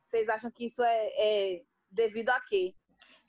Vocês 0.06 0.28
acham 0.28 0.50
que 0.50 0.66
isso 0.66 0.82
é, 0.82 1.06
é 1.16 1.62
devido 1.90 2.30
a 2.30 2.40
quê? 2.40 2.74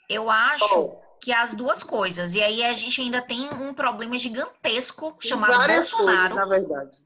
Eu 0.10 0.30
acho 0.30 0.98
que 1.22 1.32
as 1.32 1.54
duas 1.54 1.84
coisas. 1.84 2.34
E 2.34 2.42
aí 2.42 2.64
a 2.64 2.74
gente 2.74 3.00
ainda 3.02 3.22
tem 3.26 3.50
um 3.54 3.74
problema 3.74 4.18
gigantesco 4.18 5.14
tem 5.14 5.30
chamado 5.30 5.56
várias 5.56 5.92
Bolsonaro. 5.92 6.36
coisas, 6.36 6.50
na 6.50 6.58
verdade. 6.58 6.98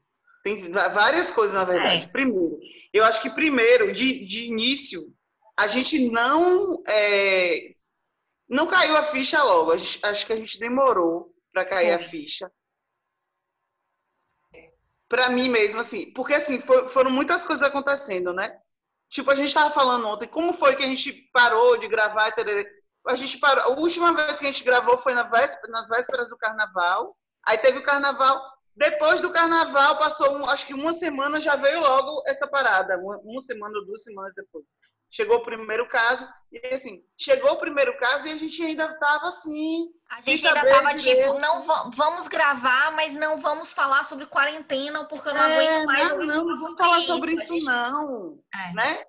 Tem 0.42 0.70
várias 0.70 1.32
coisas, 1.32 1.54
na 1.54 1.64
verdade. 1.64 2.04
É. 2.04 2.08
Primeiro, 2.08 2.58
eu 2.92 3.04
acho 3.04 3.20
que 3.20 3.30
primeiro, 3.30 3.92
de, 3.92 4.24
de 4.26 4.46
início, 4.46 5.00
a 5.58 5.66
gente 5.66 6.08
não 6.10 6.82
é, 6.88 7.70
não 8.48 8.66
caiu 8.66 8.96
a 8.96 9.02
ficha 9.02 9.42
logo. 9.42 9.72
A 9.72 9.76
gente- 9.76 10.04
acho 10.06 10.24
que 10.26 10.32
a 10.32 10.36
gente 10.36 10.58
demorou 10.58 11.34
para 11.52 11.64
cair 11.64 11.92
a 11.92 11.98
Foi. 11.98 12.08
ficha. 12.08 12.50
Para 15.08 15.28
mim 15.30 15.48
mesmo, 15.48 15.80
assim, 15.80 16.12
porque 16.12 16.34
assim 16.34 16.60
for- 16.60 16.88
foram 16.88 17.10
muitas 17.10 17.44
coisas 17.44 17.66
acontecendo, 17.66 18.32
né? 18.32 18.58
Tipo, 19.08 19.30
a 19.30 19.34
gente 19.34 19.48
estava 19.48 19.70
falando 19.70 20.06
ontem, 20.08 20.26
como 20.26 20.52
foi 20.52 20.74
que 20.74 20.82
a 20.82 20.86
gente 20.86 21.12
parou 21.32 21.76
de 21.78 21.86
gravar? 21.86 22.32
tererê? 22.32 22.68
A 23.06 23.14
gente 23.14 23.38
parou. 23.38 23.62
A 23.64 23.68
última 23.78 24.12
vez 24.12 24.38
que 24.38 24.46
a 24.46 24.50
gente 24.50 24.64
gravou 24.64 24.98
foi 24.98 25.14
na 25.14 25.22
véspera, 25.22 25.70
nas 25.72 25.88
vésperas 25.88 26.28
do 26.28 26.36
carnaval. 26.36 27.16
Aí 27.46 27.56
teve 27.58 27.78
o 27.78 27.82
carnaval. 27.84 28.42
Depois 28.74 29.20
do 29.20 29.30
carnaval, 29.30 29.96
passou, 29.98 30.36
um- 30.36 30.50
acho 30.50 30.66
que 30.66 30.74
uma 30.74 30.92
semana 30.92 31.40
já 31.40 31.54
veio 31.54 31.80
logo 31.80 32.22
essa 32.26 32.48
parada. 32.48 32.98
Uma, 32.98 33.16
uma 33.18 33.40
semana 33.40 33.78
ou 33.78 33.86
duas 33.86 34.02
semanas 34.02 34.32
depois. 34.34 34.64
Chegou 35.10 35.36
o 35.36 35.42
primeiro 35.42 35.88
caso, 35.88 36.28
e 36.50 36.74
assim, 36.74 37.04
chegou 37.16 37.52
o 37.52 37.58
primeiro 37.58 37.96
caso 37.98 38.26
e 38.26 38.32
a 38.32 38.36
gente 38.36 38.62
ainda 38.62 38.86
estava 38.86 39.28
assim. 39.28 39.90
A 40.10 40.20
gente 40.20 40.46
ainda 40.46 40.64
estava 40.64 40.94
tipo, 40.94 41.38
não 41.38 41.62
vamos 41.90 42.28
gravar, 42.28 42.92
mas 42.92 43.14
não 43.14 43.38
vamos 43.38 43.72
falar 43.72 44.04
sobre 44.04 44.26
quarentena, 44.26 45.04
porque 45.06 45.28
eu 45.28 45.34
não 45.34 45.42
é, 45.42 45.46
aguento 45.46 45.86
mais. 45.86 46.08
Não, 46.08 46.18
não, 46.18 46.26
não 46.26 46.54
vamos 46.54 46.78
falar 46.78 47.02
sobre 47.02 47.32
isso, 47.34 47.54
gente... 47.54 47.64
não. 47.64 48.38
É. 48.54 48.74
Né? 48.74 49.04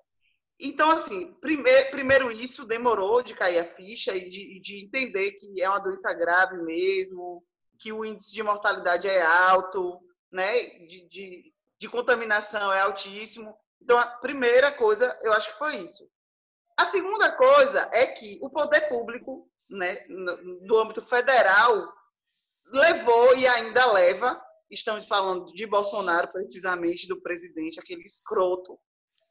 Então, 0.60 0.90
assim, 0.90 1.32
primeiro, 1.34 1.90
primeiro 1.90 2.32
isso 2.32 2.66
demorou 2.66 3.22
de 3.22 3.34
cair 3.34 3.60
a 3.60 3.74
ficha 3.76 4.16
e 4.16 4.28
de, 4.28 4.60
de 4.60 4.84
entender 4.84 5.32
que 5.32 5.62
é 5.62 5.68
uma 5.68 5.78
doença 5.78 6.12
grave 6.12 6.56
mesmo, 6.64 7.44
que 7.78 7.92
o 7.92 8.04
índice 8.04 8.34
de 8.34 8.42
mortalidade 8.42 9.06
é 9.06 9.22
alto, 9.22 10.00
né? 10.32 10.52
De, 10.88 11.08
de, 11.08 11.52
de 11.78 11.88
contaminação 11.88 12.72
é 12.72 12.80
altíssimo. 12.80 13.56
Então, 13.82 13.98
a 13.98 14.06
primeira 14.06 14.72
coisa, 14.72 15.16
eu 15.22 15.32
acho 15.32 15.50
que 15.52 15.58
foi 15.58 15.76
isso. 15.76 16.08
A 16.78 16.84
segunda 16.84 17.32
coisa 17.32 17.88
é 17.92 18.06
que 18.06 18.38
o 18.42 18.50
poder 18.50 18.88
público, 18.88 19.50
né, 19.68 19.96
do 20.66 20.78
âmbito 20.78 21.02
federal, 21.02 21.92
levou 22.66 23.36
e 23.36 23.46
ainda 23.46 23.92
leva, 23.92 24.40
estamos 24.70 25.06
falando 25.06 25.46
de 25.52 25.66
Bolsonaro, 25.66 26.28
precisamente, 26.28 27.08
do 27.08 27.20
presidente, 27.20 27.80
aquele 27.80 28.02
escroto. 28.02 28.78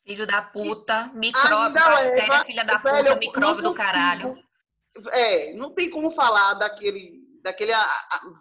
Filho 0.05 0.25
da 0.25 0.41
puta, 0.41 1.11
micróbio, 1.13 1.73
bactéria, 1.73 2.45
filha 2.45 2.63
da 2.63 2.77
velho, 2.77 3.07
puta, 3.07 3.19
micróbio 3.19 3.63
do 3.63 3.73
caralho. 3.73 4.35
É, 5.11 5.53
não 5.53 5.73
tem 5.73 5.89
como 5.89 6.09
falar 6.09 6.53
daquele, 6.55 7.21
daquele 7.43 7.73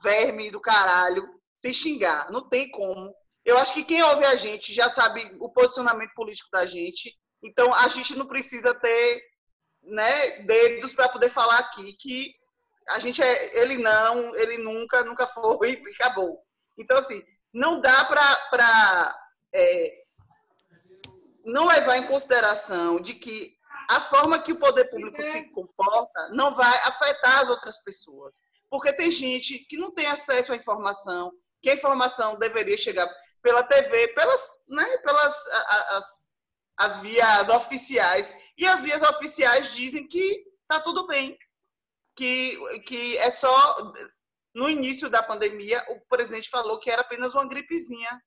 verme 0.03 0.51
do 0.51 0.61
caralho 0.61 1.29
sem 1.55 1.73
xingar, 1.73 2.31
não 2.31 2.49
tem 2.49 2.71
como. 2.71 3.15
Eu 3.47 3.57
acho 3.57 3.73
que 3.73 3.85
quem 3.85 4.03
ouve 4.03 4.27
a 4.27 4.35
gente 4.35 4.75
já 4.75 4.91
sabe 4.91 5.35
o 5.41 5.49
posicionamento 5.49 6.13
político 6.15 6.51
da 6.53 6.67
gente 6.67 7.17
então, 7.43 7.73
a 7.75 7.89
gente 7.89 8.17
não 8.17 8.27
precisa 8.27 8.75
ter 8.75 9.23
né, 9.83 10.41
dedos 10.41 10.93
para 10.93 11.09
poder 11.09 11.29
falar 11.29 11.59
aqui 11.59 11.93
que 11.95 12.35
a 12.91 12.99
gente 12.99 13.23
é, 13.23 13.63
ele 13.63 13.79
não, 13.79 14.35
ele 14.37 14.59
nunca, 14.59 15.05
nunca 15.05 15.27
foi 15.27 15.73
e 15.87 15.91
acabou. 15.93 16.41
Então, 16.79 16.97
assim, 16.97 17.23
não 17.53 17.81
dá 17.81 18.05
para 18.05 19.19
é, 19.55 20.03
não 21.45 21.67
levar 21.67 21.97
em 21.99 22.07
consideração 22.07 23.01
de 23.01 23.15
que 23.15 23.55
a 23.89 24.01
forma 24.01 24.43
que 24.43 24.53
o 24.53 24.59
poder 24.59 24.87
público 24.91 25.23
se 25.23 25.45
comporta 25.51 26.29
não 26.31 26.55
vai 26.55 26.77
afetar 26.85 27.41
as 27.41 27.49
outras 27.49 27.79
pessoas. 27.83 28.41
Porque 28.69 28.93
tem 28.93 29.11
gente 29.11 29.61
que 29.61 29.77
não 29.77 29.93
tem 29.93 30.07
acesso 30.07 30.53
à 30.53 30.57
informação, 30.57 31.33
que 31.63 31.71
a 31.71 31.75
informação 31.75 32.37
deveria 32.39 32.77
chegar 32.77 33.09
pela 33.47 33.63
TV, 33.63 34.09
pelas, 34.09 34.65
né, 34.69 34.85
pelas 34.99 35.47
as, 35.91 36.35
as 36.79 36.97
vias 36.97 37.49
oficiais. 37.49 38.37
E 38.59 38.67
as 38.67 38.83
vias 38.83 39.03
oficiais 39.03 39.73
dizem 39.73 40.09
que 40.09 40.45
está 40.63 40.83
tudo 40.83 41.07
bem, 41.07 41.39
que, 42.17 42.59
que 42.81 43.17
é 43.19 43.31
só. 43.31 43.93
No 44.53 44.69
início 44.69 45.09
da 45.09 45.23
pandemia, 45.23 45.85
o 45.91 46.01
presidente 46.09 46.49
falou 46.49 46.81
que 46.81 46.91
era 46.91 47.03
apenas 47.03 47.35
uma 47.35 47.47
gripezinha. 47.47 48.21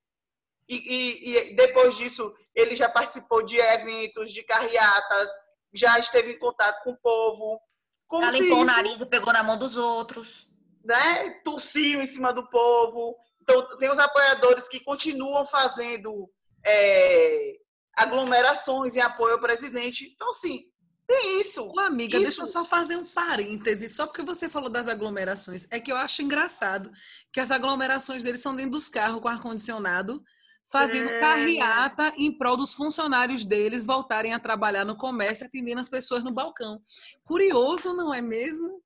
E, 0.70 0.76
e, 0.76 1.50
e 1.50 1.56
depois 1.56 1.98
disso, 1.98 2.34
ele 2.56 2.76
já 2.76 2.88
participou 2.88 3.44
de 3.44 3.58
eventos, 3.58 4.32
de 4.32 4.44
carreatas, 4.44 5.30
já 5.74 6.00
esteve 6.00 6.32
em 6.32 6.40
contato 6.40 6.82
com 6.84 6.92
o 6.92 6.98
povo. 7.02 7.60
Como 8.08 8.30
já 8.30 8.38
limpou 8.38 8.62
isso, 8.62 8.62
o 8.62 8.66
nariz 8.66 9.02
e 9.02 9.06
pegou 9.06 9.34
na 9.34 9.44
mão 9.44 9.60
dos 9.60 9.76
outros. 9.76 10.48
Né? 10.82 11.32
Tossiu 11.44 12.00
em 12.00 12.06
cima 12.06 12.32
do 12.32 12.48
povo. 12.48 13.18
Então, 13.50 13.78
tem 13.78 13.90
os 13.90 13.98
apoiadores 13.98 14.68
que 14.68 14.80
continuam 14.80 15.44
fazendo 15.44 16.30
é, 16.64 17.54
aglomerações 17.98 18.96
em 18.96 19.00
apoio 19.00 19.34
ao 19.34 19.42
presidente. 19.42 20.12
Então, 20.14 20.30
assim, 20.30 20.66
tem 21.08 21.42
isso. 21.42 21.68
Ô, 21.68 21.80
amiga, 21.80 22.16
isso. 22.18 22.26
deixa 22.26 22.42
eu 22.44 22.48
só 22.48 22.64
fazer 22.64 22.96
um 22.96 23.06
parêntese, 23.06 23.90
só 23.90 24.06
porque 24.06 24.22
você 24.22 24.48
falou 24.48 24.70
das 24.70 24.88
aglomerações. 24.88 25.68
É 25.72 25.80
que 25.80 25.92
eu 25.92 25.98
acho 25.98 26.22
engraçado 26.22 26.92
que 27.34 27.40
as 27.40 27.50
aglomerações 27.50 28.22
deles 28.22 28.42
são 28.42 28.56
dentro 28.56 28.74
dos 28.74 28.88
carros 28.88 29.20
com 29.20 29.28
ar-condicionado, 29.28 30.24
fazendo 30.72 31.10
é... 31.10 31.20
carreata 31.20 32.14
em 32.16 32.38
prol 32.38 32.56
dos 32.56 32.74
funcionários 32.74 33.44
deles 33.44 33.84
voltarem 33.84 34.32
a 34.32 34.40
trabalhar 34.40 34.86
no 34.86 34.96
comércio, 34.96 35.48
atendendo 35.48 35.80
as 35.80 35.90
pessoas 35.90 36.24
no 36.24 36.32
balcão. 36.32 36.80
Curioso, 37.24 37.94
não 37.94 38.14
é 38.14 38.22
mesmo? 38.22 38.84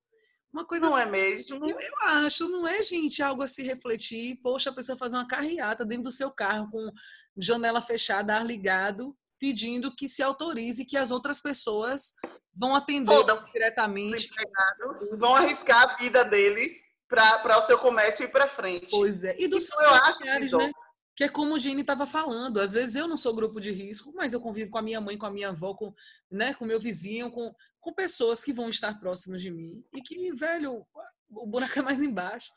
Uma 0.54 0.66
coisa 0.66 0.88
não 0.88 0.96
assim, 0.96 1.08
é 1.08 1.12
mesmo? 1.12 1.66
Eu, 1.68 1.80
eu, 1.80 1.94
acho, 2.02 2.48
não 2.48 2.68
é, 2.68 2.80
gente, 2.84 3.24
algo 3.24 3.42
a 3.42 3.48
se 3.48 3.64
refletir. 3.64 4.40
Poxa, 4.44 4.70
a 4.70 4.74
pessoa 4.74 4.96
fazer 4.96 5.16
uma 5.16 5.28
carreata 5.28 5.84
dentro 5.84 6.04
do 6.04 6.12
seu 6.12 6.30
carro 6.30 6.70
com 6.70 6.92
janela 7.36 7.82
fechada, 7.82 8.36
ar 8.36 8.46
ligado, 8.46 9.18
pedindo 9.40 9.94
que 9.94 10.08
se 10.08 10.22
autorize 10.22 10.86
que 10.86 10.96
as 10.96 11.10
outras 11.10 11.42
pessoas 11.42 12.14
vão 12.56 12.76
atender 12.76 13.16
diretamente. 13.52 14.30
vão 15.18 15.36
arriscar 15.36 15.84
a 15.84 15.96
vida 15.96 16.24
deles 16.24 16.72
para 17.10 17.58
o 17.58 17.62
seu 17.62 17.80
comércio 17.80 18.26
ir 18.26 18.32
para 18.32 18.48
frente. 18.48 18.92
Pois 18.92 19.24
é. 19.24 19.36
E 19.40 19.48
dos 19.48 19.66
então, 19.66 19.90
seus 19.90 20.18
familiares, 20.18 20.52
né? 20.52 20.72
Que 21.16 21.26
é 21.26 21.30
como 21.30 21.54
o 21.54 21.60
Gene 21.60 21.82
estava 21.82 22.08
falando. 22.08 22.60
Às 22.60 22.74
vezes 22.74 22.96
eu 22.96 23.08
não 23.08 23.18
sou 23.18 23.36
grupo 23.36 23.60
de 23.60 23.72
risco, 23.72 24.12
mas 24.16 24.34
eu 24.34 24.42
convivo 24.42 24.72
com 24.72 24.78
a 24.78 24.82
minha 24.82 25.00
mãe, 25.00 25.18
com 25.18 25.26
a 25.26 25.32
minha 25.32 25.50
avó, 25.50 25.74
com 25.74 25.94
né, 26.30 26.54
com 26.54 26.66
meu 26.66 26.80
vizinho, 26.80 27.32
com, 27.32 27.54
com 27.80 27.94
pessoas 27.94 28.44
que 28.44 28.52
vão 28.52 28.70
estar 28.70 29.00
próximas 29.00 29.42
de 29.42 29.52
mim. 29.52 29.86
E 29.94 30.02
que, 30.02 30.34
velho, 30.34 30.86
o 31.30 31.46
buraco 31.46 31.78
é 31.78 31.82
mais 31.82 32.02
embaixo. 32.02 32.52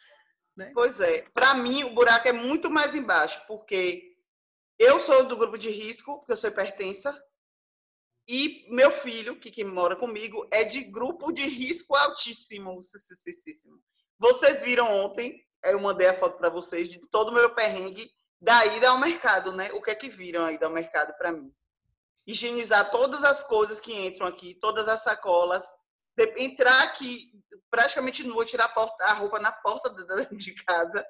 Né? 0.56 0.70
Pois 0.74 1.00
é. 1.00 1.22
Para 1.34 1.54
mim, 1.54 1.84
o 1.84 1.94
buraco 1.94 2.28
é 2.28 2.32
muito 2.32 2.70
mais 2.70 2.94
embaixo, 2.94 3.42
porque 3.46 4.16
eu 4.78 4.98
sou 4.98 5.26
do 5.26 5.36
grupo 5.36 5.58
de 5.58 5.70
risco, 5.70 6.18
porque 6.18 6.32
eu 6.32 6.36
sou 6.36 6.50
hipertensa. 6.50 7.22
E 8.28 8.66
meu 8.68 8.90
filho, 8.90 9.38
que, 9.38 9.50
que 9.50 9.64
mora 9.64 9.94
comigo, 9.94 10.48
é 10.50 10.64
de 10.64 10.82
grupo 10.82 11.30
de 11.30 11.46
risco 11.46 11.94
altíssimo. 11.94 12.80
Vocês 14.18 14.62
viram 14.64 14.90
ontem, 15.04 15.40
eu 15.64 15.80
mandei 15.80 16.08
a 16.08 16.14
foto 16.14 16.36
para 16.36 16.50
vocês 16.50 16.88
de 16.88 16.98
todo 17.08 17.28
o 17.28 17.34
meu 17.34 17.54
perrengue 17.54 18.10
da 18.40 18.64
ida 18.66 18.90
ao 18.90 18.98
mercado, 18.98 19.52
né? 19.52 19.70
O 19.72 19.82
que 19.82 19.90
é 19.90 19.94
que 19.94 20.08
viram 20.08 20.44
aí 20.44 20.58
do 20.58 20.68
mercado 20.70 21.14
para 21.16 21.32
mim? 21.32 21.52
Higienizar 22.26 22.90
todas 22.90 23.24
as 23.24 23.42
coisas 23.44 23.80
que 23.80 23.94
entram 23.94 24.26
aqui, 24.26 24.54
todas 24.60 24.88
as 24.88 25.02
sacolas, 25.02 25.64
entrar 26.36 26.82
aqui 26.82 27.30
praticamente 27.70 28.24
nua, 28.24 28.44
tirar 28.44 28.64
a, 28.64 28.68
porta, 28.68 29.04
a 29.04 29.12
roupa 29.12 29.38
na 29.38 29.52
porta 29.52 29.90
de 30.32 30.54
casa, 30.64 31.04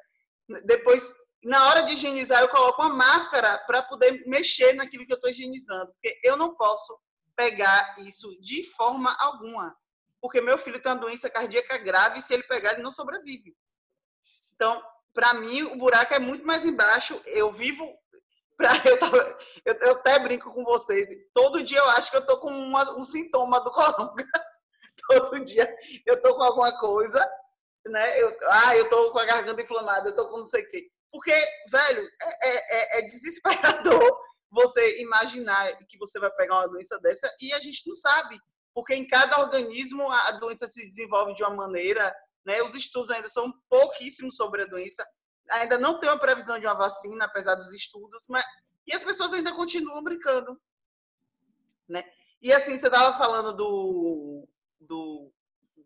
depois 0.65 1.15
na 1.45 1.69
hora 1.69 1.83
de 1.83 1.93
higienizar, 1.93 2.43
eu 2.43 2.49
coloco 2.49 2.83
uma 2.83 2.93
máscara 2.93 3.59
para 3.67 3.83
poder 3.83 4.25
mexer 4.27 4.73
naquilo 4.73 5.07
que 5.07 5.13
eu 5.13 5.17
estou 5.17 5.31
higienizando. 5.31 5.93
Porque 5.93 6.19
eu 6.25 6.37
não 6.37 6.57
posso 6.57 6.99
pegar 7.37 7.95
isso 7.99 8.37
de 8.41 8.65
forma 8.65 9.15
alguma. 9.21 9.77
Porque 10.21 10.41
meu 10.41 10.59
filho 10.59 10.81
tem 10.81 10.91
uma 10.91 10.99
doença 11.01 11.31
cardíaca 11.31 11.79
grave 11.79 12.19
e 12.19 12.23
se 12.23 12.35
ele 12.35 12.43
pegar, 12.45 12.73
ele 12.73 12.83
não 12.83 12.91
sobrevive. 12.91 13.57
Então, 14.55 14.83
para 15.17 15.33
mim, 15.35 15.63
o 15.63 15.79
buraco 15.79 16.13
é 16.13 16.19
muito 16.19 16.47
mais 16.47 16.67
embaixo. 16.67 17.21
Eu 17.25 17.51
vivo. 17.51 17.85
Eu, 19.67 19.75
eu, 19.75 19.81
eu, 19.83 19.93
até 19.93 20.19
brinco 20.19 20.51
com 20.51 20.65
vocês. 20.65 21.09
Todo 21.35 21.63
dia 21.63 21.79
eu 21.79 21.89
acho 21.91 22.11
que 22.11 22.17
eu 22.17 22.25
tô 22.25 22.39
com 22.39 22.49
uma, 22.49 22.97
um 22.97 23.03
sintoma 23.03 23.61
do 23.61 23.71
coronga. 23.71 24.25
Todo 25.09 25.45
dia 25.45 25.77
eu 26.07 26.23
tô 26.23 26.35
com 26.35 26.43
alguma 26.43 26.79
coisa, 26.79 27.19
né? 27.87 28.23
Eu, 28.23 28.35
ah, 28.45 28.77
eu 28.77 28.89
tô 28.89 29.11
com 29.11 29.19
a 29.19 29.27
garganta 29.27 29.61
inflamada, 29.61 30.09
eu 30.09 30.15
tô 30.15 30.27
com 30.29 30.39
não 30.39 30.47
sei 30.47 30.63
o 30.63 30.69
quê. 30.69 30.89
Porque, 31.13 31.33
velho, 31.69 32.09
é, 32.43 32.57
é, 32.77 32.99
é, 32.99 33.03
desesperador 33.03 34.19
você 34.51 35.03
imaginar 35.03 35.77
que 35.87 35.99
você 35.99 36.19
vai 36.19 36.31
pegar 36.31 36.55
uma 36.55 36.69
doença 36.69 36.99
dessa 37.01 37.31
e 37.41 37.53
a 37.53 37.59
gente 37.59 37.87
não 37.87 37.95
sabe. 37.95 38.39
Porque 38.75 38.95
em 38.95 39.07
cada 39.07 39.41
organismo 39.41 40.11
a 40.11 40.31
doença 40.33 40.67
se 40.67 40.87
desenvolve 40.87 41.35
de 41.35 41.43
uma 41.43 41.57
maneira, 41.57 42.15
né? 42.47 42.63
Os 42.63 42.75
estudos 42.75 43.11
ainda 43.11 43.29
são 43.29 43.53
pouquíssimos 43.69 44.37
sobre 44.37 44.63
a 44.63 44.67
doença. 44.67 45.05
Ainda 45.51 45.77
não 45.79 45.99
tem 45.99 46.09
uma 46.09 46.19
previsão 46.19 46.59
de 46.59 46.67
uma 46.67 46.75
vacina, 46.75 47.25
apesar 47.25 47.57
dos 47.57 47.73
estudos, 47.73 48.25
mas 48.31 48.45
e 48.87 48.95
as 48.95 49.03
pessoas 49.03 49.33
ainda 49.35 49.53
continuam 49.53 50.03
brincando, 50.03 50.59
né? 51.89 52.05
E 52.41 52.53
assim, 52.53 52.77
você 52.77 52.87
estava 52.87 53.19
falando 53.19 53.53
do, 53.53 54.49
do 54.81 55.33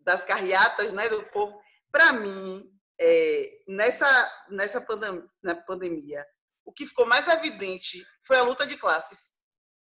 das 0.01 0.23
carreatas, 0.23 0.93
né, 0.93 1.09
do 1.09 1.23
povo. 1.31 1.59
Para 1.91 2.13
mim, 2.13 2.71
é, 2.99 3.63
nessa, 3.67 4.45
nessa 4.49 4.81
pandem 4.81 5.23
na 5.41 5.55
pandemia, 5.55 6.25
o 6.63 6.71
que 6.71 6.85
ficou 6.85 7.05
mais 7.05 7.27
evidente 7.27 8.05
foi 8.21 8.37
a 8.37 8.43
luta 8.43 8.65
de 8.65 8.77
classes, 8.77 9.31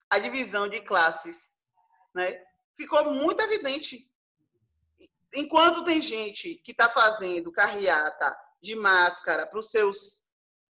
a 0.10 0.20
divisão 0.20 0.68
de 0.68 0.82
classes, 0.82 1.56
né? 2.14 2.38
Ficou 2.76 3.06
muito 3.12 3.42
evidente. 3.42 4.12
Enquanto 5.36 5.84
tem 5.84 6.02
gente 6.02 6.56
que 6.63 6.71
está 6.71 6.89
fazendo 6.89 7.52
carreata 7.52 8.36
de 8.62 8.76
máscara 8.76 9.45
para 9.45 9.60
os 9.60 9.69
seus 9.69 10.26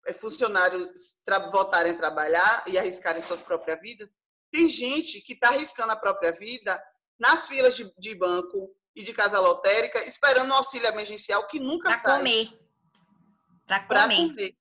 é, 0.07 0.13
funcionários 0.13 1.21
voltarem 1.51 1.91
a 1.91 1.97
trabalhar 1.97 2.63
e 2.67 2.77
arriscarem 2.77 3.21
suas 3.21 3.41
próprias 3.41 3.79
vidas, 3.81 4.09
tem 4.51 4.69
gente 4.69 5.21
que 5.21 5.33
está 5.33 5.49
arriscando 5.49 5.91
a 5.91 5.97
própria 5.97 6.31
vida 6.31 6.81
nas 7.19 7.47
filas 7.47 7.75
de, 7.75 7.93
de 7.97 8.15
banco, 8.15 8.75
e 8.95 9.03
de 9.03 9.13
casa 9.13 9.39
lotérica, 9.39 10.05
esperando 10.05 10.51
um 10.51 10.55
auxílio 10.55 10.87
emergencial 10.87 11.47
que 11.47 11.59
nunca 11.59 11.89
pra 11.89 11.97
sai. 11.97 12.17
Comer. 12.17 12.59
Para 13.65 13.79
comer. 13.79 13.87
Para 13.87 14.07
comer. 14.07 14.57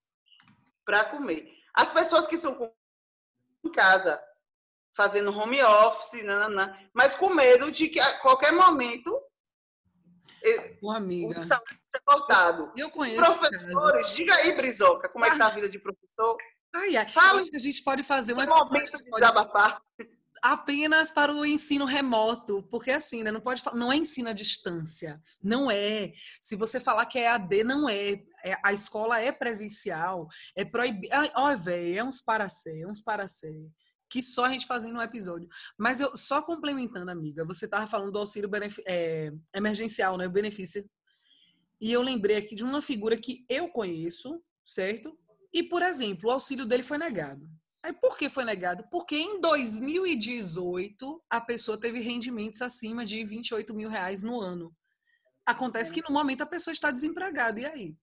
Para 0.84 1.04
comer. 1.04 1.52
As 1.74 1.90
pessoas 1.90 2.26
que 2.26 2.36
são 2.36 2.72
em 3.64 3.70
casa, 3.70 4.22
fazendo 4.94 5.36
home 5.36 5.62
office, 5.62 6.22
nananã, 6.24 6.76
mas 6.92 7.14
com 7.14 7.30
medo 7.30 7.70
de 7.70 7.88
que 7.88 8.00
a 8.00 8.18
qualquer 8.18 8.52
momento 8.52 9.20
Ô, 10.82 10.90
amiga. 10.90 11.38
o 11.38 11.40
salário 11.42 11.68
seja 11.78 12.02
cortado. 12.04 12.72
Eu 12.76 12.88
Os 12.88 12.92
conheço. 12.92 13.38
professores, 13.38 14.12
diga 14.12 14.34
aí, 14.36 14.52
Brizoca, 14.56 15.08
como 15.08 15.24
é 15.24 15.30
que 15.30 15.38
tá 15.38 15.46
a 15.46 15.50
vida 15.50 15.68
de 15.68 15.78
professor? 15.78 16.36
Ai, 16.74 16.96
ai. 16.96 17.08
Fala. 17.08 17.40
Acho 17.40 17.50
que 17.50 17.56
a 17.56 17.60
gente 17.60 17.82
pode 17.82 18.02
fazer 18.02 18.32
um 18.32 18.44
momento 18.46 18.96
de 18.98 19.10
desabafar. 19.10 19.80
apenas 20.42 21.10
para 21.10 21.32
o 21.32 21.46
ensino 21.46 21.84
remoto, 21.84 22.62
porque 22.70 22.90
assim, 22.90 23.22
né, 23.22 23.30
não 23.30 23.40
pode 23.40 23.62
não 23.74 23.92
é 23.92 23.96
ensino 23.96 24.28
à 24.28 24.32
distância, 24.32 25.20
não 25.42 25.70
é. 25.70 26.12
Se 26.40 26.56
você 26.56 26.80
falar 26.80 27.06
que 27.06 27.18
é 27.18 27.28
AD, 27.28 27.62
não 27.62 27.88
é. 27.88 28.22
É- 28.44 28.58
a 28.64 28.72
escola 28.72 29.20
é 29.20 29.30
presencial, 29.30 30.26
é 30.56 30.64
proibido. 30.64 31.14
Ó, 31.36 31.56
velho, 31.56 31.98
é 31.98 32.02
uns 32.02 32.20
para 32.20 32.48
ser, 32.48 32.80
é 32.82 32.86
uns 32.88 33.00
para 33.00 33.28
ser. 33.28 33.70
Que 34.12 34.22
só 34.22 34.44
a 34.44 34.50
gente 34.50 34.66
fazendo 34.66 34.98
um 34.98 35.02
episódio. 35.02 35.48
Mas 35.78 35.98
eu 35.98 36.14
só 36.14 36.42
complementando, 36.42 37.10
amiga, 37.10 37.46
você 37.46 37.64
estava 37.64 37.86
falando 37.86 38.12
do 38.12 38.18
auxílio 38.18 38.50
é, 38.86 39.32
emergencial, 39.54 40.18
né, 40.18 40.26
o 40.26 40.30
benefício. 40.30 40.84
E 41.80 41.90
eu 41.90 42.02
lembrei 42.02 42.36
aqui 42.36 42.54
de 42.54 42.62
uma 42.62 42.82
figura 42.82 43.16
que 43.16 43.46
eu 43.48 43.68
conheço, 43.68 44.44
certo? 44.62 45.18
E, 45.50 45.62
por 45.62 45.80
exemplo, 45.80 46.28
o 46.28 46.32
auxílio 46.32 46.66
dele 46.66 46.82
foi 46.82 46.98
negado. 46.98 47.48
Aí 47.82 47.92
por 47.92 48.16
que 48.18 48.28
foi 48.28 48.44
negado? 48.44 48.84
Porque 48.90 49.16
em 49.16 49.40
2018 49.40 51.24
a 51.28 51.40
pessoa 51.40 51.80
teve 51.80 51.98
rendimentos 51.98 52.60
acima 52.60 53.04
de 53.04 53.24
28 53.24 53.74
mil 53.74 53.88
reais 53.88 54.22
no 54.22 54.40
ano. 54.40 54.76
Acontece 55.44 55.92
que 55.92 56.02
no 56.02 56.12
momento 56.14 56.42
a 56.42 56.46
pessoa 56.46 56.72
está 56.72 56.90
desempregada. 56.90 57.58
E 57.58 57.64
aí? 57.64 57.96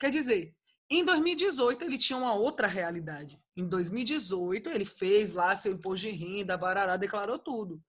Quer 0.00 0.10
dizer, 0.10 0.56
em 0.90 1.04
2018 1.04 1.84
ele 1.84 1.98
tinha 1.98 2.18
uma 2.18 2.34
outra 2.34 2.66
realidade. 2.66 3.43
Em 3.56 3.66
2018 3.66 4.68
ele 4.70 4.84
fez 4.84 5.32
lá 5.32 5.54
seu 5.54 5.72
imposto 5.72 6.06
de 6.06 6.10
renda, 6.10 6.56
barará, 6.56 6.96
declarou 6.96 7.38
tudo. 7.38 7.82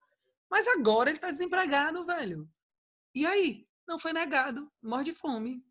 Mas 0.48 0.66
agora 0.68 1.10
ele 1.10 1.16
está 1.16 1.30
desempregado, 1.30 2.04
velho. 2.04 2.48
E 3.14 3.26
aí? 3.26 3.66
Não 3.86 3.98
foi 3.98 4.12
negado. 4.12 4.70
Morre 4.82 5.04
de 5.04 5.12
fome. 5.12 5.64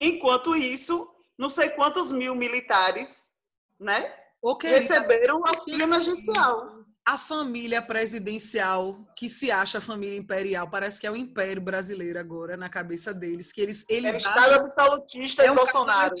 Enquanto 0.00 0.54
isso, 0.54 1.14
não 1.36 1.48
sei 1.48 1.70
quantos 1.70 2.10
mil 2.10 2.34
militares, 2.34 3.34
né, 3.78 4.14
Ô, 4.40 4.56
querida, 4.56 4.80
receberam 4.80 5.44
auxílio 5.46 5.82
emergencial. 5.82 6.77
A 7.08 7.16
família 7.16 7.80
presidencial, 7.80 9.02
que 9.16 9.30
se 9.30 9.50
acha 9.50 9.78
a 9.78 9.80
família 9.80 10.18
imperial, 10.18 10.68
parece 10.68 11.00
que 11.00 11.06
é 11.06 11.10
o 11.10 11.16
império 11.16 11.62
brasileiro 11.62 12.18
agora 12.18 12.54
na 12.54 12.68
cabeça 12.68 13.14
deles, 13.14 13.50
que 13.50 13.62
eles, 13.62 13.86
É 13.88 13.94
eles 13.94 14.16
Estado 14.16 14.38
acham 14.40 14.60
absolutista 14.60 15.42
é 15.42 15.50
um 15.50 15.54
Bolsonaro. 15.54 16.14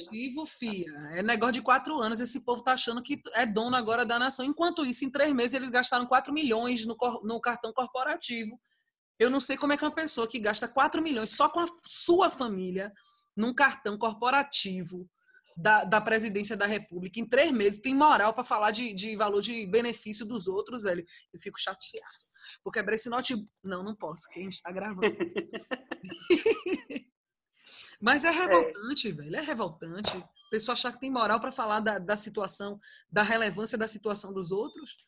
fia. 0.46 0.90
É 1.12 1.22
negócio 1.22 1.52
de 1.52 1.60
quatro 1.60 2.00
anos. 2.00 2.22
Esse 2.22 2.42
povo 2.42 2.62
tá 2.62 2.72
achando 2.72 3.02
que 3.02 3.20
é 3.34 3.44
dono 3.44 3.76
agora 3.76 4.06
da 4.06 4.18
nação. 4.18 4.46
Enquanto 4.46 4.82
isso, 4.82 5.04
em 5.04 5.10
três 5.10 5.30
meses, 5.30 5.52
eles 5.52 5.68
gastaram 5.68 6.06
4 6.06 6.32
milhões 6.32 6.86
no, 6.86 6.96
no 7.22 7.38
cartão 7.38 7.70
corporativo. 7.70 8.58
Eu 9.18 9.28
não 9.28 9.40
sei 9.40 9.58
como 9.58 9.74
é 9.74 9.76
que 9.76 9.84
uma 9.84 9.94
pessoa 9.94 10.26
que 10.26 10.38
gasta 10.38 10.66
4 10.66 11.02
milhões 11.02 11.36
só 11.36 11.50
com 11.50 11.60
a 11.60 11.66
sua 11.84 12.30
família 12.30 12.90
num 13.36 13.52
cartão 13.52 13.98
corporativo 13.98 15.06
da, 15.58 15.82
da 15.82 16.00
presidência 16.00 16.56
da 16.56 16.66
República 16.66 17.18
em 17.18 17.26
três 17.26 17.50
meses 17.50 17.80
tem 17.80 17.92
moral 17.92 18.32
para 18.32 18.44
falar 18.44 18.70
de, 18.70 18.94
de 18.94 19.16
valor 19.16 19.40
de 19.40 19.66
benefício 19.66 20.24
dos 20.24 20.46
outros, 20.46 20.84
velho. 20.84 21.04
Eu 21.32 21.40
fico 21.40 21.60
chateada. 21.60 22.06
Vou 22.64 22.72
quebrar 22.72 22.94
esse 22.94 23.10
notebook. 23.10 23.50
Não, 23.64 23.82
não 23.82 23.96
posso, 23.96 24.28
que 24.30 24.38
a 24.38 24.42
gente 24.44 24.62
tá 24.62 24.70
gravando. 24.70 25.02
Mas 28.00 28.24
é 28.24 28.30
revoltante, 28.30 29.10
velho. 29.10 29.34
É 29.34 29.40
revoltante. 29.40 30.16
A 30.16 30.50
pessoa 30.50 30.74
achar 30.74 30.92
que 30.92 31.00
tem 31.00 31.10
moral 31.10 31.40
para 31.40 31.50
falar 31.50 31.80
da, 31.80 31.98
da 31.98 32.16
situação, 32.16 32.78
da 33.10 33.24
relevância 33.24 33.76
da 33.76 33.88
situação 33.88 34.32
dos 34.32 34.52
outros. 34.52 35.04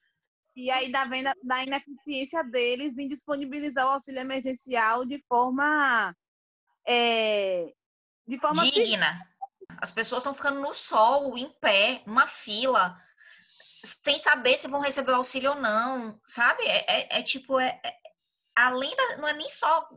E 0.56 0.68
aí 0.68 0.90
da 0.90 1.04
venda 1.04 1.32
da 1.44 1.62
ineficiência 1.62 2.42
deles 2.42 2.98
em 2.98 3.06
disponibilizar 3.06 3.86
o 3.86 3.90
auxílio 3.90 4.20
emergencial 4.20 5.06
de 5.06 5.24
forma 5.28 6.12
é, 6.84 7.72
de 8.26 8.36
forma. 8.40 8.64
Digna. 8.64 9.29
As 9.80 9.90
pessoas 9.90 10.22
estão 10.22 10.34
ficando 10.34 10.60
no 10.60 10.74
sol, 10.74 11.36
em 11.36 11.50
pé, 11.60 12.02
numa 12.06 12.26
fila, 12.26 12.96
sem 14.04 14.18
saber 14.18 14.56
se 14.58 14.68
vão 14.68 14.80
receber 14.80 15.12
o 15.12 15.16
auxílio 15.16 15.50
ou 15.50 15.56
não, 15.56 16.20
sabe? 16.26 16.64
É, 16.64 16.84
é- 16.86 17.20
é 17.20 17.22
tipo, 17.22 17.58
é, 17.58 17.80
é- 17.84 17.94
além 18.54 18.94
da. 18.94 19.16
Não 19.16 19.28
é 19.28 19.32
nem 19.32 19.48
só 19.48 19.88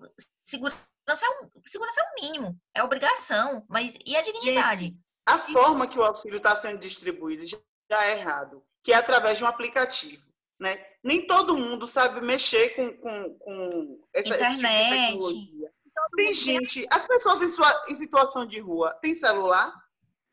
segurança, 0.46 0.80
é 1.10 1.30
o, 1.30 1.52
segurança 1.66 2.02
é 2.02 2.04
o 2.04 2.24
mínimo, 2.24 2.60
é 2.74 2.84
obrigação, 2.84 3.66
mas 3.70 3.98
e 4.06 4.16
a 4.16 4.22
dignidade? 4.22 4.94
A 5.26 5.38
forma 5.38 5.88
que 5.88 5.98
o 5.98 6.04
auxílio 6.04 6.38
está 6.38 6.56
sendo 6.56 6.80
distribuído 6.80 7.44
já 7.46 8.06
é 8.06 8.20
errado, 8.20 8.64
que 8.84 8.92
é 8.92 8.96
através 8.96 9.38
de 9.38 9.44
um 9.44 9.48
aplicativo. 9.48 10.24
Né? 10.60 10.86
Nem 11.04 11.26
todo 11.28 11.58
mundo 11.58 11.86
sabe 11.86 12.22
mexer 12.22 12.76
com, 12.76 12.94
com, 12.98 13.38
com 13.40 14.02
essa, 14.14 14.30
esse 14.30 14.38
tipo 14.38 14.50
de 14.50 14.56
Internet. 14.58 14.90
tecnologia. 14.90 15.63
Então, 15.94 16.10
tem 16.16 16.34
gente, 16.34 16.88
as 16.90 17.06
pessoas 17.06 17.40
em, 17.44 17.48
sua, 17.48 17.86
em 17.88 17.94
situação 17.94 18.48
de 18.48 18.60
rua 18.60 18.98
têm 19.00 19.14
celular, 19.14 19.72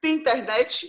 têm 0.00 0.14
internet. 0.14 0.88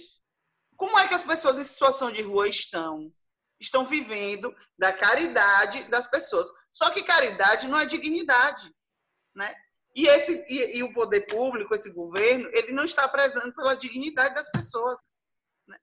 Como 0.77 0.97
é 0.97 1.09
que 1.09 1.13
as 1.13 1.25
pessoas 1.25 1.59
em 1.59 1.63
situação 1.63 2.09
de 2.09 2.21
rua 2.21 2.47
estão? 2.47 3.11
Estão 3.59 3.85
vivendo 3.85 4.55
da 4.79 4.93
caridade 4.93 5.83
das 5.89 6.07
pessoas. 6.07 6.49
Só 6.71 6.89
que 6.89 7.03
caridade 7.03 7.67
não 7.67 7.77
é 7.77 7.85
dignidade. 7.85 8.73
Né? 9.35 9.53
E, 9.93 10.07
esse, 10.07 10.41
e, 10.47 10.77
e 10.77 10.83
o 10.83 10.93
poder 10.93 11.27
público, 11.27 11.75
esse 11.75 11.91
governo, 11.91 12.49
ele 12.53 12.71
não 12.71 12.85
está 12.85 13.05
prezando 13.09 13.53
pela 13.53 13.75
dignidade 13.75 14.33
das 14.33 14.49
pessoas. 14.49 14.99
né? 15.67 15.77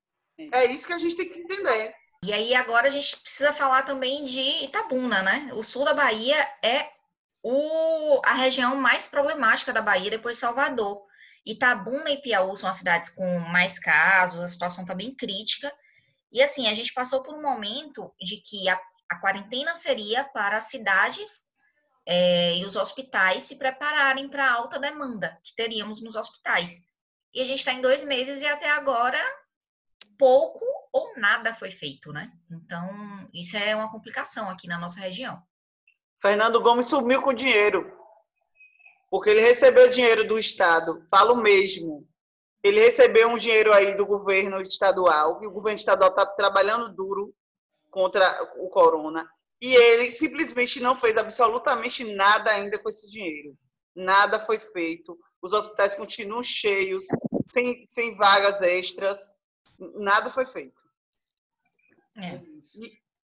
É 0.51 0.65
isso 0.65 0.87
que 0.87 0.95
a 0.95 0.99
gente 0.99 1.15
tem 1.15 1.29
que 1.29 1.41
entender. 1.41 1.95
E 2.25 2.33
aí 2.33 2.55
agora 2.55 2.87
a 2.87 2.91
gente 2.91 3.19
precisa 3.19 3.53
falar 3.53 3.83
também 3.83 4.25
de 4.25 4.65
Itabuna, 4.65 5.23
né? 5.23 5.51
O 5.53 5.63
sul 5.63 5.85
da 5.85 5.93
Bahia 5.93 6.41
é 6.65 6.98
o, 7.43 8.21
a 8.25 8.35
região 8.35 8.77
mais 8.77 9.07
problemática 9.07 9.73
da 9.73 9.83
Bahia 9.83 10.11
depois 10.11 10.37
de 10.37 10.41
Salvador. 10.41 11.07
Itabuna 11.47 12.11
e 12.11 12.21
Piauí 12.21 12.57
são 12.57 12.69
as 12.69 12.77
cidades 12.77 13.11
com 13.11 13.39
mais 13.41 13.79
casos, 13.79 14.41
a 14.41 14.49
situação 14.49 14.83
está 14.83 14.95
bem 14.95 15.15
crítica. 15.15 15.73
E 16.31 16.43
assim, 16.43 16.69
a 16.69 16.75
gente 16.75 16.93
passou 16.93 17.23
por 17.23 17.35
um 17.35 17.43
momento 17.43 18.13
de 18.21 18.37
que 18.39 18.69
a, 18.69 18.79
a 19.11 19.21
quarentena 19.21 19.75
seria 19.75 20.25
para 20.25 20.59
as 20.59 20.65
cidades 20.65 21.49
eh, 22.07 22.59
e 22.59 22.67
os 22.67 22.77
hospitais 22.77 23.45
se 23.45 23.57
prepararem 23.57 24.29
para 24.29 24.47
a 24.47 24.53
alta 24.53 24.79
demanda 24.79 25.39
que 25.43 25.55
teríamos 25.55 26.03
nos 26.03 26.17
hospitais. 26.17 26.83
E 27.33 27.41
a 27.41 27.45
gente 27.47 27.59
está 27.59 27.73
em 27.73 27.81
dois 27.81 28.05
meses 28.05 28.43
e 28.43 28.47
até 28.47 28.69
agora 28.71 29.19
pouco 30.19 30.65
ou 30.93 31.17
nada 31.17 31.55
foi 31.55 31.71
feito, 31.71 32.13
né? 32.13 32.33
Então, 32.51 33.27
isso 33.33 33.57
é 33.57 33.75
uma 33.75 33.91
complicação 33.91 34.51
aqui 34.51 34.67
na 34.67 34.79
nossa 34.79 35.01
região. 35.01 35.41
Fernando 36.21 36.61
Gomes 36.61 36.87
sumiu 36.87 37.23
com 37.23 37.33
dinheiro. 37.33 37.93
Porque 39.11 39.31
ele 39.31 39.41
recebeu 39.41 39.89
dinheiro 39.89 40.27
do 40.27 40.39
Estado. 40.39 41.05
Falo 41.11 41.37
mesmo. 41.37 42.07
Ele 42.63 42.81
recebeu 42.81 43.29
um 43.29 43.39
dinheiro 43.39 43.73
aí 43.73 43.95
do 43.95 44.05
governo 44.05 44.61
estadual, 44.61 45.39
que 45.39 45.47
o 45.47 45.51
governo 45.51 45.79
estadual 45.79 46.11
está 46.11 46.27
trabalhando 46.27 46.95
duro 46.95 47.35
contra 47.91 48.43
o 48.59 48.69
corona. 48.69 49.29
E 49.61 49.75
ele 49.75 50.11
simplesmente 50.11 50.81
não 50.81 50.95
fez 50.95 51.17
absolutamente 51.17 52.05
nada 52.05 52.51
ainda 52.51 52.79
com 52.79 52.89
esse 52.89 53.11
dinheiro. 53.11 53.57
Nada 53.95 54.39
foi 54.39 54.59
feito. 54.59 55.19
Os 55.41 55.53
hospitais 55.53 55.95
continuam 55.95 56.43
cheios, 56.43 57.05
sem, 57.51 57.85
sem 57.87 58.17
vagas 58.17 58.61
extras. 58.61 59.39
Nada 59.79 60.31
foi 60.31 60.47
feito. 60.47 60.85
É. 62.17 62.41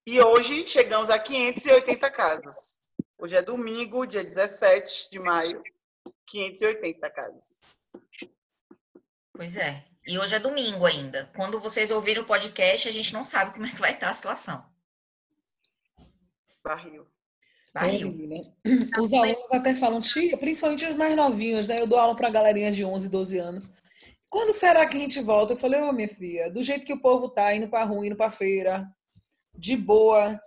E 0.05 0.21
hoje 0.21 0.67
chegamos 0.67 1.09
a 1.09 1.17
580 1.17 2.11
casos. 2.11 2.80
Hoje 3.21 3.35
é 3.35 3.41
domingo, 3.43 4.07
dia 4.07 4.23
17 4.23 5.11
de 5.11 5.19
maio, 5.19 5.61
580 6.25 7.07
casos. 7.11 7.61
Pois 9.31 9.55
é. 9.55 9.85
E 10.07 10.17
hoje 10.17 10.33
é 10.33 10.39
domingo 10.39 10.87
ainda. 10.87 11.29
Quando 11.35 11.59
vocês 11.59 11.91
ouvirem 11.91 12.23
o 12.23 12.25
podcast, 12.25 12.89
a 12.89 12.91
gente 12.91 13.13
não 13.13 13.23
sabe 13.23 13.53
como 13.53 13.67
é 13.67 13.69
que 13.69 13.79
vai 13.79 13.93
estar 13.93 14.09
a 14.09 14.13
situação. 14.13 14.65
Barril. 16.63 17.05
Barril. 17.71 18.07
É, 18.07 18.11
menina. 18.11 18.55
Os 18.99 19.13
alunos 19.13 19.51
até 19.51 19.75
falam, 19.75 20.01
tia, 20.01 20.35
principalmente 20.35 20.87
os 20.87 20.95
mais 20.95 21.15
novinhos, 21.15 21.67
né? 21.67 21.75
Eu 21.79 21.85
dou 21.85 21.99
aula 21.99 22.15
pra 22.15 22.31
galerinha 22.31 22.71
de 22.71 22.83
11, 22.83 23.07
12 23.07 23.37
anos. 23.37 23.77
Quando 24.31 24.51
será 24.51 24.87
que 24.87 24.97
a 24.97 24.99
gente 24.99 25.21
volta? 25.21 25.53
Eu 25.53 25.57
falei, 25.57 25.79
ô 25.79 25.93
minha 25.93 26.09
filha, 26.09 26.49
do 26.49 26.63
jeito 26.63 26.85
que 26.85 26.93
o 26.93 26.99
povo 26.99 27.29
tá, 27.29 27.53
indo 27.53 27.69
pra 27.69 27.83
rua, 27.83 28.03
indo 28.03 28.15
pra 28.15 28.31
feira, 28.31 28.91
de 29.53 29.77
boa, 29.77 30.41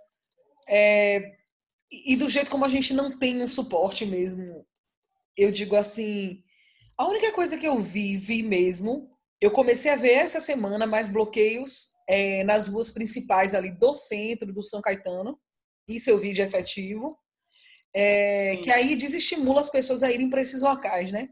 é, 0.67 1.34
e 1.91 2.13
e 2.13 2.15
do 2.15 2.29
jeito 2.29 2.51
como 2.51 2.65
a 2.65 2.69
gente 2.69 2.93
não 2.93 3.17
tem 3.17 3.41
um 3.41 3.47
suporte 3.47 4.05
mesmo, 4.05 4.65
eu 5.37 5.51
digo 5.51 5.75
assim, 5.75 6.43
a 6.97 7.07
única 7.07 7.31
coisa 7.31 7.57
que 7.57 7.67
eu 7.67 7.77
vi, 7.79 8.17
vi 8.17 8.41
mesmo, 8.41 9.09
eu 9.41 9.51
comecei 9.51 9.91
a 9.91 9.97
ver 9.97 10.13
essa 10.13 10.39
semana 10.39 10.87
mais 10.87 11.09
bloqueios 11.09 11.89
é, 12.07 12.43
nas 12.43 12.67
ruas 12.67 12.89
principais 12.91 13.53
ali 13.53 13.71
do 13.71 13.93
centro, 13.93 14.53
do 14.53 14.63
São 14.63 14.81
Caetano, 14.81 15.39
isso 15.87 16.09
eu 16.09 16.17
vi 16.17 16.33
de 16.33 16.41
efetivo, 16.41 17.09
é, 17.93 18.57
que 18.57 18.71
aí 18.71 18.95
desestimula 18.95 19.61
as 19.61 19.69
pessoas 19.69 20.03
a 20.03 20.11
irem 20.11 20.29
para 20.29 20.41
esses 20.41 20.61
locais, 20.61 21.11
né? 21.11 21.29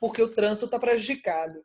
Porque 0.00 0.22
o 0.22 0.28
trânsito 0.28 0.66
está 0.66 0.78
prejudicado. 0.78 1.64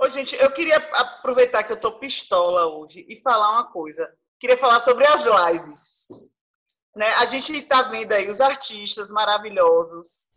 Ô, 0.00 0.08
gente, 0.08 0.34
eu 0.36 0.50
queria 0.50 0.76
aproveitar 0.76 1.62
que 1.62 1.72
eu 1.72 1.76
tô 1.76 1.98
pistola 1.98 2.66
hoje 2.66 3.06
e 3.08 3.20
falar 3.20 3.52
uma 3.52 3.70
coisa. 3.70 4.12
queria 4.40 4.56
falar 4.56 4.80
sobre 4.80 5.04
as 5.06 5.22
lives. 5.24 6.08
Né? 6.94 7.08
A 7.14 7.26
gente 7.26 7.52
está 7.52 7.82
vendo 7.82 8.12
aí 8.12 8.28
os 8.28 8.40
artistas 8.40 9.10
maravilhosos 9.10 10.30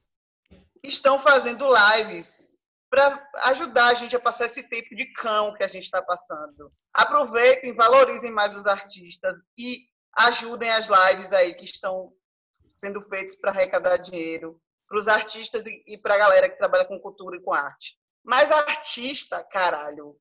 que 0.50 0.88
estão 0.88 1.20
fazendo 1.20 1.68
lives 1.68 2.58
para 2.90 3.30
ajudar 3.46 3.88
a 3.88 3.94
gente 3.94 4.16
a 4.16 4.20
passar 4.20 4.46
esse 4.46 4.64
tempo 4.64 4.96
de 4.96 5.12
cão 5.14 5.54
que 5.54 5.64
a 5.64 5.68
gente 5.68 5.84
está 5.84 6.02
passando. 6.02 6.72
Aproveitem, 6.94 7.74
valorizem 7.74 8.32
mais 8.32 8.56
os 8.56 8.66
artistas 8.66 9.36
e 9.58 9.90
ajudem 10.14 10.70
as 10.72 10.88
lives 10.88 11.34
aí 11.34 11.54
que 11.56 11.66
estão 11.66 12.14
sendo 12.60 13.02
feitas 13.02 13.36
para 13.36 13.52
arrecadar 13.52 13.98
dinheiro 13.98 14.62
para 14.88 14.98
os 14.98 15.08
artistas 15.08 15.64
e 15.66 15.98
para 15.98 16.16
a 16.16 16.18
galera 16.18 16.50
que 16.50 16.58
trabalha 16.58 16.86
com 16.86 17.00
cultura 17.00 17.38
e 17.38 17.42
com 17.42 17.52
arte. 17.52 17.98
Mas 18.24 18.52
artista, 18.52 19.44
caralho, 19.44 20.18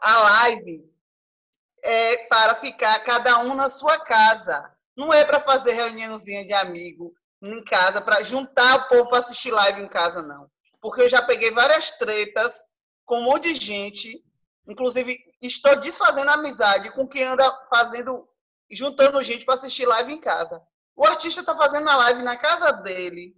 a 0.00 0.18
live 0.20 0.90
é 1.82 2.16
para 2.28 2.54
ficar 2.54 2.98
cada 3.00 3.40
um 3.40 3.54
na 3.54 3.68
sua 3.68 3.98
casa. 3.98 4.74
Não 4.96 5.12
é 5.12 5.24
para 5.24 5.40
fazer 5.40 5.72
reuniãozinha 5.72 6.44
de 6.44 6.52
amigo 6.52 7.14
em 7.42 7.64
casa, 7.64 8.00
para 8.00 8.22
juntar 8.22 8.76
o 8.76 8.88
povo 8.88 9.08
para 9.08 9.18
assistir 9.18 9.50
live 9.50 9.82
em 9.82 9.88
casa, 9.88 10.22
não. 10.22 10.50
Porque 10.80 11.02
eu 11.02 11.08
já 11.08 11.22
peguei 11.22 11.50
várias 11.50 11.92
tretas 11.92 12.54
com 13.04 13.18
um 13.18 13.24
monte 13.24 13.52
de 13.52 13.54
gente, 13.54 14.24
inclusive 14.66 15.18
estou 15.40 15.76
desfazendo 15.76 16.30
amizade 16.30 16.92
com 16.92 17.08
quem 17.08 17.24
anda 17.24 17.44
fazendo, 17.68 18.28
juntando 18.70 19.22
gente 19.22 19.44
para 19.44 19.54
assistir 19.54 19.86
live 19.86 20.12
em 20.12 20.20
casa. 20.20 20.62
O 20.94 21.04
artista 21.04 21.40
está 21.40 21.56
fazendo 21.56 21.88
a 21.88 21.96
live 21.96 22.22
na 22.22 22.36
casa 22.36 22.72
dele, 22.72 23.34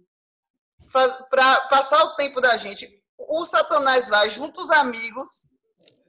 para 1.29 1.61
passar 1.61 2.03
o 2.03 2.15
tempo 2.15 2.39
da 2.39 2.55
gente. 2.57 2.87
O 3.17 3.45
Satanás 3.45 4.07
vai 4.07 4.29
junto 4.29 4.61
os 4.61 4.69
amigos 4.71 5.49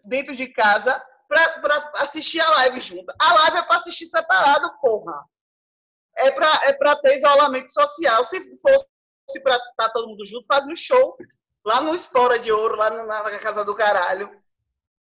dentro 0.05 0.35
de 0.37 0.49
casa 0.49 1.03
para 1.29 1.93
assistir 2.03 2.41
a 2.41 2.51
live 2.51 2.81
junto. 2.81 3.13
A 3.19 3.33
live 3.33 3.59
é 3.59 3.63
para 3.63 3.77
assistir 3.77 4.07
separado, 4.07 4.71
porra. 4.81 5.25
É 6.19 6.31
para 6.31 6.49
é 6.65 6.73
pra 6.73 6.97
ter 6.97 7.17
isolamento 7.17 7.71
social. 7.71 8.25
Se 8.25 8.41
fosse 8.61 8.87
para 9.43 9.57
estar 9.57 9.73
tá 9.77 9.91
todo 9.91 10.09
mundo 10.09 10.25
junto, 10.25 10.47
fazia 10.47 10.73
um 10.73 10.77
show 10.77 11.17
lá 11.65 11.81
no 11.81 11.95
História 11.95 12.39
de 12.39 12.51
Ouro, 12.51 12.77
lá 12.77 12.91
na 12.91 13.39
Casa 13.39 13.65
do 13.65 13.75
Caralho. 13.75 14.31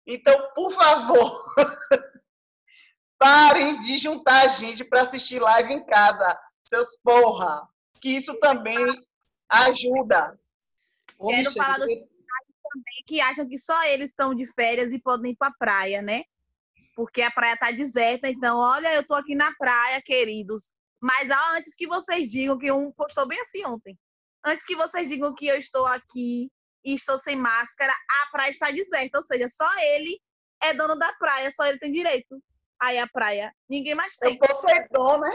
Então, 0.07 0.51
por 0.53 0.71
favor, 0.71 1.53
parem 3.17 3.79
de 3.81 3.97
juntar 3.97 4.43
a 4.43 4.47
gente 4.47 4.83
para 4.83 5.01
assistir 5.01 5.39
live 5.39 5.73
em 5.73 5.85
casa, 5.85 6.39
seus 6.69 6.97
porra. 6.97 7.67
Que 8.01 8.09
isso 8.17 8.37
também 8.39 8.77
ajuda. 9.49 10.37
Ô, 11.17 11.29
Quero 11.29 11.53
falar 11.53 11.77
dos 11.77 11.89
também 12.73 13.03
que 13.05 13.21
acham 13.21 13.47
que 13.47 13.57
só 13.57 13.83
eles 13.85 14.09
estão 14.09 14.33
de 14.33 14.47
férias 14.47 14.91
e 14.91 14.99
podem 14.99 15.31
ir 15.31 15.35
para 15.35 15.49
a 15.49 15.57
praia, 15.57 16.01
né? 16.01 16.23
Porque 16.95 17.21
a 17.21 17.31
praia 17.31 17.55
tá 17.55 17.71
deserta, 17.71 18.29
então, 18.29 18.57
olha, 18.57 18.93
eu 18.93 19.05
tô 19.05 19.13
aqui 19.13 19.35
na 19.35 19.53
praia, 19.55 20.01
queridos. 20.01 20.69
Mas 21.03 21.29
antes 21.53 21.75
que 21.75 21.85
vocês 21.85 22.31
digam 22.31 22.57
que 22.57 22.71
um 22.71 22.89
postou 22.93 23.27
bem 23.27 23.37
assim 23.41 23.65
ontem. 23.65 23.99
Antes 24.45 24.65
que 24.65 24.73
vocês 24.73 25.09
digam 25.09 25.35
que 25.35 25.45
eu 25.45 25.57
estou 25.57 25.85
aqui 25.85 26.49
e 26.85 26.93
estou 26.93 27.17
sem 27.17 27.35
máscara, 27.35 27.91
a 27.91 28.31
praia 28.31 28.49
está 28.49 28.71
deserta, 28.71 29.17
ou 29.17 29.23
seja, 29.23 29.49
só 29.49 29.69
ele 29.79 30.17
é 30.63 30.73
dono 30.73 30.95
da 30.95 31.11
praia, 31.19 31.51
só 31.53 31.65
ele 31.65 31.77
tem 31.77 31.91
direito. 31.91 32.41
Aí 32.81 32.97
a 32.97 33.05
praia, 33.05 33.53
ninguém 33.69 33.93
mais 33.93 34.15
tem. 34.15 34.39
É 34.41 34.47
Poseidon, 34.47 35.17
né? 35.19 35.29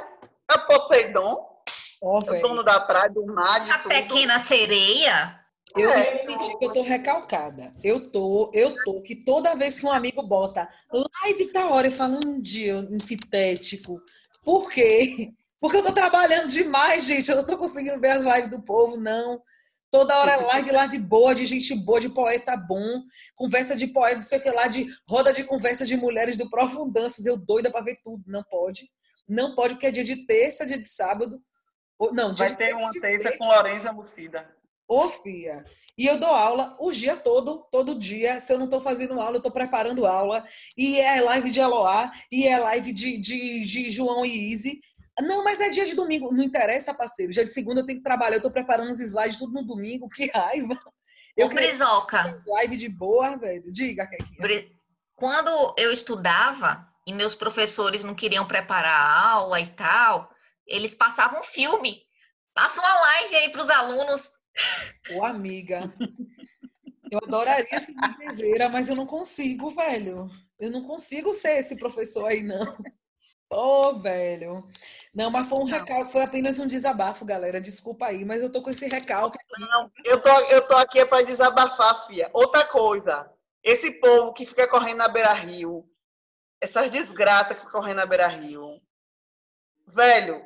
É 0.51 0.59
Poseidon. 0.59 1.63
Oh, 2.01 2.19
o 2.19 2.41
dono 2.41 2.63
da 2.63 2.81
praia, 2.81 3.11
do 3.11 3.27
mar, 3.27 3.61
de 3.61 3.71
a 3.71 3.79
tudo. 3.79 3.93
A 3.93 3.97
pequena 3.97 4.39
sereia. 4.39 5.39
Eu 5.77 5.91
é. 5.91 6.25
que 6.39 6.65
eu 6.65 6.73
tô 6.73 6.81
recalcada. 6.81 7.71
Eu 7.85 8.11
tô, 8.11 8.51
eu 8.55 8.75
tô, 8.85 9.03
que 9.03 9.17
toda 9.17 9.55
vez 9.55 9.81
que 9.81 9.87
um 9.87 9.93
amigo 9.93 10.23
bota 10.23 10.67
live 10.91 11.53
tá 11.53 11.69
hora, 11.69 11.89
eu 11.89 11.93
falo 11.93 12.21
um 12.27 12.41
dia 12.41 12.75
antitético. 12.75 14.01
Por 14.43 14.71
quê? 14.71 15.35
Porque 15.61 15.77
eu 15.77 15.83
tô 15.83 15.92
trabalhando 15.92 16.49
demais, 16.49 17.05
gente. 17.05 17.29
Eu 17.31 17.37
não 17.37 17.44
tô 17.44 17.57
conseguindo 17.57 18.01
ver 18.01 18.11
as 18.11 18.23
lives 18.23 18.51
do 18.51 18.62
povo, 18.62 18.97
não. 18.97 19.42
Toda 19.90 20.18
hora 20.18 20.33
é 20.33 20.37
live, 20.37 20.71
live 20.71 20.99
boa, 20.99 21.35
de 21.35 21.47
gente 21.47 21.75
boa, 21.75 21.99
de 21.99 22.11
poeta 22.11 22.55
bom, 22.57 23.03
conversa 23.35 23.75
de 23.75 23.87
poeta, 23.87 24.16
não 24.16 24.23
sei 24.23 24.38
o 24.38 24.42
que 24.42 24.51
lá, 24.51 24.68
de 24.68 24.87
roda 25.09 25.33
de 25.33 25.44
conversa 25.44 25.87
de 25.87 25.97
mulheres 25.97 26.37
do 26.37 26.51
Profundanças. 26.51 27.25
Eu 27.25 27.38
doida 27.38 27.71
para 27.71 27.85
ver 27.85 27.99
tudo. 28.05 28.23
Não 28.27 28.42
pode. 28.42 28.90
Não 29.27 29.55
pode, 29.55 29.75
porque 29.75 29.87
é 29.87 29.90
dia 29.90 30.05
de 30.05 30.27
terça, 30.27 30.66
dia 30.66 30.79
de 30.79 30.88
sábado. 30.88 31.42
Não, 32.12 32.35
Vai 32.35 32.55
ter 32.55 32.75
uma 32.75 32.92
terça 32.92 33.37
com 33.38 33.47
Lorenza 33.47 33.92
Mucida. 33.92 34.55
Ô, 34.87 35.09
Fia. 35.09 35.64
E 35.97 36.07
eu 36.07 36.21
dou 36.21 36.29
aula 36.29 36.77
o 36.79 36.92
dia 36.92 37.16
todo, 37.16 37.66
todo 37.73 37.99
dia. 37.99 38.38
Se 38.38 38.53
eu 38.53 38.59
não 38.59 38.66
estou 38.66 38.81
fazendo 38.81 39.21
aula, 39.21 39.37
eu 39.37 39.38
estou 39.38 39.51
preparando 39.51 40.07
aula. 40.07 40.47
E 40.77 41.01
é 41.01 41.21
live 41.21 41.51
de 41.51 41.61
Eloá, 41.61 42.12
e 42.31 42.47
é 42.47 42.59
live 42.59 42.92
de, 42.92 43.18
de, 43.18 43.66
de 43.66 43.90
João 43.90 44.25
e 44.25 44.53
Izzy. 44.53 44.81
Não, 45.21 45.43
mas 45.43 45.61
é 45.61 45.71
dia 45.71 45.85
de 45.85 45.95
domingo. 45.95 46.33
Não 46.33 46.43
interessa, 46.43 46.95
parceiro. 46.95 47.33
Dia 47.33 47.45
de 47.45 47.51
segunda 47.51 47.81
eu 47.81 47.87
tenho 47.87 47.99
que 47.99 48.05
trabalhar. 48.05 48.37
Eu 48.37 48.39
estou 48.39 48.53
preparando 48.53 48.91
os 48.91 49.01
slides 49.01 49.37
tudo 49.37 49.53
no 49.53 49.67
domingo. 49.67 50.09
Que 50.09 50.31
raiva. 50.35 50.79
Eu 51.37 51.49
Brizoca. 51.49 52.37
Live 52.47 52.77
de 52.77 52.89
boa, 52.89 53.37
velho. 53.37 53.71
Diga, 53.71 54.07
Kequinha. 54.07 54.69
Quando 55.15 55.75
eu 55.77 55.91
estudava 55.93 56.87
e 57.07 57.13
meus 57.13 57.35
professores 57.35 58.05
não 58.05 58.15
queriam 58.15 58.47
preparar 58.47 59.01
a 59.01 59.31
aula 59.31 59.61
e 59.61 59.75
tal, 59.75 60.31
eles 60.67 60.95
passavam 60.95 61.43
filme. 61.43 62.03
Passa 62.55 62.81
uma 62.81 63.01
live 63.01 63.37
aí 63.37 63.51
para 63.51 63.63
os 63.63 63.71
alunos. 63.71 64.33
Ô, 65.13 65.25
amiga. 65.25 65.93
Eu 67.11 67.21
adoraria 67.25 67.81
ser 67.81 67.93
empreseira, 67.93 68.69
mas 68.69 68.89
eu 68.89 68.97
não 68.97 69.07
consigo, 69.07 69.71
velho. 69.71 70.29
Eu 70.59 70.71
não 70.71 70.85
consigo 70.85 71.33
ser 71.33 71.59
esse 71.59 71.79
professor 71.79 72.27
aí, 72.27 72.43
não. 72.43 72.77
Ô, 73.51 73.89
oh, 73.89 73.95
velho. 74.01 74.63
Não, 75.19 75.33
mas 75.33 75.49
foi 75.49 75.59
um 75.59 75.65
recalque, 75.65 76.13
foi 76.13 76.23
apenas 76.23 76.61
um 76.61 76.67
desabafo, 76.69 77.25
galera. 77.25 77.61
Desculpa 77.61 78.07
aí, 78.07 78.25
mas 78.25 78.41
eu 78.41 78.53
tô 78.53 78.63
com 78.63 78.71
esse 78.71 78.87
recalque 78.87 79.37
aqui. 79.37 79.61
Não, 79.61 79.91
eu 80.05 80.23
tô, 80.23 80.31
eu 80.43 80.65
tô 80.65 80.77
aqui 80.77 81.01
é 81.01 81.05
para 81.05 81.25
desabafar, 81.25 82.07
fia. 82.07 82.31
Outra 82.33 82.65
coisa, 82.65 83.29
esse 83.65 83.99
povo 83.99 84.33
que 84.33 84.47
fica 84.47 84.69
correndo 84.69 84.99
na 84.99 85.09
beira-rio, 85.09 85.85
essas 86.61 86.89
desgraças 86.89 87.57
que 87.57 87.65
ficam 87.65 87.81
correndo 87.81 87.97
na 87.97 88.07
beira-rio, 88.07 88.81
velho, 89.89 90.41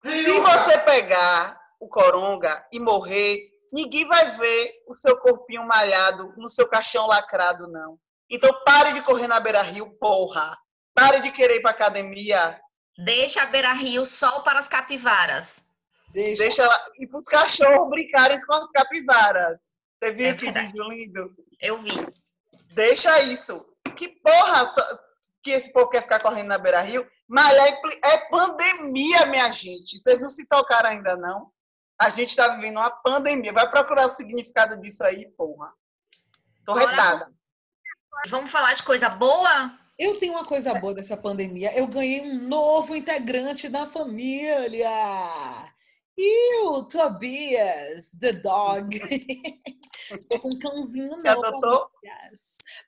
se 0.00 0.38
você 0.38 0.78
pegar 0.78 1.60
o 1.80 1.88
coronga 1.88 2.64
e 2.70 2.78
morrer, 2.78 3.40
ninguém 3.72 4.06
vai 4.06 4.30
ver 4.30 4.74
o 4.86 4.94
seu 4.94 5.18
corpinho 5.18 5.66
malhado 5.66 6.32
no 6.36 6.48
seu 6.48 6.68
caixão 6.68 7.08
lacrado, 7.08 7.66
não. 7.66 7.98
Então 8.30 8.62
pare 8.64 8.92
de 8.92 9.02
correr 9.02 9.26
na 9.26 9.40
beira-rio, 9.40 9.90
porra. 9.98 10.56
Pare 10.94 11.20
de 11.20 11.32
querer 11.32 11.56
ir 11.56 11.62
pra 11.62 11.72
academia. 11.72 12.60
Deixa 12.98 13.42
a 13.42 13.46
beira-rio 13.46 14.06
só 14.06 14.40
para 14.40 14.58
as 14.58 14.68
capivaras. 14.68 15.64
Deixa, 16.12 16.42
Deixa 16.42 16.62
ela 16.62 16.86
ir 16.98 17.08
pros 17.08 17.24
cachorros 17.24 17.90
brincarem 17.90 18.40
com 18.40 18.54
as 18.54 18.70
capivaras. 18.70 19.58
Você 20.00 20.12
viu 20.12 20.28
é 20.28 20.34
que 20.34 20.50
vídeo 20.50 20.88
lindo? 20.88 21.36
Eu 21.60 21.78
vi. 21.78 21.90
Deixa 22.72 23.20
isso. 23.22 23.74
Que 23.96 24.08
porra 24.08 24.66
que 25.42 25.50
esse 25.50 25.72
povo 25.72 25.88
quer 25.88 26.02
ficar 26.02 26.20
correndo 26.20 26.48
na 26.48 26.58
beira-rio? 26.58 27.08
Mas 27.26 27.52
é, 27.56 27.80
é 28.12 28.28
pandemia, 28.28 29.26
minha 29.26 29.50
gente. 29.50 29.98
Vocês 29.98 30.20
não 30.20 30.28
se 30.28 30.46
tocaram 30.46 30.90
ainda, 30.90 31.16
não? 31.16 31.50
A 32.00 32.10
gente 32.10 32.30
está 32.30 32.48
vivendo 32.48 32.76
uma 32.76 32.90
pandemia. 32.90 33.52
Vai 33.52 33.68
procurar 33.68 34.06
o 34.06 34.10
significado 34.10 34.80
disso 34.80 35.02
aí, 35.02 35.28
porra. 35.36 35.72
Tô 36.64 36.74
Bora. 36.74 36.90
retada. 36.90 37.32
Vamos 38.28 38.52
falar 38.52 38.72
de 38.74 38.82
coisa 38.82 39.08
boa? 39.08 39.72
Eu 39.98 40.18
tenho 40.18 40.32
uma 40.32 40.44
coisa 40.44 40.74
boa 40.74 40.92
dessa 40.92 41.16
pandemia. 41.16 41.72
Eu 41.76 41.86
ganhei 41.86 42.20
um 42.20 42.48
novo 42.48 42.96
integrante 42.96 43.68
da 43.68 43.86
família. 43.86 44.88
E 46.16 46.62
o 46.64 46.84
Tobias, 46.84 48.10
the 48.20 48.32
dog. 48.32 48.98
Tô 50.28 50.38
com 50.38 50.48
um 50.48 50.58
cãozinho 50.58 51.16
novo. 51.16 51.90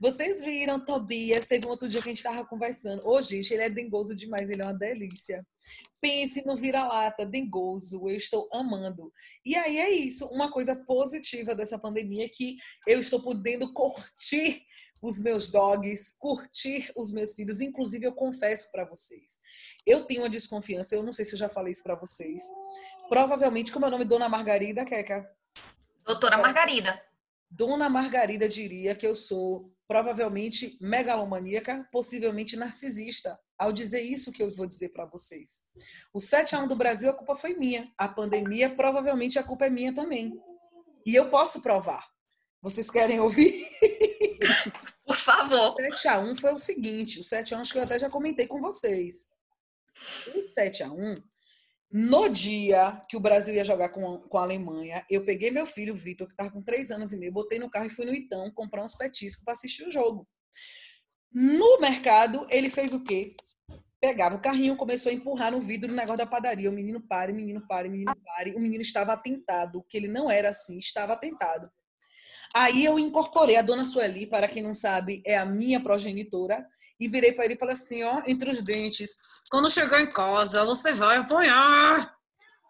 Vocês 0.01 0.45
viram, 0.45 0.85
Tobias? 0.85 1.47
Teve 1.47 1.67
um 1.67 1.71
outro 1.71 1.89
dia 1.89 2.03
que 2.03 2.09
a 2.09 2.13
gente 2.13 2.23
tava 2.23 2.45
conversando. 2.45 3.07
Ô, 3.09 3.23
gente, 3.23 3.53
ele 3.55 3.63
é 3.63 3.71
dengoso 3.71 4.15
demais, 4.15 4.51
ele 4.51 4.63
é 4.63 4.65
uma 4.65 4.75
delícia. 4.75 5.47
Pense 6.01 6.45
no 6.45 6.57
vira-lata, 6.57 7.25
dengoso, 7.25 8.09
eu 8.09 8.17
estou 8.17 8.49
amando. 8.53 9.13
E 9.45 9.57
aí 9.57 9.79
é 9.79 9.91
isso, 9.91 10.27
uma 10.27 10.51
coisa 10.51 10.77
positiva 10.77 11.55
dessa 11.55 11.79
pandemia 11.79 12.27
é 12.27 12.29
que 12.29 12.57
eu 12.87 13.01
estou 13.01 13.23
podendo 13.23 13.73
curtir 13.73 14.63
os 15.03 15.21
meus 15.21 15.49
dogs, 15.49 16.17
curtir 16.19 16.91
os 16.97 17.13
meus 17.13 17.35
filhos. 17.35 17.61
Inclusive, 17.61 18.07
eu 18.07 18.13
confesso 18.13 18.71
para 18.71 18.85
vocês, 18.85 19.41
eu 19.87 20.05
tenho 20.05 20.23
uma 20.23 20.31
desconfiança, 20.31 20.95
eu 20.95 21.03
não 21.03 21.13
sei 21.13 21.25
se 21.25 21.35
eu 21.35 21.39
já 21.39 21.49
falei 21.49 21.73
isso 21.73 21.83
para 21.83 21.95
vocês. 21.95 22.43
Provavelmente, 23.09 23.73
como 23.73 23.85
é 23.85 23.89
o 23.89 23.91
nome 23.91 24.05
Dona 24.05 24.29
Margarida, 24.29 24.85
Keca? 24.85 25.29
Doutora 26.05 26.39
Margarida. 26.39 27.03
Dona 27.51 27.89
Margarida 27.89 28.49
diria 28.49 28.95
que 28.95 29.07
eu 29.07 29.15
sou 29.15 29.73
provavelmente 29.87 30.77
megalomaníaca, 30.81 31.89
possivelmente 31.93 32.57
narcisista, 32.57 33.39
ao 33.57 33.73
dizer 33.73 34.03
isso 34.03 34.33
que 34.33 34.43
eu 34.43 34.51
vou 34.51 34.67
dizer 34.67 34.91
para 34.91 35.07
vocês. 35.07 35.63
O 36.13 36.21
7 36.21 36.57
a 36.57 36.61
1 36.61 36.69
do 36.69 36.77
Brasil, 36.77 37.09
a 37.09 37.15
culpa 37.15 37.37
foi 37.37 37.55
minha. 37.55 37.91
A 37.97 38.09
pandemia, 38.09 38.75
provavelmente 38.75 39.39
a 39.39 39.43
culpa 39.43 39.67
é 39.67 39.71
minha 39.71 39.95
também. 39.95 40.33
E 41.05 41.15
eu 41.15 41.31
posso 41.31 41.63
provar. 41.63 42.05
Vocês 42.61 42.91
querem 42.91 43.21
ouvir? 43.21 43.65
Favor. 45.27 45.75
7x1 45.75 46.41
foi 46.41 46.55
o 46.55 46.59
seguinte: 46.59 47.19
o 47.19 47.25
7x1 47.25 47.59
acho 47.59 47.73
que 47.73 47.79
eu 47.81 47.83
até 47.83 47.99
já 47.99 48.09
comentei 48.09 48.47
com 48.47 48.61
vocês. 48.61 49.27
O 50.29 50.41
7x1, 50.41 51.21
no 51.91 52.29
dia 52.29 53.05
que 53.09 53.17
o 53.17 53.21
Brasil 53.21 53.55
ia 53.55 53.65
jogar 53.65 53.89
com, 53.89 54.21
com 54.21 54.39
a 54.39 54.43
Alemanha, 54.43 55.05
eu 55.11 55.25
peguei 55.25 55.51
meu 55.51 55.67
filho, 55.67 55.95
Vitor, 55.97 56.29
que 56.29 56.33
estava 56.33 56.51
com 56.51 56.63
3 56.63 56.93
anos 56.93 57.13
e 57.13 57.17
meio, 57.17 57.33
botei 57.33 57.59
no 57.59 57.69
carro 57.69 57.87
e 57.87 57.91
fui 57.91 58.05
no 58.05 58.15
Itão 58.15 58.53
comprar 58.53 58.85
uns 58.85 58.95
petiscos 58.95 59.43
para 59.43 59.55
assistir 59.55 59.85
o 59.89 59.91
jogo. 59.91 60.29
No 61.33 61.81
mercado, 61.81 62.47
ele 62.49 62.71
fez 62.71 62.95
o 62.95 63.03
quê? 63.03 63.35
Pegava 64.01 64.37
o 64.37 64.41
carrinho, 64.41 64.77
começou 64.77 65.11
a 65.11 65.15
empurrar 65.15 65.51
no 65.51 65.61
vidro 65.61 65.93
o 65.93 65.97
negócio 65.97 66.19
da 66.19 66.27
padaria. 66.27 66.71
O 66.71 66.73
menino 66.73 67.01
pare, 67.01 67.33
o 67.33 67.35
menino 67.35 67.67
pare, 67.67 67.89
o 67.89 67.91
menino 67.91 68.15
pare. 68.25 68.55
O 68.55 68.61
menino 68.61 68.83
estava 68.83 69.15
atentado, 69.15 69.85
que 69.89 69.97
ele 69.97 70.07
não 70.07 70.31
era 70.31 70.51
assim, 70.51 70.79
estava 70.79 71.15
atentado. 71.15 71.69
Aí 72.55 72.85
eu 72.85 72.99
incorporei 72.99 73.57
a 73.57 73.63
dona 73.63 73.85
Sueli, 73.85 74.27
para 74.27 74.49
quem 74.49 74.63
não 74.63 74.75
sabe, 74.75 75.23
é 75.25 75.37
a 75.37 75.45
minha 75.45 75.81
progenitora, 75.81 76.67
e 76.99 77.09
virei 77.09 77.33
para 77.33 77.45
ele 77.45 77.55
e 77.55 77.59
falei 77.59 77.75
assim, 77.75 78.03
ó, 78.03 78.23
entre 78.27 78.51
os 78.51 78.63
dentes, 78.63 79.19
quando 79.51 79.71
chegar 79.71 80.01
em 80.01 80.11
casa, 80.11 80.65
você 80.65 80.93
vai 80.93 81.19
apanhar. 81.19 82.15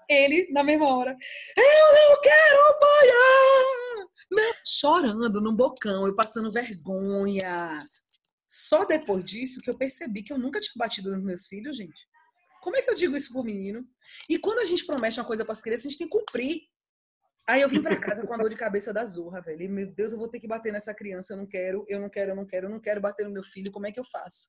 Ele, 0.08 0.48
na 0.52 0.62
mesma 0.62 0.88
hora, 0.88 1.16
eu 1.56 1.94
não 1.94 2.20
quero 2.20 2.60
apanhar! 2.70 4.06
Não, 4.30 4.52
chorando 4.64 5.40
no 5.40 5.52
bocão, 5.52 6.06
eu 6.06 6.14
passando 6.14 6.52
vergonha. 6.52 7.78
Só 8.48 8.84
depois 8.84 9.24
disso 9.24 9.60
que 9.60 9.68
eu 9.68 9.76
percebi 9.76 10.22
que 10.22 10.32
eu 10.32 10.38
nunca 10.38 10.60
tinha 10.60 10.72
batido 10.76 11.12
nos 11.12 11.24
meus 11.24 11.46
filhos, 11.46 11.76
gente. 11.76 12.08
Como 12.62 12.76
é 12.76 12.82
que 12.82 12.90
eu 12.90 12.94
digo 12.94 13.16
isso 13.16 13.32
pro 13.32 13.44
menino? 13.44 13.86
E 14.28 14.38
quando 14.38 14.60
a 14.60 14.64
gente 14.64 14.84
promete 14.84 15.18
uma 15.20 15.26
coisa 15.26 15.44
para 15.44 15.52
as 15.52 15.62
crianças, 15.62 15.86
a 15.86 15.88
gente 15.88 15.98
tem 15.98 16.08
que 16.08 16.18
cumprir. 16.18 16.62
Aí 17.48 17.62
eu 17.62 17.68
vim 17.68 17.80
para 17.80 17.98
casa 18.00 18.26
com 18.26 18.34
a 18.34 18.36
dor 18.36 18.50
de 18.50 18.56
cabeça 18.56 18.92
da 18.92 19.04
zorra, 19.04 19.40
velho. 19.40 19.62
E, 19.62 19.68
meu 19.68 19.86
Deus, 19.86 20.12
eu 20.12 20.18
vou 20.18 20.28
ter 20.28 20.40
que 20.40 20.48
bater 20.48 20.72
nessa 20.72 20.92
criança. 20.92 21.32
Eu 21.32 21.36
não 21.36 21.46
quero, 21.46 21.86
eu 21.88 22.00
não 22.00 22.10
quero, 22.10 22.32
eu 22.32 22.36
não 22.36 22.44
quero, 22.44 22.66
eu 22.66 22.70
não 22.70 22.80
quero 22.80 23.00
bater 23.00 23.24
no 23.24 23.32
meu 23.32 23.44
filho. 23.44 23.70
Como 23.70 23.86
é 23.86 23.92
que 23.92 24.00
eu 24.00 24.04
faço? 24.04 24.48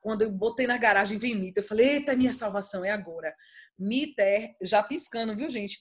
Quando 0.00 0.22
eu 0.22 0.30
botei 0.30 0.66
na 0.66 0.78
garagem, 0.78 1.18
vem 1.18 1.34
Mita. 1.34 1.60
Eu 1.60 1.64
falei, 1.64 1.96
eita, 1.96 2.16
minha 2.16 2.32
salvação 2.32 2.82
é 2.82 2.90
agora. 2.90 3.34
Miter, 3.78 4.56
já 4.62 4.82
piscando, 4.82 5.36
viu, 5.36 5.50
gente? 5.50 5.78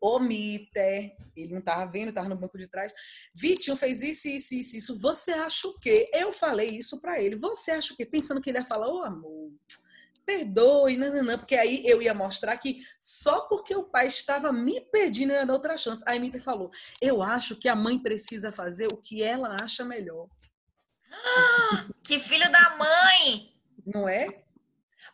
Ô, 0.00 0.20
Miter, 0.20 1.16
ele 1.36 1.54
não 1.54 1.60
tava 1.60 1.84
vendo, 1.90 2.12
tava 2.12 2.28
no 2.28 2.36
banco 2.36 2.56
de 2.56 2.68
trás. 2.68 2.92
Vitinho 3.34 3.76
fez 3.76 4.04
isso, 4.04 4.28
isso, 4.28 4.54
isso, 4.54 4.76
isso. 4.76 5.00
Você 5.00 5.32
acha 5.32 5.66
o 5.66 5.78
quê? 5.80 6.08
Eu 6.14 6.32
falei 6.32 6.78
isso 6.78 7.00
para 7.00 7.20
ele. 7.20 7.34
Você 7.34 7.72
acha 7.72 7.92
o 7.92 7.96
quê? 7.96 8.06
Pensando 8.06 8.40
que 8.40 8.50
ele 8.50 8.58
ia 8.58 8.64
falar, 8.64 8.88
ô, 8.88 9.02
amor 9.02 9.50
perdoe, 10.24 10.96
não, 10.96 11.38
porque 11.38 11.54
aí 11.54 11.82
eu 11.86 12.00
ia 12.00 12.14
mostrar 12.14 12.56
que 12.58 12.80
só 13.00 13.42
porque 13.42 13.74
o 13.74 13.84
pai 13.84 14.06
estava 14.06 14.52
me 14.52 14.80
pedindo, 14.80 15.32
ia 15.32 15.46
dar 15.46 15.52
outra 15.52 15.76
chance. 15.76 16.02
Aí 16.06 16.18
Mita 16.18 16.40
falou: 16.40 16.70
Eu 17.00 17.22
acho 17.22 17.56
que 17.56 17.68
a 17.68 17.76
mãe 17.76 17.98
precisa 17.98 18.52
fazer 18.52 18.88
o 18.92 18.96
que 18.96 19.22
ela 19.22 19.56
acha 19.60 19.84
melhor. 19.84 20.28
que 22.02 22.18
filho 22.20 22.50
da 22.50 22.76
mãe! 22.76 23.52
Não 23.86 24.08
é? 24.08 24.44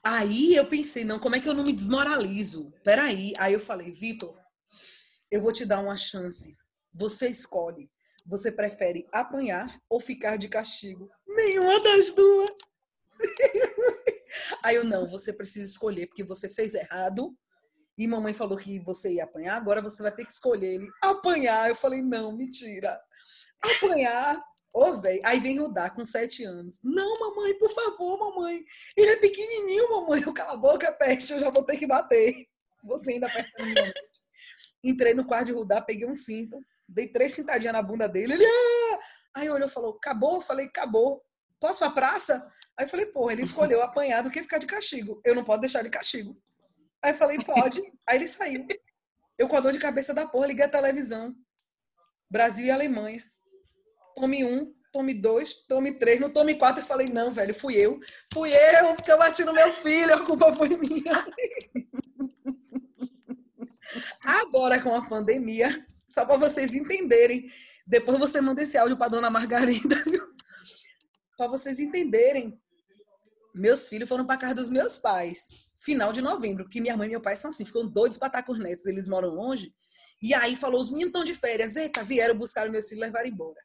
Aí 0.04 0.54
eu 0.54 0.66
pensei: 0.66 1.04
Não, 1.04 1.18
como 1.18 1.36
é 1.36 1.40
que 1.40 1.48
eu 1.48 1.54
não 1.54 1.64
me 1.64 1.72
desmoralizo? 1.72 2.72
Peraí. 2.84 3.32
Aí 3.38 3.52
eu 3.52 3.61
falei: 3.61 3.90
Vitor, 3.90 4.36
eu 5.30 5.40
vou 5.40 5.52
te 5.52 5.66
dar 5.66 5.80
uma 5.80 5.96
chance. 5.96 6.56
Você 6.92 7.28
escolhe. 7.28 7.90
Você 8.26 8.52
prefere 8.52 9.09
apanhar 9.11 9.74
ou 9.88 10.00
ficar 10.00 10.36
de 10.36 10.48
castigo? 10.48 11.09
Nenhuma 11.26 11.80
das 11.80 12.12
duas. 12.12 12.50
Aí 14.62 14.76
eu, 14.76 14.84
não, 14.84 15.09
você 15.09 15.32
precisa 15.32 15.66
escolher, 15.66 16.07
porque 16.07 16.24
você 16.24 16.49
fez 16.49 16.74
errado. 16.74 17.36
E 17.97 18.07
mamãe 18.07 18.32
falou 18.32 18.57
que 18.57 18.78
você 18.80 19.14
ia 19.14 19.24
apanhar, 19.24 19.57
agora 19.57 19.82
você 19.82 20.03
vai 20.03 20.14
ter 20.14 20.24
que 20.24 20.30
escolher 20.30 20.74
ele. 20.74 20.89
Apanhar. 21.03 21.68
Eu 21.68 21.74
falei, 21.74 22.01
não, 22.01 22.30
mentira. 22.30 22.99
Apanhar. 23.61 24.41
Ô, 24.74 24.84
oh, 24.84 25.01
velho. 25.01 25.20
Aí 25.24 25.41
vem 25.41 25.59
rodar 25.59 25.93
com 25.95 26.05
sete 26.05 26.45
anos. 26.45 26.78
Não, 26.84 27.18
mamãe, 27.18 27.59
por 27.59 27.70
favor, 27.70 28.18
mamãe. 28.18 28.62
Ele 28.97 29.11
é 29.11 29.16
pequenininho, 29.16 29.91
mamãe. 29.91 30.22
Eu 30.22 30.32
cala 30.32 30.53
a 30.53 30.57
boca, 30.57 30.93
peste, 30.93 31.32
eu 31.32 31.41
já 31.41 31.51
vou 31.51 31.64
ter 31.64 31.76
que 31.76 31.86
bater. 31.86 32.34
Você 32.84 33.12
ainda 33.12 33.28
mente. 33.28 33.89
Entrei 34.84 35.14
no 35.14 35.26
quarto 35.26 35.47
de 35.47 35.53
rodar, 35.53 35.84
peguei 35.84 36.09
um 36.09 36.14
cinto, 36.14 36.61
dei 36.89 37.09
três 37.09 37.32
cintadinhas 37.32 37.72
na 37.72 37.82
bunda 37.82 38.09
dele. 38.09 38.34
Ele, 38.34 38.45
ah! 38.45 38.99
Aí 39.34 39.51
olhou 39.51 39.68
e 39.68 39.72
falou, 39.72 39.97
acabou? 39.97 40.36
Eu 40.36 40.41
falei, 40.41 40.66
acabou. 40.66 41.22
Posso 41.61 41.78
pra 41.80 41.90
praça? 41.90 42.48
Aí 42.76 42.84
eu 42.84 42.88
falei, 42.88 43.06
pô, 43.06 43.30
ele 43.30 43.42
escolheu 43.42 43.82
apanhar 43.82 44.22
do 44.22 44.30
que 44.30 44.42
ficar 44.42 44.59
de 44.59 44.66
castigo. 44.66 45.20
Eu 45.24 45.34
não 45.34 45.44
posso 45.44 45.61
deixar 45.61 45.82
de 45.82 45.90
castigo. 45.90 46.40
Aí 47.02 47.12
eu 47.12 47.16
falei, 47.16 47.38
pode. 47.38 47.80
Aí 48.09 48.16
ele 48.16 48.28
saiu. 48.28 48.66
Eu 49.36 49.48
com 49.48 49.56
a 49.56 49.61
dor 49.61 49.72
de 49.72 49.78
cabeça 49.78 50.14
da 50.14 50.26
porra, 50.26 50.46
liguei 50.46 50.64
a 50.64 50.68
televisão. 50.68 51.34
Brasil 52.30 52.66
e 52.66 52.70
Alemanha. 52.70 53.22
Tome 54.14 54.44
um, 54.44 54.72
tome 54.92 55.14
dois, 55.14 55.54
tome 55.54 55.92
três. 55.92 56.20
No 56.20 56.30
tome 56.30 56.54
quatro 56.56 56.82
eu 56.82 56.86
falei, 56.86 57.06
não, 57.09 57.30
velho, 57.30 57.54
fui 57.54 57.74
eu. 57.76 57.98
Fui 58.32 58.52
eu, 58.52 58.94
porque 58.94 59.11
eu 59.11 59.18
bati 59.18 59.44
no 59.44 59.52
meu 59.52 59.72
filho, 59.72 60.14
a 60.14 60.24
culpa 60.24 60.54
foi 60.54 60.76
minha. 60.76 61.26
Agora, 64.22 64.80
com 64.82 64.94
a 64.94 65.09
pandemia, 65.09 65.68
só 66.09 66.26
para 66.26 66.36
vocês 66.36 66.74
entenderem, 66.74 67.50
depois 67.86 68.18
você 68.18 68.40
manda 68.40 68.62
esse 68.62 68.76
áudio 68.76 68.96
para 68.96 69.09
dona 69.09 69.30
Margarida, 69.30 70.02
viu? 70.04 70.38
Para 71.39 71.47
vocês 71.47 71.78
entenderem 71.78 72.61
meus 73.55 73.89
filhos 73.89 74.09
foram 74.09 74.26
para 74.26 74.36
casa 74.36 74.57
dos 74.57 74.70
meus 74.70 74.99
pais, 74.99 75.70
final 75.76 76.12
de 76.12 76.20
novembro, 76.20 76.68
que 76.68 76.80
minha 76.80 76.97
mãe 76.97 77.07
e 77.07 77.11
meu 77.11 77.22
pai 77.22 77.36
são 77.36 77.51
assim, 77.51 77.64
ficam 77.64 77.89
doidos 77.89 78.18
para 78.18 78.26
estar 78.26 78.43
com 78.43 78.53
os 78.53 78.59
netos, 78.59 78.86
eles 78.86 79.07
moram 79.07 79.28
longe. 79.28 79.72
E 80.20 80.34
aí 80.34 80.57
falou: 80.57 80.80
os 80.80 80.91
meninos 80.91 81.11
estão 81.11 81.22
de 81.22 81.36
férias, 81.36 81.76
eita, 81.76 82.03
vieram 82.03 82.36
buscar 82.36 82.68
meus 82.68 82.89
filhos 82.89 83.03
e 83.03 83.07
levaram 83.07 83.28
embora. 83.28 83.61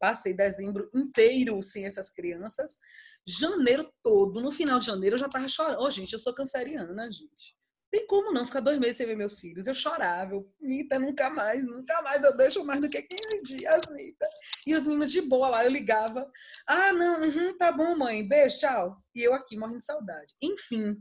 Passei 0.00 0.34
dezembro 0.36 0.90
inteiro 0.92 1.62
sem 1.62 1.86
essas 1.86 2.10
crianças. 2.10 2.78
Janeiro 3.24 3.88
todo, 4.02 4.42
no 4.42 4.50
final 4.50 4.80
de 4.80 4.86
janeiro, 4.86 5.14
eu 5.14 5.20
já 5.20 5.28
tava 5.28 5.48
chorando. 5.48 5.80
Oh, 5.80 5.90
gente, 5.90 6.12
eu 6.12 6.18
sou 6.18 6.34
canceriana, 6.34 7.10
gente. 7.12 7.56
Tem 7.90 8.06
como 8.06 8.32
não 8.32 8.44
ficar 8.44 8.60
dois 8.60 8.78
meses 8.78 8.96
sem 8.96 9.06
ver 9.06 9.16
meus 9.16 9.38
filhos. 9.38 9.66
Eu 9.66 9.74
chorava, 9.74 10.34
eu, 10.34 10.50
Mita, 10.60 10.98
nunca 10.98 11.30
mais, 11.30 11.64
nunca 11.64 12.02
mais, 12.02 12.24
eu 12.24 12.36
deixo 12.36 12.64
mais 12.64 12.80
do 12.80 12.88
que 12.88 13.00
15 13.00 13.42
dias, 13.42 13.82
Mita. 13.90 14.26
E 14.66 14.74
os 14.74 14.86
meninos 14.86 15.12
de 15.12 15.20
boa 15.20 15.48
lá, 15.48 15.64
eu 15.64 15.70
ligava. 15.70 16.28
Ah, 16.66 16.92
não, 16.92 17.22
uhum, 17.22 17.56
tá 17.56 17.70
bom, 17.70 17.96
mãe, 17.96 18.26
beijo, 18.26 18.58
tchau. 18.58 18.96
E 19.14 19.22
eu 19.22 19.32
aqui 19.32 19.56
morrendo 19.56 19.78
de 19.78 19.84
saudade. 19.84 20.34
Enfim, 20.42 20.96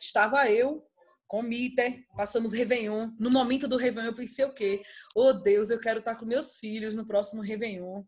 estava 0.00 0.50
eu 0.50 0.84
com 1.26 1.42
Mita, 1.42 1.82
passamos 2.16 2.52
Réveillon. 2.52 3.10
No 3.18 3.30
momento 3.30 3.66
do 3.66 3.76
Réveillon, 3.76 4.10
eu 4.10 4.14
pensei 4.14 4.44
o 4.44 4.52
quê? 4.52 4.82
Oh, 5.14 5.32
Deus, 5.32 5.70
eu 5.70 5.80
quero 5.80 5.98
estar 5.98 6.16
com 6.16 6.26
meus 6.26 6.58
filhos 6.58 6.94
no 6.94 7.06
próximo 7.06 7.42
Réveillon. 7.42 8.04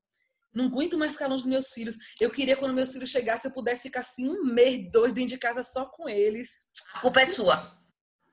Não 0.57 0.65
aguento 0.65 0.97
mais 0.97 1.13
ficar 1.13 1.27
longe 1.27 1.43
dos 1.43 1.53
meus 1.53 1.71
filhos. 1.71 1.99
Eu 2.19 2.31
queria, 2.31 2.57
quando 2.57 2.73
meus 2.73 2.91
filhos 2.91 3.11
chegassem, 3.11 3.51
eu 3.51 3.55
pudesse 3.55 3.89
ficar 3.89 4.01
assim 4.01 4.31
um 4.31 4.43
mês, 4.43 4.91
dois 4.91 5.13
dentro 5.13 5.29
de 5.29 5.39
casa 5.39 5.63
só 5.63 5.85
com 5.85 6.09
eles. 6.09 6.71
A 6.95 7.01
culpa 7.01 7.21
é 7.21 7.27
sua. 7.27 7.79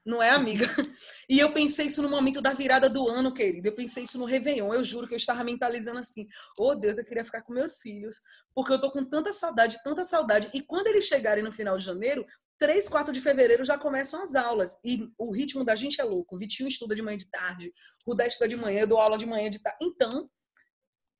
Não 0.06 0.24
é, 0.24 0.30
amiga? 0.30 0.66
E 1.30 1.40
eu 1.40 1.54
pensei 1.54 1.88
isso 1.88 2.02
no 2.02 2.10
momento 2.10 2.42
da 2.42 2.52
virada 2.52 2.90
do 2.90 3.10
ano, 3.10 3.34
querido. 3.34 3.68
Eu 3.68 3.76
pensei 3.76 4.04
isso 4.04 4.18
no 4.18 4.26
Réveillon. 4.26 4.74
Eu 4.74 4.84
juro 4.84 5.08
que 5.08 5.14
eu 5.14 5.18
estava 5.18 5.44
mentalizando 5.44 6.00
assim: 6.00 6.26
oh 6.58 6.76
Deus, 6.76 6.98
eu 6.98 7.06
queria 7.06 7.26
ficar 7.26 7.42
com 7.42 7.54
meus 7.54 7.80
filhos. 7.82 8.22
Porque 8.56 8.72
eu 8.72 8.80
tô 8.80 8.90
com 8.90 9.04
tanta 9.04 9.34
saudade, 9.34 9.82
tanta 9.84 10.04
saudade. 10.06 10.50
E 10.54 10.62
quando 10.62 10.88
eles 10.88 11.06
chegarem 11.06 11.44
no 11.44 11.52
final 11.52 11.78
de 11.78 11.84
janeiro, 11.84 12.26
3, 12.58 12.88
4 12.88 13.14
de 13.14 13.20
fevereiro 13.20 13.66
já 13.66 13.78
começam 13.78 14.22
as 14.22 14.36
aulas. 14.36 14.80
E 14.86 15.10
o 15.18 15.32
ritmo 15.32 15.66
da 15.66 15.76
gente 15.76 16.00
é 16.00 16.04
louco. 16.04 16.36
O 16.36 16.40
Vitinho 16.40 16.68
estuda 16.68 16.96
de 16.96 17.02
manhã 17.02 17.16
e 17.16 17.20
de 17.20 17.30
tarde, 17.30 17.74
o 18.06 18.14
Dé 18.14 18.28
estuda 18.28 18.48
de 18.48 18.56
manhã, 18.56 18.82
eu 18.82 18.88
dou 18.88 19.00
aula 19.00 19.18
de 19.18 19.26
manhã 19.26 19.48
e 19.48 19.50
de 19.50 19.62
tarde. 19.62 19.78
Então, 19.82 20.30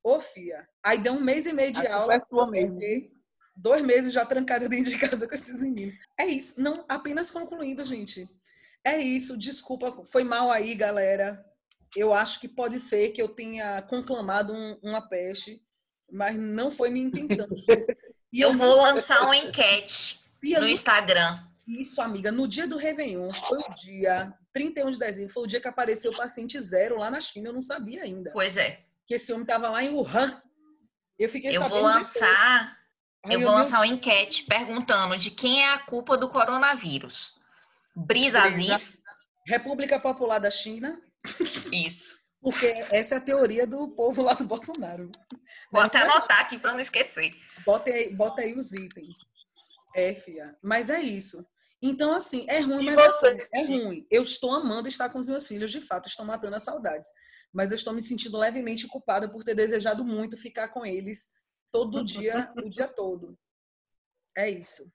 Ô, 0.04 0.20
Fia. 0.20 0.68
Aí 0.84 0.98
deu 0.98 1.14
um 1.14 1.20
mês 1.20 1.46
e 1.46 1.52
meio 1.52 1.72
de 1.72 1.86
a 1.86 1.96
aula. 1.96 2.14
É 2.14 2.20
sua 2.20 2.46
mesmo. 2.46 2.78
Dois 3.56 3.80
meses 3.80 4.12
já 4.12 4.26
trancada 4.26 4.68
dentro 4.68 4.90
de 4.90 4.98
casa 5.00 5.26
com 5.26 5.34
esses 5.34 5.62
meninos. 5.62 5.94
É 6.20 6.26
isso. 6.26 6.60
Não, 6.60 6.84
apenas 6.86 7.30
concluindo, 7.30 7.82
gente. 7.82 8.28
É 8.84 8.98
isso. 8.98 9.38
Desculpa, 9.38 10.04
foi 10.04 10.22
mal 10.22 10.50
aí, 10.50 10.74
galera. 10.74 11.42
Eu 11.96 12.12
acho 12.12 12.38
que 12.38 12.48
pode 12.48 12.78
ser 12.78 13.10
que 13.10 13.22
eu 13.22 13.28
tenha 13.28 13.80
conclamado 13.82 14.52
um, 14.52 14.78
uma 14.82 15.08
peste, 15.08 15.62
mas 16.12 16.36
não 16.36 16.70
foi 16.70 16.90
minha 16.90 17.06
intenção. 17.06 17.46
E 18.36 18.40
eu, 18.40 18.50
eu 18.50 18.58
vou 18.58 18.82
lançar 18.82 19.22
uma 19.22 19.36
enquete 19.36 20.18
Fia, 20.40 20.58
no 20.58 20.66
Instagram. 20.66 21.38
Isso, 21.68 22.00
amiga. 22.00 22.32
No 22.32 22.48
dia 22.48 22.66
do 22.66 22.76
Réveillon, 22.76 23.30
foi 23.30 23.58
o 23.58 23.74
dia 23.76 24.34
31 24.52 24.90
de 24.90 24.98
dezembro, 24.98 25.32
foi 25.32 25.44
o 25.44 25.46
dia 25.46 25.60
que 25.60 25.68
apareceu 25.68 26.10
o 26.10 26.16
paciente 26.16 26.60
zero 26.60 26.98
lá 26.98 27.08
na 27.12 27.20
China. 27.20 27.50
Eu 27.50 27.52
não 27.52 27.62
sabia 27.62 28.02
ainda. 28.02 28.32
Pois 28.32 28.56
é 28.56 28.84
que 29.06 29.14
esse 29.14 29.32
homem 29.32 29.44
estava 29.44 29.68
lá 29.68 29.82
em 29.82 29.90
Wuhan. 29.90 30.40
Eu 31.18 31.28
fiquei 31.28 31.56
eu 31.56 31.60
sabendo. 31.60 31.80
Vou 31.80 31.82
lançar, 31.82 32.76
eu 33.24 33.40
vou 33.40 33.50
lançar 33.50 33.78
uma 33.78 33.86
enquete 33.86 34.44
perguntando 34.44 35.16
de 35.16 35.30
quem 35.30 35.62
é 35.62 35.72
a 35.72 35.78
culpa 35.78 36.16
do 36.16 36.30
coronavírus. 36.30 37.34
Brisa 37.94 38.40
Aziz. 38.40 38.98
República 39.46 40.00
Popular 40.00 40.38
da 40.38 40.50
China. 40.50 41.00
Isso. 41.72 42.16
Porque 42.40 42.66
essa 42.90 43.14
é 43.14 43.18
a 43.18 43.20
teoria 43.20 43.66
do 43.66 43.88
povo 43.88 44.22
lá 44.22 44.34
do 44.34 44.44
Bolsonaro. 44.44 45.10
Vou 45.70 45.80
até 45.80 45.98
anotar 45.98 46.40
aqui 46.40 46.58
para 46.58 46.72
não 46.72 46.80
esquecer. 46.80 47.32
Bota 47.64 47.90
aí, 47.90 48.14
bota 48.14 48.42
aí 48.42 48.52
os 48.52 48.72
itens. 48.72 49.18
É, 49.94 50.14
fia. 50.14 50.56
Mas 50.62 50.90
é 50.90 51.00
isso. 51.00 51.46
Então, 51.80 52.14
assim, 52.14 52.46
é 52.48 52.60
ruim, 52.60 52.86
mas 52.86 52.98
assim, 52.98 53.38
é 53.52 53.62
ruim. 53.62 54.06
Eu 54.10 54.24
estou 54.24 54.52
amando 54.52 54.88
estar 54.88 55.08
com 55.10 55.18
os 55.18 55.28
meus 55.28 55.46
filhos, 55.46 55.70
de 55.70 55.80
fato, 55.80 56.08
estou 56.08 56.24
matando 56.24 56.56
as 56.56 56.64
saudades 56.64 57.08
mas 57.54 57.70
eu 57.70 57.76
estou 57.76 57.92
me 57.92 58.02
sentindo 58.02 58.36
levemente 58.36 58.88
culpada 58.88 59.28
por 59.28 59.44
ter 59.44 59.54
desejado 59.54 60.04
muito 60.04 60.36
ficar 60.36 60.68
com 60.68 60.84
eles 60.84 61.36
todo 61.70 62.04
dia, 62.04 62.52
o 62.58 62.68
dia 62.68 62.88
todo. 62.88 63.38
É 64.36 64.50
isso. 64.50 64.92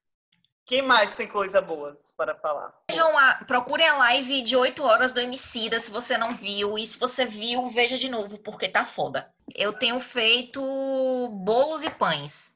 Quem 0.66 0.84
mais 0.84 1.16
tem 1.16 1.28
coisa 1.28 1.62
boas 1.62 2.14
para 2.16 2.36
falar? 2.36 2.72
Vejam 2.92 3.18
a, 3.18 3.44
procurem 3.46 3.88
a 3.88 3.98
live 3.98 4.44
de 4.44 4.56
8 4.56 4.84
horas 4.84 5.12
do 5.12 5.20
Emicida, 5.20 5.80
se 5.80 5.90
você 5.90 6.16
não 6.16 6.36
viu. 6.36 6.78
E 6.78 6.86
se 6.86 7.00
você 7.00 7.26
viu, 7.26 7.68
veja 7.70 7.98
de 7.98 8.08
novo, 8.08 8.38
porque 8.38 8.70
tá 8.70 8.86
foda. 8.86 9.34
Eu 9.56 9.74
tenho 9.74 10.00
feito 10.00 10.62
bolos 11.44 11.82
e 11.82 11.90
pães. 11.90 12.54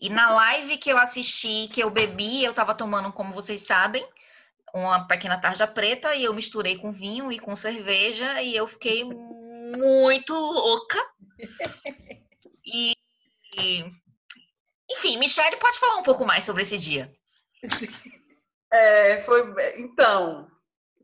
E 0.00 0.08
na 0.08 0.30
live 0.30 0.78
que 0.78 0.90
eu 0.90 0.96
assisti, 0.96 1.68
que 1.68 1.82
eu 1.82 1.90
bebi, 1.90 2.42
eu 2.42 2.54
tava 2.54 2.74
tomando, 2.74 3.12
como 3.12 3.34
vocês 3.34 3.60
sabem, 3.60 4.02
uma 4.72 5.06
pequena 5.06 5.40
tarja 5.40 5.66
preta 5.66 6.14
e 6.14 6.24
eu 6.24 6.34
misturei 6.34 6.78
com 6.78 6.92
vinho 6.92 7.30
e 7.30 7.38
com 7.38 7.54
cerveja 7.54 8.40
e 8.40 8.56
eu 8.56 8.66
fiquei 8.66 9.04
muito 9.04 10.34
louca. 10.34 10.98
E, 12.64 12.92
e 13.58 13.84
enfim, 14.90 15.18
Michelle 15.18 15.56
pode 15.56 15.78
falar 15.78 15.96
um 15.96 16.02
pouco 16.02 16.24
mais 16.24 16.44
sobre 16.44 16.62
esse 16.62 16.78
dia. 16.78 17.12
É, 18.74 19.20
foi, 19.24 19.54
então, 19.76 20.48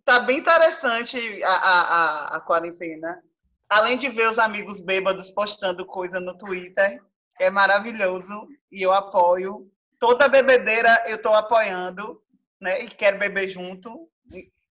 tá 0.03 0.21
bem 0.21 0.39
interessante 0.39 1.45
a, 1.45 1.51
a, 1.51 1.81
a, 1.81 2.37
a 2.37 2.41
quarentena. 2.41 3.23
Além 3.69 3.99
de 3.99 4.09
ver 4.09 4.27
os 4.31 4.39
amigos 4.39 4.81
bêbados 4.81 5.31
postando 5.31 5.85
coisa 5.85 6.19
no 6.19 6.35
Twitter, 6.39 6.99
é 7.39 7.51
maravilhoso 7.51 8.49
e 8.73 8.81
eu 8.81 8.91
apoio. 8.91 9.71
Toda 9.99 10.29
bebedeira 10.29 11.05
eu 11.09 11.16
estou 11.16 11.35
apoiando, 11.35 12.23
né? 12.61 12.82
E 12.82 12.88
quero 12.88 13.18
beber 13.18 13.48
junto. 13.48 14.09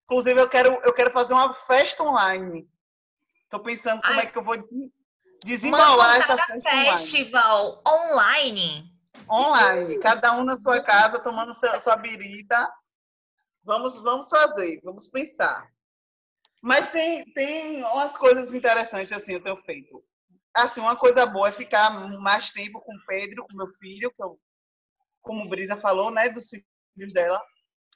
Inclusive, 0.06 0.40
eu 0.40 0.50
quero, 0.50 0.70
eu 0.84 0.94
quero 0.94 1.12
fazer 1.12 1.34
uma 1.34 1.54
festa 1.54 2.04
online. 2.04 2.68
Estou 3.44 3.60
pensando 3.62 4.02
como 4.02 4.20
Ai. 4.20 4.26
é 4.26 4.30
que 4.30 4.38
eu 4.38 4.44
vou 4.44 4.56
Uma 4.56 4.90
desembolar 5.44 6.18
essa 6.18 6.38
festa 6.38 6.70
online. 6.70 6.92
Festival 6.92 7.84
online. 7.88 8.94
online, 9.30 10.00
cada 10.00 10.34
um 10.34 10.44
na 10.44 10.56
sua 10.58 10.82
casa, 10.82 11.20
tomando 11.20 11.54
sua, 11.54 11.80
sua 11.80 11.96
birita. 11.98 12.72
Vamos, 13.64 14.02
vamos 14.02 14.30
fazer, 14.30 14.80
vamos 14.84 15.08
pensar. 15.10 15.70
Mas 16.62 16.90
tem, 16.92 17.24
tem 17.34 17.84
umas 17.84 18.18
coisas 18.18 18.54
interessantes 18.54 19.12
assim, 19.12 19.34
eu 19.34 19.44
tenho 19.44 19.58
feito. 19.58 20.04
Assim, 20.54 20.80
uma 20.80 20.96
coisa 20.96 21.26
boa 21.26 21.50
é 21.50 21.52
ficar 21.52 21.90
mais 22.20 22.50
tempo 22.50 22.82
com 22.82 22.94
o 22.94 23.06
Pedro, 23.06 23.44
com 23.44 23.58
meu 23.58 23.68
filho, 23.68 24.12
que 24.12 24.24
eu, 24.24 24.40
como 25.22 25.48
Brisa 25.50 25.76
falou, 25.76 26.10
né, 26.12 26.30
dos 26.30 26.50
filhos 26.50 27.14
dela. 27.14 27.42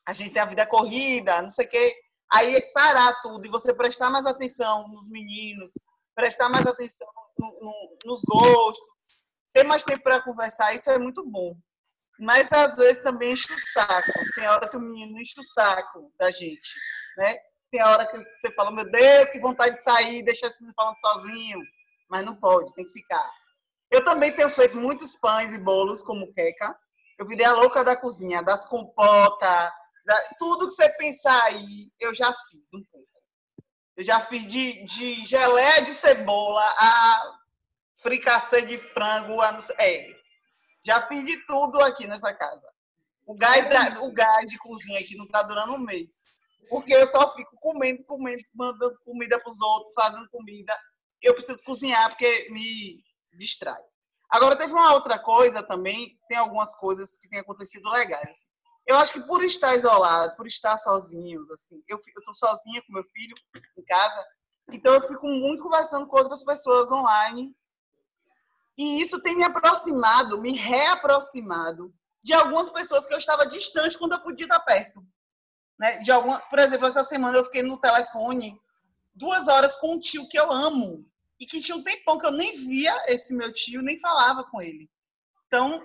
A 0.06 0.14
gente 0.14 0.34
tem 0.34 0.42
a 0.42 0.46
vida 0.46 0.66
corrida, 0.66 1.42
não 1.42 1.50
sei 1.50 1.66
o 1.66 1.70
quê. 1.70 1.96
Aí 2.34 2.56
é 2.56 2.62
parar 2.74 3.20
tudo 3.22 3.46
e 3.46 3.50
você 3.50 3.74
prestar 3.74 4.10
mais 4.10 4.26
atenção 4.26 4.88
nos 4.88 5.10
meninos, 5.10 5.72
prestar 6.16 6.50
mais 6.50 6.66
atenção 6.66 7.08
no- 7.38 7.60
no- 7.60 7.98
nos 8.06 8.22
gostos, 8.24 9.26
ter 9.54 9.64
mais 9.64 9.84
tempo 9.84 10.04
para 10.04 10.22
conversar, 10.22 10.74
isso 10.74 10.90
é 10.90 10.98
muito 10.98 11.26
bom. 11.30 11.56
Mas 12.20 12.52
às 12.52 12.76
vezes 12.76 13.04
também 13.04 13.34
enche 13.34 13.54
o 13.54 13.60
saco. 13.60 14.12
Tem 14.36 14.48
hora 14.48 14.70
que 14.70 14.78
o 14.78 14.80
menino 14.80 15.20
enche 15.20 15.40
o 15.40 15.44
saco 15.44 16.12
da 16.18 16.30
gente, 16.32 16.76
né? 17.18 17.36
Tem 17.72 17.84
hora 17.84 18.06
que 18.06 18.18
você 18.18 18.54
fala, 18.54 18.72
meu 18.72 18.90
Deus, 18.90 19.30
que 19.32 19.40
vontade 19.40 19.76
de 19.76 19.84
sair, 19.84 20.24
deixar 20.24 20.48
esse 20.48 20.60
menino 20.62 20.76
falando 20.76 20.98
sozinho. 21.00 21.60
Mas 22.10 22.26
não 22.26 22.36
pode, 22.36 22.74
tem 22.74 22.86
que 22.86 22.92
ficar. 22.92 23.32
Eu 23.90 24.04
também 24.06 24.32
tenho 24.34 24.50
feito 24.50 24.78
muitos 24.78 25.14
pães 25.16 25.54
e 25.54 25.60
bolos 25.60 26.04
como 26.04 26.32
queca. 26.34 26.78
Eu 27.18 27.26
virei 27.26 27.46
a 27.46 27.54
louca 27.54 27.84
da 27.84 27.96
cozinha, 27.96 28.42
das 28.44 28.66
compotas, 28.66 29.72
tudo 30.38 30.68
que 30.68 30.74
você 30.74 30.90
pensar 30.98 31.44
aí, 31.44 31.92
eu 32.00 32.14
já 32.14 32.32
fiz 32.50 32.74
um 32.74 32.84
pouco. 32.92 33.08
Eu 33.96 34.04
já 34.04 34.20
fiz 34.22 34.46
de, 34.46 34.84
de 34.86 35.26
geleia 35.26 35.82
de 35.82 35.92
cebola 35.92 36.64
a 36.80 37.40
fricassê 37.96 38.64
de 38.64 38.78
frango, 38.78 39.40
a 39.42 39.52
não 39.52 39.62
sei, 39.62 39.76
é, 39.78 40.16
já 40.84 41.02
fiz 41.02 41.24
de 41.26 41.46
tudo 41.46 41.80
aqui 41.82 42.08
nessa 42.08 42.34
casa. 42.34 42.68
O 43.26 43.36
gás, 43.36 43.66
o 44.02 44.12
gás 44.12 44.48
de 44.48 44.58
cozinha 44.58 45.00
aqui 45.00 45.16
não 45.16 45.26
está 45.26 45.44
durando 45.44 45.76
um 45.76 45.80
mês. 45.80 46.26
Porque 46.70 46.94
eu 46.94 47.06
só 47.06 47.34
fico 47.34 47.56
comendo, 47.58 48.04
comendo, 48.06 48.42
mandando 48.54 48.98
comida 49.06 49.40
para 49.40 49.50
os 49.50 49.62
outros, 49.62 49.94
fazendo 49.94 50.30
comida. 50.30 50.76
Eu 51.22 51.34
preciso 51.34 51.64
cozinhar 51.64 52.10
porque 52.10 52.50
me 52.50 53.04
distrai. 53.34 53.82
Agora, 54.30 54.56
teve 54.56 54.72
uma 54.72 54.94
outra 54.94 55.20
coisa 55.20 55.62
também, 55.62 56.18
tem 56.30 56.38
algumas 56.38 56.74
coisas 56.76 57.18
que 57.18 57.30
têm 57.30 57.40
acontecido 57.40 57.90
legais. 57.90 58.46
Eu 58.88 58.98
acho 58.98 59.14
que 59.14 59.22
por 59.22 59.44
estar 59.44 59.76
isolado, 59.76 60.36
por 60.36 60.48
estar 60.48 60.78
sozinhos, 60.78 61.50
assim, 61.52 61.82
eu 61.88 61.98
estou 61.98 62.34
sozinha 62.34 62.82
com 62.82 62.94
meu 62.94 63.04
filho 63.04 63.36
em 63.78 63.84
casa, 63.84 64.28
então 64.72 64.94
eu 64.94 65.02
fico 65.02 65.28
muito 65.28 65.64
conversando 65.64 66.08
com 66.08 66.18
outras 66.18 66.44
pessoas 66.44 66.92
online 66.92 67.56
e 68.78 69.02
isso 69.02 69.22
tem 69.22 69.36
me 69.36 69.44
aproximado, 69.44 70.42
me 70.42 70.56
reaproximado 70.56 71.94
de 72.24 72.34
algumas 72.34 72.70
pessoas 72.70 73.06
que 73.06 73.14
eu 73.14 73.18
estava 73.18 73.46
distante 73.46 73.98
quando 73.98 74.14
eu 74.14 74.22
podia 74.22 74.46
estar 74.46 74.60
perto. 74.62 75.06
Né? 75.80 75.98
De 76.00 76.12
alguma, 76.12 76.40
por 76.40 76.60
exemplo, 76.60 76.88
essa 76.88 77.04
semana 77.04 77.38
eu 77.38 77.46
fiquei 77.46 77.64
no 77.64 77.80
telefone 77.80 78.60
duas 79.14 79.48
horas 79.48 79.76
com 79.76 79.96
um 79.96 80.00
tio 80.00 80.28
que 80.30 80.40
eu 80.40 80.52
amo 80.52 81.06
e 81.40 81.46
que 81.46 81.60
tinha 81.60 81.76
um 81.76 81.84
tempão 81.84 82.18
que 82.18 82.26
eu 82.26 82.32
nem 82.32 82.56
via 82.56 82.96
esse 83.08 83.34
meu 83.34 83.52
tio, 83.52 83.82
nem 83.82 84.00
falava 84.00 84.44
com 84.44 84.62
ele. 84.62 84.90
Então, 85.48 85.84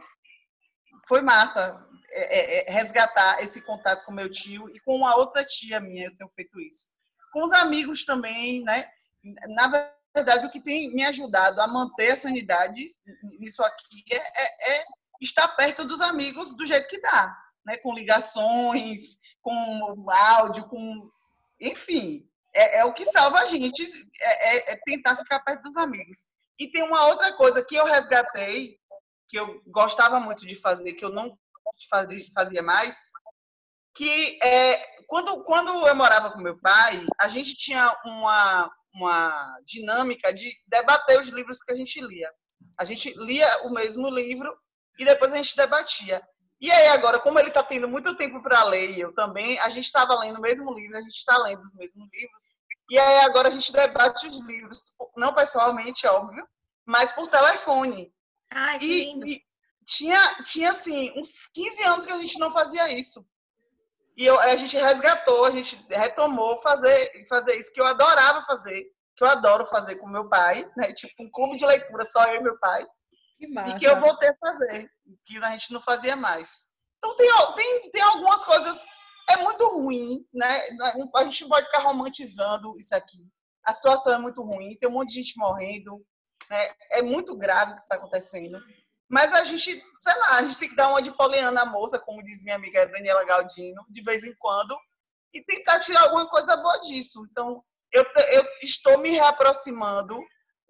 foi 1.07 1.23
massa 1.23 1.87
é, 2.11 2.39
é, 2.39 2.69
é, 2.69 2.73
resgatar 2.73 3.43
esse 3.43 3.61
contato 3.63 4.05
com 4.05 4.13
meu 4.13 4.31
tio 4.31 4.69
e 4.71 4.81
com 4.81 4.97
uma 4.97 5.17
outra 5.17 5.45
tia 5.45 5.81
minha, 5.81 6.07
eu 6.07 6.17
tenho 6.17 6.31
feito 6.31 6.59
isso. 6.61 6.89
Com 7.33 7.43
os 7.43 7.53
amigos 7.53 8.05
também, 8.05 8.63
né? 8.63 8.89
Na 9.49 9.93
verdade, 10.15 10.47
o 10.47 10.51
que 10.51 10.61
tem 10.61 10.93
me 10.95 11.05
ajudado 11.05 11.61
a 11.61 11.67
manter 11.67 12.13
a 12.13 12.17
sanidade 12.17 12.91
nisso 13.39 13.63
aqui 13.63 14.05
é, 14.11 14.17
é, 14.17 14.79
é 14.79 14.85
estar 15.21 15.49
perto 15.49 15.85
dos 15.85 16.01
amigos 16.01 16.57
do 16.57 16.65
jeito 16.65 16.89
que 16.89 17.01
dá, 17.01 17.37
né? 17.65 17.77
Com 17.79 17.93
ligações, 17.93 19.19
com 19.43 20.11
áudio, 20.11 20.69
com. 20.69 21.11
Enfim, 21.61 22.27
é, 22.55 22.79
é 22.79 22.85
o 22.85 22.95
que 22.95 23.05
salva 23.05 23.41
a 23.41 23.45
gente, 23.45 23.83
é, 24.23 24.73
é, 24.73 24.81
tentar 24.87 25.17
ficar 25.17 25.41
perto 25.41 25.63
dos 25.63 25.77
amigos. 25.77 26.29
E 26.59 26.71
tem 26.71 26.83
uma 26.83 27.07
outra 27.09 27.35
coisa 27.35 27.63
que 27.63 27.77
eu 27.77 27.85
resgatei, 27.85 28.79
que 29.29 29.39
eu 29.39 29.61
gostava 29.67 30.21
muito 30.21 30.47
de 30.47 30.55
fazer, 30.55 30.93
que 30.93 31.05
eu 31.05 31.11
não 31.11 31.37
fazia 32.35 32.63
mais, 32.63 33.11
que 33.95 34.39
é 34.43 34.97
quando, 35.07 35.43
quando 35.45 35.87
eu 35.87 35.95
morava 35.95 36.31
com 36.31 36.41
meu 36.41 36.59
pai, 36.59 37.05
a 37.19 37.29
gente 37.29 37.55
tinha 37.55 37.95
uma, 38.05 38.71
uma 38.95 39.61
dinâmica 39.65 40.33
de 40.33 40.53
debater 40.67 41.19
os 41.19 41.29
livros 41.29 41.63
que 41.63 41.73
a 41.73 41.77
gente 41.77 42.01
lia. 42.01 42.31
A 42.79 42.85
gente 42.85 43.13
lia 43.17 43.47
o 43.65 43.71
mesmo 43.71 44.09
livro 44.11 44.55
e 44.99 45.05
depois 45.05 45.33
a 45.33 45.37
gente 45.37 45.57
debatia. 45.57 46.21
E 46.61 46.71
aí 46.71 46.89
agora, 46.89 47.19
como 47.19 47.39
ele 47.39 47.49
está 47.49 47.63
tendo 47.63 47.89
muito 47.89 48.17
tempo 48.17 48.43
para 48.43 48.65
ler, 48.65 48.91
e 48.91 49.01
eu 49.01 49.15
também, 49.15 49.59
a 49.61 49.69
gente 49.69 49.85
estava 49.85 50.19
lendo 50.19 50.39
o 50.39 50.43
mesmo 50.43 50.73
livro, 50.73 50.97
a 50.97 51.01
gente 51.01 51.15
está 51.15 51.37
lendo 51.39 51.61
os 51.61 51.75
mesmos 51.75 52.09
livros. 52.13 52.55
E 52.91 52.99
aí 52.99 53.21
agora 53.21 53.49
a 53.49 53.51
gente 53.51 53.73
debate 53.73 54.27
os 54.27 54.39
livros, 54.41 54.93
não 55.17 55.35
pessoalmente, 55.35 56.07
óbvio, 56.07 56.47
mas 56.87 57.13
por 57.13 57.29
telefone. 57.29 58.13
Ai, 58.51 58.79
que 58.79 58.87
E, 58.87 59.05
lindo. 59.05 59.27
e 59.27 59.43
tinha, 59.85 60.43
tinha, 60.45 60.71
assim, 60.71 61.13
uns 61.17 61.47
15 61.49 61.83
anos 61.85 62.07
que 62.07 62.13
a 62.13 62.19
gente 62.19 62.39
não 62.39 62.51
fazia 62.51 62.93
isso. 62.93 63.25
E 64.17 64.25
eu, 64.25 64.39
a 64.41 64.57
gente 64.57 64.77
resgatou, 64.77 65.45
a 65.45 65.51
gente 65.51 65.79
retomou 65.89 66.59
fazer, 66.63 67.27
fazer 67.29 67.55
isso 67.57 67.73
que 67.73 67.81
eu 67.81 67.85
adorava 67.85 68.43
fazer, 68.43 68.85
que 69.15 69.23
eu 69.23 69.29
adoro 69.29 69.67
fazer 69.67 69.97
com 69.97 70.09
meu 70.09 70.29
pai, 70.29 70.69
né? 70.77 70.93
Tipo 70.93 71.23
um 71.23 71.31
clube 71.31 71.57
de 71.57 71.67
leitura, 71.67 72.03
só 72.05 72.25
eu 72.27 72.41
e 72.41 72.43
meu 72.43 72.59
pai. 72.59 72.87
Que 73.39 73.47
massa. 73.47 73.77
E 73.77 73.79
que 73.79 73.87
eu 73.87 74.01
voltei 74.01 74.31
a 74.31 74.37
fazer, 74.41 74.91
que 75.25 75.37
a 75.37 75.51
gente 75.51 75.73
não 75.73 75.81
fazia 75.81 76.17
mais. 76.17 76.65
Então 76.99 77.15
tem, 77.15 77.29
tem, 77.55 77.91
tem 77.91 78.03
algumas 78.03 78.45
coisas. 78.45 78.87
É 79.29 79.37
muito 79.39 79.67
ruim, 79.69 80.27
né? 80.33 80.49
A 81.17 81.25
gente 81.25 81.43
não 81.43 81.49
pode 81.49 81.67
ficar 81.67 81.81
romantizando 81.81 82.77
isso 82.79 82.95
aqui. 82.95 83.19
A 83.65 83.73
situação 83.73 84.15
é 84.15 84.19
muito 84.19 84.43
ruim, 84.43 84.77
tem 84.79 84.89
um 84.89 84.93
monte 84.93 85.09
de 85.09 85.17
gente 85.17 85.37
morrendo, 85.37 86.01
né? 86.51 86.69
É 86.93 87.03
muito 87.03 87.37
grave 87.37 87.73
o 87.73 87.77
que 87.77 87.83
está 87.83 87.97
acontecendo. 87.97 88.59
Mas 89.09 89.33
a 89.33 89.45
gente, 89.45 89.71
sei 89.95 90.19
lá, 90.19 90.39
a 90.39 90.43
gente 90.43 90.59
tem 90.59 90.69
que 90.69 90.77
dar 90.77 90.89
uma 90.89 91.01
de 91.01 91.13
poliana 91.13 91.63
à 91.63 91.67
moça, 91.67 91.99
como 91.99 92.23
diz 92.25 92.43
minha 92.43 92.57
amiga 92.57 92.87
Daniela 92.87 93.25
Galdino, 93.25 93.85
de 93.89 94.03
vez 94.03 94.25
em 94.25 94.35
quando, 94.37 94.77
e 95.33 95.43
tentar 95.45 95.81
tirar 95.81 96.03
alguma 96.03 96.29
coisa 96.29 96.57
boa 96.57 96.79
disso. 96.81 97.25
Então, 97.31 97.63
eu, 97.93 98.05
eu 98.33 98.45
estou 98.63 98.99
me 98.99 99.11
reaproximando, 99.11 100.19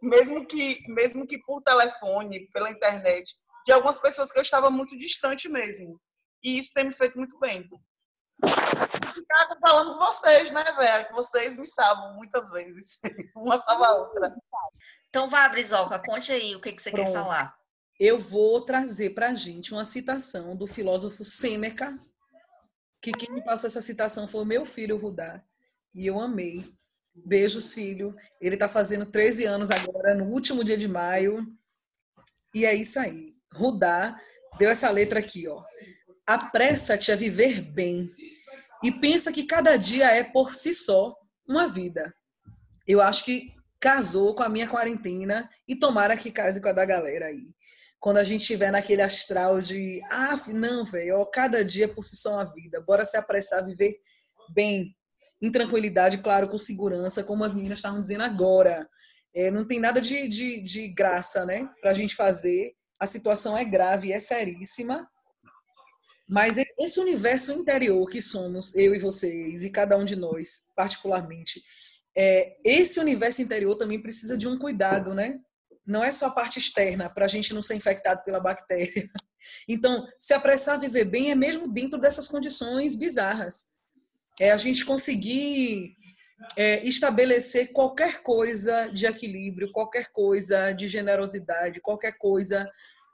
mesmo 0.02 0.46
que, 0.46 0.80
mesmo 0.88 1.26
que 1.26 1.38
por 1.42 1.62
telefone, 1.62 2.48
pela 2.52 2.70
internet, 2.70 3.34
de 3.66 3.72
algumas 3.72 3.98
pessoas 3.98 4.30
que 4.30 4.38
eu 4.38 4.42
estava 4.42 4.70
muito 4.70 4.96
distante 4.98 5.48
mesmo. 5.48 5.98
E 6.42 6.58
isso 6.58 6.72
tem 6.74 6.84
me 6.84 6.92
feito 6.92 7.16
muito 7.16 7.38
bem. 7.38 7.68
Ficar 8.42 9.56
falando 9.60 9.94
com 9.94 10.04
vocês, 10.04 10.50
né, 10.50 10.62
velho? 10.72 11.06
Que 11.08 11.14
vocês 11.14 11.56
me 11.56 11.66
salvam 11.66 12.14
muitas 12.14 12.50
vezes. 12.50 13.00
Uma 13.34 13.60
salva 13.62 13.86
a 13.86 13.94
outra. 13.94 14.36
Então 15.08 15.28
vá, 15.28 15.48
Brizoca, 15.48 15.98
conte 15.98 16.32
aí 16.32 16.54
o 16.54 16.60
que, 16.60 16.72
que 16.72 16.82
você 16.82 16.90
quer 16.90 17.02
Pronto. 17.02 17.14
falar. 17.14 17.56
Eu 17.98 18.18
vou 18.18 18.60
trazer 18.60 19.10
para 19.10 19.30
a 19.30 19.34
gente 19.34 19.72
uma 19.72 19.84
citação 19.84 20.54
do 20.54 20.66
filósofo 20.66 21.24
Sêneca, 21.24 21.98
que 23.00 23.12
quem 23.12 23.34
me 23.34 23.42
passou 23.42 23.68
essa 23.68 23.80
citação 23.80 24.28
foi 24.28 24.42
o 24.42 24.46
meu 24.46 24.66
filho 24.66 24.98
Rudá, 24.98 25.42
e 25.94 26.06
eu 26.06 26.20
amei. 26.20 26.64
Beijos, 27.14 27.72
filho. 27.72 28.14
Ele 28.40 28.56
está 28.56 28.68
fazendo 28.68 29.06
13 29.06 29.46
anos 29.46 29.70
agora, 29.70 30.14
no 30.14 30.26
último 30.26 30.62
dia 30.62 30.76
de 30.76 30.86
maio. 30.86 31.46
E 32.54 32.66
é 32.66 32.74
isso 32.74 32.98
aí. 32.98 33.34
Rudá 33.50 34.20
deu 34.58 34.68
essa 34.68 34.90
letra 34.90 35.20
aqui, 35.20 35.48
ó. 35.48 35.64
Apressa-te 36.26 37.10
a 37.10 37.16
viver 37.16 37.62
bem 37.62 38.12
e 38.82 38.92
pensa 38.92 39.32
que 39.32 39.44
cada 39.44 39.76
dia 39.76 40.10
é 40.10 40.22
por 40.22 40.54
si 40.54 40.74
só 40.74 41.16
uma 41.48 41.66
vida. 41.66 42.14
Eu 42.86 43.00
acho 43.00 43.24
que 43.24 43.55
casou 43.86 44.34
com 44.34 44.42
a 44.42 44.48
minha 44.48 44.66
quarentena 44.66 45.48
e 45.68 45.76
tomara 45.76 46.16
que 46.16 46.32
case 46.32 46.60
com 46.60 46.68
a 46.68 46.72
da 46.72 46.84
galera 46.84 47.26
aí. 47.26 47.46
Quando 48.00 48.16
a 48.16 48.24
gente 48.24 48.40
estiver 48.40 48.72
naquele 48.72 49.00
astral 49.00 49.60
de, 49.60 50.00
ah, 50.10 50.36
não, 50.48 50.84
velho, 50.84 51.24
cada 51.26 51.64
dia 51.64 51.86
por 51.86 52.02
si 52.02 52.16
só 52.16 52.32
uma 52.32 52.52
vida, 52.52 52.80
bora 52.80 53.04
se 53.04 53.16
apressar 53.16 53.60
a 53.60 53.64
viver 53.64 53.94
bem, 54.52 54.92
em 55.40 55.52
tranquilidade, 55.52 56.18
claro, 56.18 56.48
com 56.48 56.58
segurança, 56.58 57.22
como 57.22 57.44
as 57.44 57.54
meninas 57.54 57.78
estavam 57.78 58.00
dizendo 58.00 58.24
agora. 58.24 58.88
É, 59.32 59.52
não 59.52 59.64
tem 59.64 59.78
nada 59.78 60.00
de, 60.00 60.26
de, 60.26 60.60
de 60.60 60.88
graça, 60.88 61.44
né, 61.44 61.70
pra 61.80 61.92
gente 61.92 62.16
fazer. 62.16 62.74
A 62.98 63.06
situação 63.06 63.56
é 63.56 63.64
grave, 63.64 64.10
é 64.10 64.18
seríssima. 64.18 65.08
Mas 66.28 66.58
esse 66.58 66.98
universo 66.98 67.52
interior 67.52 68.04
que 68.10 68.20
somos, 68.20 68.74
eu 68.74 68.96
e 68.96 68.98
vocês, 68.98 69.62
e 69.62 69.70
cada 69.70 69.96
um 69.96 70.04
de 70.04 70.16
nós, 70.16 70.72
particularmente, 70.74 71.62
é, 72.16 72.56
esse 72.64 72.98
universo 72.98 73.42
interior 73.42 73.76
também 73.76 74.00
precisa 74.00 74.38
de 74.38 74.48
um 74.48 74.58
cuidado, 74.58 75.12
né? 75.12 75.38
Não 75.86 76.02
é 76.02 76.10
só 76.10 76.26
a 76.26 76.30
parte 76.30 76.58
externa, 76.58 77.10
para 77.10 77.26
a 77.26 77.28
gente 77.28 77.52
não 77.52 77.62
ser 77.62 77.76
infectado 77.76 78.22
pela 78.24 78.40
bactéria. 78.40 79.08
Então, 79.68 80.04
se 80.18 80.34
apressar 80.34 80.74
a 80.74 80.80
viver 80.80 81.04
bem 81.04 81.30
é 81.30 81.34
mesmo 81.36 81.72
dentro 81.72 82.00
dessas 82.00 82.26
condições 82.26 82.96
bizarras. 82.96 83.76
É 84.40 84.50
a 84.50 84.56
gente 84.56 84.84
conseguir 84.84 85.94
é, 86.56 86.84
estabelecer 86.84 87.72
qualquer 87.72 88.24
coisa 88.24 88.88
de 88.88 89.06
equilíbrio, 89.06 89.70
qualquer 89.70 90.10
coisa 90.10 90.72
de 90.72 90.88
generosidade, 90.88 91.80
qualquer 91.80 92.18
coisa 92.18 92.68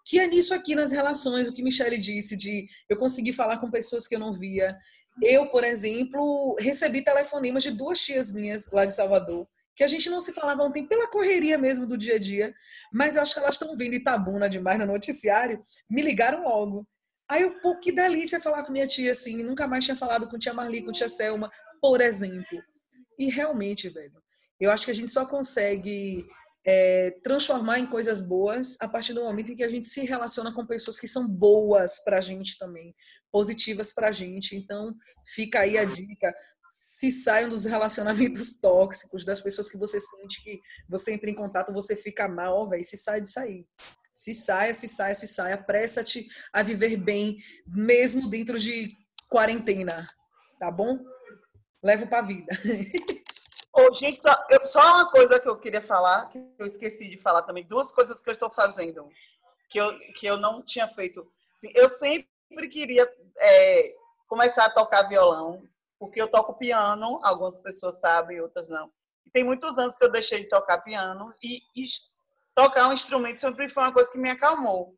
que 0.05 0.19
é 0.19 0.27
nisso 0.27 0.53
aqui 0.53 0.75
nas 0.75 0.91
relações, 0.91 1.47
o 1.47 1.53
que 1.53 1.63
Michele 1.63 1.99
disse, 1.99 2.37
de 2.37 2.67
eu 2.89 2.97
conseguir 2.97 3.33
falar 3.33 3.59
com 3.59 3.71
pessoas 3.71 4.09
que 4.09 4.15
eu 4.15 4.19
não 4.19 4.33
via, 4.33 4.77
eu, 5.21 5.47
por 5.49 5.65
exemplo, 5.65 6.57
recebi 6.59 7.03
telefonemas 7.03 7.63
de 7.63 7.71
duas 7.71 8.01
tias 8.01 8.33
minhas 8.33 8.71
lá 8.73 8.85
de 8.85 8.95
Salvador, 8.95 9.47
que 9.75 9.85
a 9.85 9.87
gente 9.87 10.09
não 10.09 10.21
se 10.21 10.33
falava 10.33 10.63
ontem 10.63 10.87
pela 10.87 11.09
correria 11.09 11.59
mesmo 11.59 11.87
do 11.87 11.99
dia 11.99 12.17
a 12.17 12.19
dia, 12.19 12.55
mas 12.93 13.17
eu 13.17 13.23
acho 13.23 13.35
que 13.35 13.41
elas 13.41 13.55
estão 13.55 13.77
vendo 13.77 13.95
Itabuna 13.95 14.49
demais 14.49 14.79
no 14.79 14.87
noticiário, 14.87 15.63
me 15.91 16.03
ligaram 16.03 16.45
logo. 16.45 16.87
Aí 17.29 17.43
eu, 17.43 17.59
pô, 17.61 17.79
que 17.79 17.93
delícia 17.93 18.41
falar 18.41 18.65
com 18.65 18.73
minha 18.73 18.87
tia 18.87 19.13
assim, 19.13 19.43
nunca 19.43 19.67
mais 19.67 19.85
tinha 19.85 19.97
falado 19.97 20.29
com 20.29 20.39
tia 20.39 20.53
Marli, 20.53 20.85
com 20.85 20.93
tia 20.93 21.09
Selma, 21.09 21.51
por 21.81 22.01
exemplo. 22.01 22.63
E 23.19 23.31
realmente, 23.31 23.89
velho, 23.89 24.23
eu 24.61 24.71
acho 24.71 24.85
que 24.85 24.91
a 24.91 24.95
gente 24.95 25.13
só 25.13 25.27
consegue 25.27 26.27
é, 26.65 27.11
transformar 27.23 27.79
em 27.79 27.87
coisas 27.87 28.23
boas 28.23 28.77
a 28.81 28.89
partir 28.89 29.13
do 29.13 29.23
momento 29.23 29.53
em 29.53 29.57
que 29.57 29.65
a 29.65 29.69
gente 29.69 29.89
se 29.89 30.05
relaciona 30.05 30.53
com 30.55 30.67
pessoas 30.67 30.99
que 30.99 31.09
são 31.09 31.29
boas 31.29 32.03
para 32.05 32.19
a 32.19 32.21
gente 32.21 32.59
também, 32.59 32.95
positivas 33.31 33.93
para 33.93 34.09
a 34.09 34.13
gente. 34.13 34.57
Então, 34.57 34.95
fica 35.27 35.61
aí 35.61 35.77
a 35.77 35.85
dica. 35.85 36.35
Se 36.69 37.11
saiam 37.11 37.51
dos 37.51 37.65
relacionamentos 37.65 38.59
tóxicos, 38.61 39.25
das 39.25 39.41
pessoas 39.41 39.71
que 39.71 39.79
você 39.79 39.99
sente 39.99 40.43
que 40.43 40.61
você 40.89 41.13
entra 41.13 41.29
em 41.29 41.35
contato, 41.35 41.73
você 41.73 41.97
fica 41.97 42.29
mal, 42.29 42.69
velho, 42.69 42.85
se 42.85 42.97
sai 42.97 43.21
de 43.21 43.29
sair. 43.29 43.67
Se 44.13 44.35
saia, 44.35 44.75
se 44.75 44.87
saia, 44.87 45.15
se 45.15 45.27
saia. 45.27 45.55
Apressa-te 45.55 46.29
a 46.53 46.63
viver 46.63 46.97
bem, 46.97 47.39
mesmo 47.67 48.29
dentro 48.29 48.59
de 48.59 48.95
quarentena, 49.29 50.07
tá 50.61 50.71
bom? 50.71 50.99
Levo 51.83 52.07
pra 52.07 52.23
vida. 52.23 52.53
Oh, 53.75 53.91
gente, 53.95 54.21
só, 54.21 54.37
eu, 54.51 54.67
só 54.67 54.81
uma 54.81 55.11
coisa 55.11 55.41
que 55.41 55.49
eu 55.49 55.59
queria 55.59 55.81
falar, 55.81 56.29
que 56.29 56.39
eu 56.59 56.67
esqueci 56.67 57.09
de 57.09 57.17
falar 57.17 57.43
também, 57.43 57.65
duas 57.65 57.91
coisas 57.91 58.21
que 58.21 58.29
eu 58.29 58.35
estou 58.35 58.51
fazendo, 58.51 59.09
que 59.69 59.79
eu, 59.79 59.99
que 60.13 60.27
eu 60.27 60.37
não 60.37 60.61
tinha 60.63 60.87
feito. 60.89 61.27
Assim, 61.55 61.73
eu 61.75 61.89
sempre 61.89 62.69
queria 62.71 63.11
é, 63.39 63.95
começar 64.29 64.67
a 64.67 64.71
tocar 64.71 65.05
violão, 65.05 65.67
porque 65.99 66.21
eu 66.21 66.31
toco 66.31 66.59
piano, 66.59 67.19
algumas 67.23 67.61
pessoas 67.61 67.99
sabem, 67.99 68.43
outras 68.43 68.69
não. 68.69 68.93
E 69.25 69.31
tem 69.31 69.43
muitos 69.43 69.79
anos 69.79 69.97
que 69.97 70.05
eu 70.05 70.13
deixei 70.13 70.41
de 70.41 70.49
tocar 70.49 70.83
piano, 70.83 71.33
e, 71.43 71.63
e 71.75 71.87
tocar 72.55 72.89
um 72.89 72.93
instrumento 72.93 73.41
sempre 73.41 73.71
foi 73.71 73.85
uma 73.85 73.93
coisa 73.93 74.13
que 74.13 74.19
me 74.19 74.29
acalmou. 74.29 74.95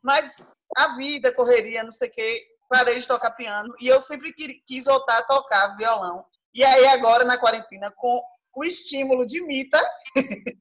Mas 0.00 0.56
a 0.78 0.96
vida, 0.96 1.30
correria, 1.30 1.82
não 1.82 1.90
sei 1.90 2.08
o 2.08 2.12
quê, 2.12 2.46
parei 2.70 2.98
de 2.98 3.06
tocar 3.06 3.32
piano, 3.32 3.74
e 3.78 3.86
eu 3.86 4.00
sempre 4.00 4.32
quis 4.32 4.86
voltar 4.86 5.18
a 5.18 5.24
tocar 5.24 5.76
violão 5.76 6.24
e 6.54 6.64
aí, 6.64 6.86
agora, 6.86 7.24
na 7.24 7.36
quarentena, 7.36 7.92
com 7.96 8.22
o 8.54 8.64
estímulo 8.64 9.26
de 9.26 9.40
Mita, 9.44 9.80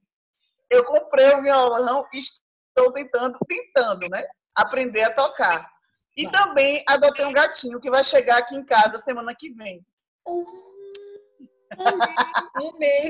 eu 0.70 0.84
comprei 0.84 1.30
o 1.36 1.41
violão 1.41 2.04
e 2.14 2.18
estou 2.18 2.91
tentando, 2.91 3.38
tentando, 3.48 4.10
né? 4.10 4.26
Aprender 4.56 5.04
a 5.04 5.14
tocar. 5.14 5.72
E 6.18 6.30
também 6.30 6.84
adotei 6.88 7.26
um 7.26 7.34
gatinho 7.34 7.80
que 7.80 7.89
vai 7.89 8.04
chegar 8.04 8.38
aqui 8.38 8.56
em 8.56 8.66
casa 8.66 8.98
semana 9.00 9.36
que 9.36 9.52
vem. 9.52 9.86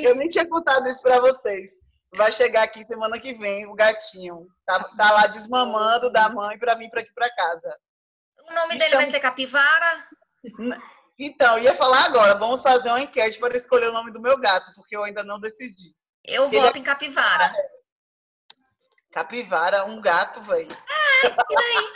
eu 0.04 0.16
nem 0.16 0.28
tinha 0.28 0.48
contado 0.48 0.88
isso 0.88 1.02
para 1.02 1.20
vocês. 1.20 1.72
Vai 2.16 2.32
chegar 2.32 2.64
aqui 2.64 2.84
semana 2.84 3.20
que 3.20 3.34
vem 3.34 3.66
o 3.66 3.76
gatinho. 3.76 4.48
Tá, 4.66 4.84
tá 4.98 5.12
lá 5.12 5.28
desmamando 5.28 6.12
da 6.12 6.30
mãe 6.30 6.58
para 6.60 6.76
vir 6.76 6.90
para 6.90 7.02
aqui 7.02 7.14
para 7.14 7.34
casa. 7.34 7.78
O 8.50 8.54
nome 8.54 8.78
dele 8.78 8.96
vai 8.96 9.10
ser 9.10 9.20
Capivara? 9.20 10.08
Então, 11.18 11.60
ia 11.60 11.76
falar 11.76 12.06
agora, 12.06 12.36
vamos 12.36 12.62
fazer 12.62 12.90
uma 12.90 13.02
enquete 13.02 13.40
para 13.40 13.56
escolher 13.56 13.90
o 13.90 13.94
nome 13.94 14.12
do 14.12 14.22
meu 14.22 14.38
gato, 14.38 14.72
porque 14.76 14.96
eu 14.96 15.04
ainda 15.04 15.24
não 15.24 15.40
decidi. 15.40 15.96
Eu 16.26 16.46
Ele 16.46 16.60
voto 16.60 16.78
é... 16.78 16.80
em 16.80 16.84
capivara. 16.84 17.54
Capivara, 19.12 19.86
um 19.86 20.02
gato, 20.02 20.42
velho. 20.42 20.72
É, 20.72 21.28
e 21.28 21.56
daí? 21.56 21.94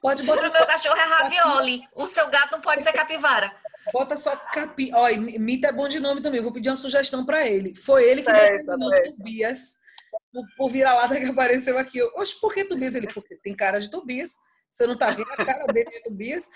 Pode 0.00 0.22
botar. 0.24 0.48
O 0.48 0.52
meu 0.52 0.66
cachorro 0.66 0.96
é 0.96 1.04
ravioli. 1.04 1.88
O 1.94 2.06
seu 2.06 2.28
gato 2.28 2.52
não 2.52 2.60
pode 2.60 2.82
ser 2.82 2.92
capivara. 2.92 3.54
Bota 3.92 4.16
só 4.16 4.36
capi. 4.36 4.90
Olha, 4.94 5.18
Mita 5.18 5.68
é 5.68 5.72
bom 5.72 5.88
de 5.88 6.00
nome 6.00 6.20
também. 6.20 6.40
vou 6.40 6.52
pedir 6.52 6.68
uma 6.70 6.76
sugestão 6.76 7.24
para 7.24 7.46
ele. 7.46 7.74
Foi 7.74 8.04
ele 8.04 8.22
que 8.22 8.30
é, 8.30 8.62
deu 8.62 8.74
o 8.74 8.78
nome 8.78 9.02
Tobias 9.02 9.78
por, 10.32 10.44
por 10.56 10.70
vira-lata 10.70 11.18
que 11.18 11.26
apareceu 11.30 11.78
aqui. 11.78 12.02
Oxe, 12.02 12.38
por 12.40 12.52
que 12.52 12.64
Tobias? 12.64 12.94
Ele, 12.94 13.06
porque 13.12 13.36
tem 13.36 13.54
cara 13.54 13.80
de 13.80 13.90
Tobias. 13.90 14.36
Você 14.74 14.86
não 14.88 14.98
tá 14.98 15.10
vendo 15.10 15.30
a 15.30 15.36
cara 15.36 15.66
dele 15.66 15.88
de 15.88 16.02
Tobias. 16.02 16.50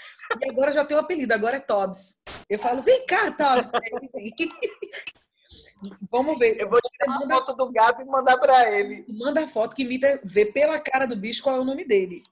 E 0.45 0.51
agora 0.51 0.73
já 0.73 0.85
tem 0.85 0.97
um 0.97 1.01
apelido, 1.01 1.33
agora 1.33 1.59
é 1.59 1.61
Tobs. 1.61 2.25
Eu 2.51 2.59
falo, 2.59 2.83
vem 2.83 3.07
cá, 3.07 3.31
Tobs. 3.31 3.71
Vamos 6.11 6.37
ver. 6.37 6.61
Eu 6.61 6.69
vou 6.69 6.81
tirar 6.81 7.17
uma 7.17 7.37
foto 7.37 7.55
do 7.55 7.71
gato 7.71 8.03
e 8.03 8.05
mandar 8.05 8.37
para 8.39 8.69
ele. 8.71 9.07
Manda 9.09 9.45
a 9.45 9.47
foto 9.47 9.77
que 9.77 9.85
imita, 9.85 10.21
vê 10.25 10.47
pela 10.47 10.81
cara 10.81 11.07
do 11.07 11.15
bicho 11.15 11.45
qual 11.45 11.59
é 11.59 11.61
o 11.61 11.65
nome 11.65 11.87
dele. 11.87 12.25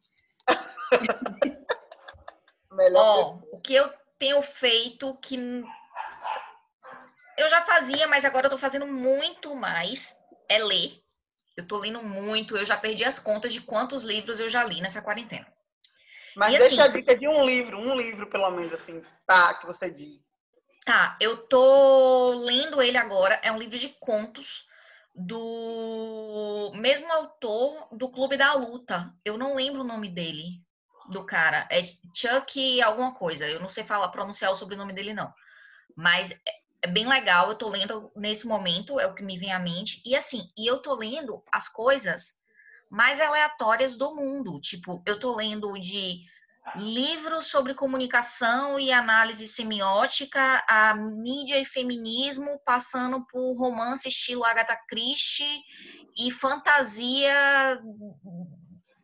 Melhor. 2.72 3.41
Oh, 3.53 3.57
o 3.57 3.61
que 3.61 3.76
eu 3.76 3.89
tenho 4.18 4.43
feito 4.43 5.16
que 5.18 5.37
eu 7.39 7.49
já 7.49 7.64
fazia, 7.64 8.09
mas 8.09 8.24
agora 8.24 8.47
eu 8.47 8.51
tô 8.51 8.59
fazendo 8.59 8.89
muito 8.89 9.55
mais 9.55 10.16
é 10.49 10.59
ler. 10.59 11.01
Eu 11.57 11.64
tô 11.64 11.76
lendo 11.76 12.03
muito, 12.03 12.57
eu 12.57 12.64
já 12.64 12.76
perdi 12.76 13.05
as 13.05 13.20
contas 13.20 13.53
de 13.53 13.61
quantos 13.61 14.03
livros 14.03 14.41
eu 14.41 14.49
já 14.49 14.64
li 14.64 14.80
nessa 14.80 15.01
quarentena. 15.01 15.47
Mas 16.37 16.55
e 16.55 16.59
deixa 16.59 16.82
assim, 16.82 16.91
a 16.91 17.01
dica 17.01 17.16
de 17.16 17.26
um 17.26 17.45
livro, 17.45 17.78
um 17.78 17.97
livro 17.97 18.26
pelo 18.28 18.51
menos, 18.51 18.72
assim, 18.72 19.03
tá, 19.26 19.55
que 19.55 19.66
você 19.66 19.91
diz. 19.91 20.20
Tá, 20.84 21.16
eu 21.20 21.39
tô 21.49 22.34
lendo 22.34 22.80
ele 22.80 22.97
agora, 22.97 23.41
é 23.43 23.51
um 23.51 23.59
livro 23.59 23.78
de 23.78 23.89
contos 23.99 24.66
do 25.14 26.70
mesmo 26.74 27.11
autor 27.11 27.89
do 27.91 28.11
Clube 28.11 28.37
da 28.37 28.53
Luta. 28.53 29.12
Eu 29.24 29.39
não 29.39 29.57
lembro 29.57 29.80
o 29.80 29.87
nome 29.87 30.09
dele, 30.09 30.62
do 31.11 31.24
cara. 31.24 31.66
É 31.70 31.82
Chuck 32.14 32.82
alguma 32.82 33.14
coisa. 33.14 33.47
Eu 33.47 33.61
não 33.61 33.68
sei 33.68 33.84
falar, 33.84 34.09
pronunciar 34.09 34.53
o 34.53 34.55
sobrenome 34.55 34.93
dele, 34.93 35.14
não. 35.14 35.32
Mas 35.97 36.30
é, 36.30 36.39
é 36.82 36.87
bem 36.87 37.09
legal, 37.09 37.49
eu 37.49 37.57
tô 37.57 37.68
lendo 37.68 38.12
nesse 38.14 38.47
momento, 38.47 39.01
é 39.01 39.07
o 39.07 39.14
que 39.14 39.22
me 39.22 39.39
vem 39.39 39.53
à 39.53 39.59
mente. 39.59 40.03
E 40.05 40.14
assim, 40.14 40.49
e 40.57 40.66
eu 40.66 40.78
tô 40.78 40.95
lendo 40.95 41.43
as 41.51 41.68
coisas 41.68 42.34
mais 42.91 43.20
aleatórias 43.20 43.97
do 43.97 44.14
mundo. 44.14 44.61
Tipo, 44.61 45.03
eu 45.07 45.18
tô 45.18 45.34
lendo 45.34 45.72
de 45.80 46.22
livros 46.74 47.47
sobre 47.47 47.74
comunicação 47.74 48.78
e 48.78 48.91
análise 48.91 49.47
semiótica, 49.47 50.64
a 50.68 50.95
mídia 50.95 51.59
e 51.61 51.64
feminismo, 51.64 52.61
passando 52.64 53.24
por 53.26 53.57
romance 53.57 54.09
estilo 54.09 54.45
Agatha 54.45 54.76
Christie 54.89 55.62
e 56.16 56.30
fantasia 56.30 57.80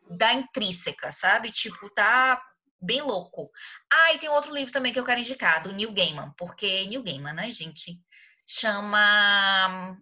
da 0.09 0.33
intrínseca, 0.33 1.11
sabe? 1.11 1.51
Tipo, 1.51 1.89
tá 1.89 2.41
bem 2.81 3.01
louco. 3.01 3.49
Ah, 3.91 4.13
e 4.13 4.19
tem 4.19 4.29
outro 4.29 4.53
livro 4.53 4.73
também 4.73 4.91
que 4.91 4.99
eu 4.99 5.05
quero 5.05 5.21
indicar, 5.21 5.63
do 5.63 5.71
Neil 5.71 5.93
Gaiman, 5.93 6.33
porque 6.37 6.85
Neil 6.87 7.03
Gaiman, 7.03 7.33
né, 7.33 7.49
gente? 7.49 7.99
Chama 8.45 9.97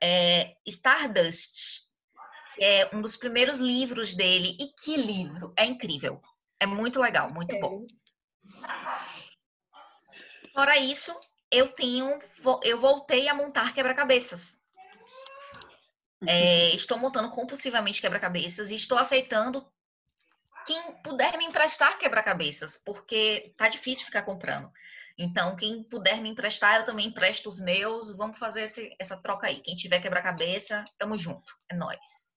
é, 0.00 0.54
Stardust 0.64 1.89
que 2.54 2.64
é 2.64 2.90
um 2.92 3.00
dos 3.00 3.16
primeiros 3.16 3.58
livros 3.58 4.14
dele. 4.14 4.56
E 4.60 4.68
que 4.68 4.96
livro! 4.96 5.52
É 5.56 5.64
incrível. 5.64 6.20
É 6.58 6.66
muito 6.66 7.00
legal, 7.00 7.32
muito 7.32 7.54
é. 7.54 7.60
bom. 7.60 7.86
Fora 10.52 10.76
isso, 10.76 11.18
eu 11.50 11.68
tenho, 11.68 12.18
eu 12.62 12.80
voltei 12.80 13.28
a 13.28 13.34
montar 13.34 13.72
quebra-cabeças. 13.72 14.60
É, 16.26 16.70
estou 16.74 16.98
montando 16.98 17.30
compulsivamente 17.30 18.00
quebra-cabeças 18.00 18.70
e 18.70 18.74
estou 18.74 18.98
aceitando 18.98 19.66
quem 20.66 20.92
puder 21.02 21.38
me 21.38 21.46
emprestar 21.46 21.98
quebra-cabeças, 21.98 22.76
porque 22.84 23.54
tá 23.56 23.68
difícil 23.68 24.04
ficar 24.04 24.22
comprando. 24.22 24.70
Então, 25.18 25.56
quem 25.56 25.82
puder 25.84 26.20
me 26.20 26.30
emprestar, 26.30 26.76
eu 26.76 26.84
também 26.84 27.08
empresto 27.08 27.48
os 27.48 27.60
meus. 27.60 28.16
Vamos 28.16 28.38
fazer 28.38 28.62
esse, 28.62 28.94
essa 28.98 29.20
troca 29.20 29.46
aí. 29.46 29.60
Quem 29.60 29.74
tiver 29.74 30.00
quebra-cabeça, 30.00 30.84
tamo 30.98 31.18
junto. 31.18 31.52
É 31.70 31.76
nós. 31.76 32.29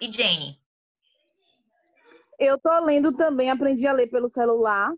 E 0.00 0.12
Jane? 0.12 0.60
Eu 2.38 2.58
tô 2.58 2.78
lendo 2.80 3.12
também, 3.12 3.50
aprendi 3.50 3.86
a 3.86 3.92
ler 3.92 4.08
pelo 4.08 4.28
celular, 4.28 4.92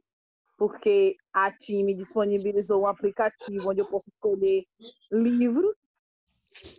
porque 0.57 1.17
a 1.33 1.53
time 1.53 1.95
disponibilizou 1.95 2.83
um 2.83 2.87
aplicativo 2.87 3.71
onde 3.71 3.81
eu 3.81 3.87
posso 3.87 4.11
escolher 4.11 4.67
livros, 5.11 5.77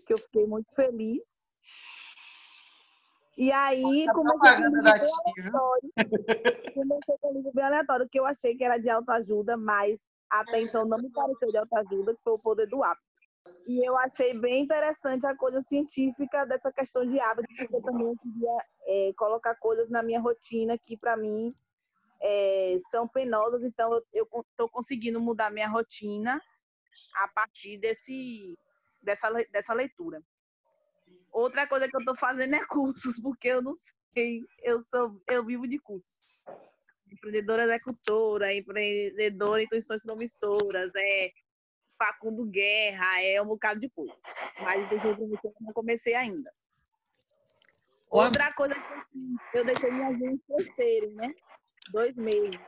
que 0.05 0.13
eu 0.13 0.17
fiquei 0.17 0.45
muito 0.45 0.69
feliz. 0.75 1.39
E 3.37 3.51
aí 3.53 4.05
Nossa, 4.05 4.13
comecei 4.13 4.57
com 4.57 4.63
um 4.63 4.81
livro 4.81 4.93
com 7.05 7.29
um 7.29 7.33
livro 7.33 7.51
bem 7.53 7.63
aleatório, 7.63 8.09
que 8.09 8.19
eu 8.19 8.25
achei 8.25 8.57
que 8.57 8.65
era 8.65 8.77
de 8.77 8.89
autoajuda, 8.89 9.55
mas 9.55 10.09
até 10.29 10.59
então 10.59 10.85
não 10.85 10.97
me 10.97 11.09
pareceu 11.09 11.49
de 11.49 11.57
autoajuda, 11.57 12.13
que 12.13 12.21
foi 12.21 12.33
o 12.33 12.39
poder 12.39 12.67
do 12.67 12.83
hábito. 12.83 13.08
E 13.67 13.87
eu 13.87 13.95
achei 13.97 14.33
bem 14.37 14.63
interessante 14.63 15.25
a 15.25 15.35
coisa 15.35 15.61
científica 15.61 16.45
dessa 16.45 16.71
questão 16.71 17.05
de 17.05 17.19
hábito, 17.19 17.47
porque 17.55 17.75
eu 17.75 17.81
também 17.81 18.15
queria 18.17 18.57
é, 18.87 19.13
colocar 19.15 19.55
coisas 19.55 19.89
na 19.89 20.01
minha 20.01 20.19
rotina 20.19 20.77
que, 20.77 20.97
para 20.97 21.15
mim, 21.15 21.53
é, 22.21 22.77
são 22.89 23.07
penosas. 23.07 23.63
Então, 23.63 24.01
eu 24.13 24.27
estou 24.51 24.69
conseguindo 24.69 25.19
mudar 25.21 25.51
minha 25.51 25.67
rotina 25.67 26.41
a 27.15 27.27
partir 27.27 27.77
desse, 27.77 28.57
dessa, 29.01 29.31
dessa 29.51 29.73
leitura. 29.73 30.21
Outra 31.31 31.67
coisa 31.67 31.87
que 31.87 31.95
eu 31.95 31.99
estou 31.99 32.15
fazendo 32.17 32.55
é 32.55 32.65
cursos, 32.65 33.21
porque 33.21 33.49
eu 33.49 33.61
não 33.61 33.73
sei, 34.13 34.41
eu, 34.63 34.83
sou, 34.89 35.21
eu 35.27 35.45
vivo 35.45 35.67
de 35.67 35.77
cursos. 35.79 36.39
Empreendedora 37.11 37.63
executora, 37.63 38.53
empreendedora 38.53 39.63
intuições 39.63 40.01
promissoras, 40.01 40.91
é 40.95 41.31
Facundo 41.99 42.45
Guerra, 42.45 43.21
é 43.21 43.41
um 43.41 43.45
bocado 43.45 43.81
de 43.81 43.89
coisa. 43.89 44.13
Mas 44.61 44.87
promissor 44.87 45.51
eu 45.51 45.53
não 45.59 45.73
comecei 45.73 46.15
ainda. 46.15 46.49
Outra 48.09 48.53
coisa 48.53 48.73
que 48.73 49.57
eu 49.57 49.59
eu 49.59 49.65
deixei 49.65 49.91
minhas 49.91 50.15
unhas 50.19 50.39
crescerem, 50.47 51.13
né? 51.13 51.33
Dois 51.91 52.15
meses. 52.15 52.59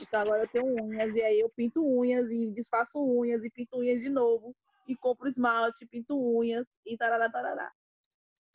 Então 0.00 0.20
agora 0.20 0.44
eu 0.44 0.48
tenho 0.48 0.84
unhas, 0.84 1.14
e 1.16 1.22
aí 1.22 1.40
eu 1.40 1.50
pinto 1.50 1.84
unhas, 1.84 2.30
e 2.30 2.46
desfaço 2.52 2.98
unhas, 2.98 3.44
e 3.44 3.50
pinto 3.50 3.78
unhas 3.78 4.00
de 4.00 4.08
novo, 4.08 4.54
e 4.86 4.96
compro 4.96 5.28
esmalte, 5.28 5.84
pinto 5.86 6.16
unhas, 6.16 6.66
e 6.86 6.96
tarará, 6.96 7.28
tarará. 7.30 7.70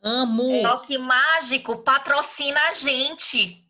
Amo! 0.02 0.62
Toque 0.64 0.98
mágico 0.98 1.84
patrocina 1.84 2.60
a 2.70 2.74
gente. 2.74 3.66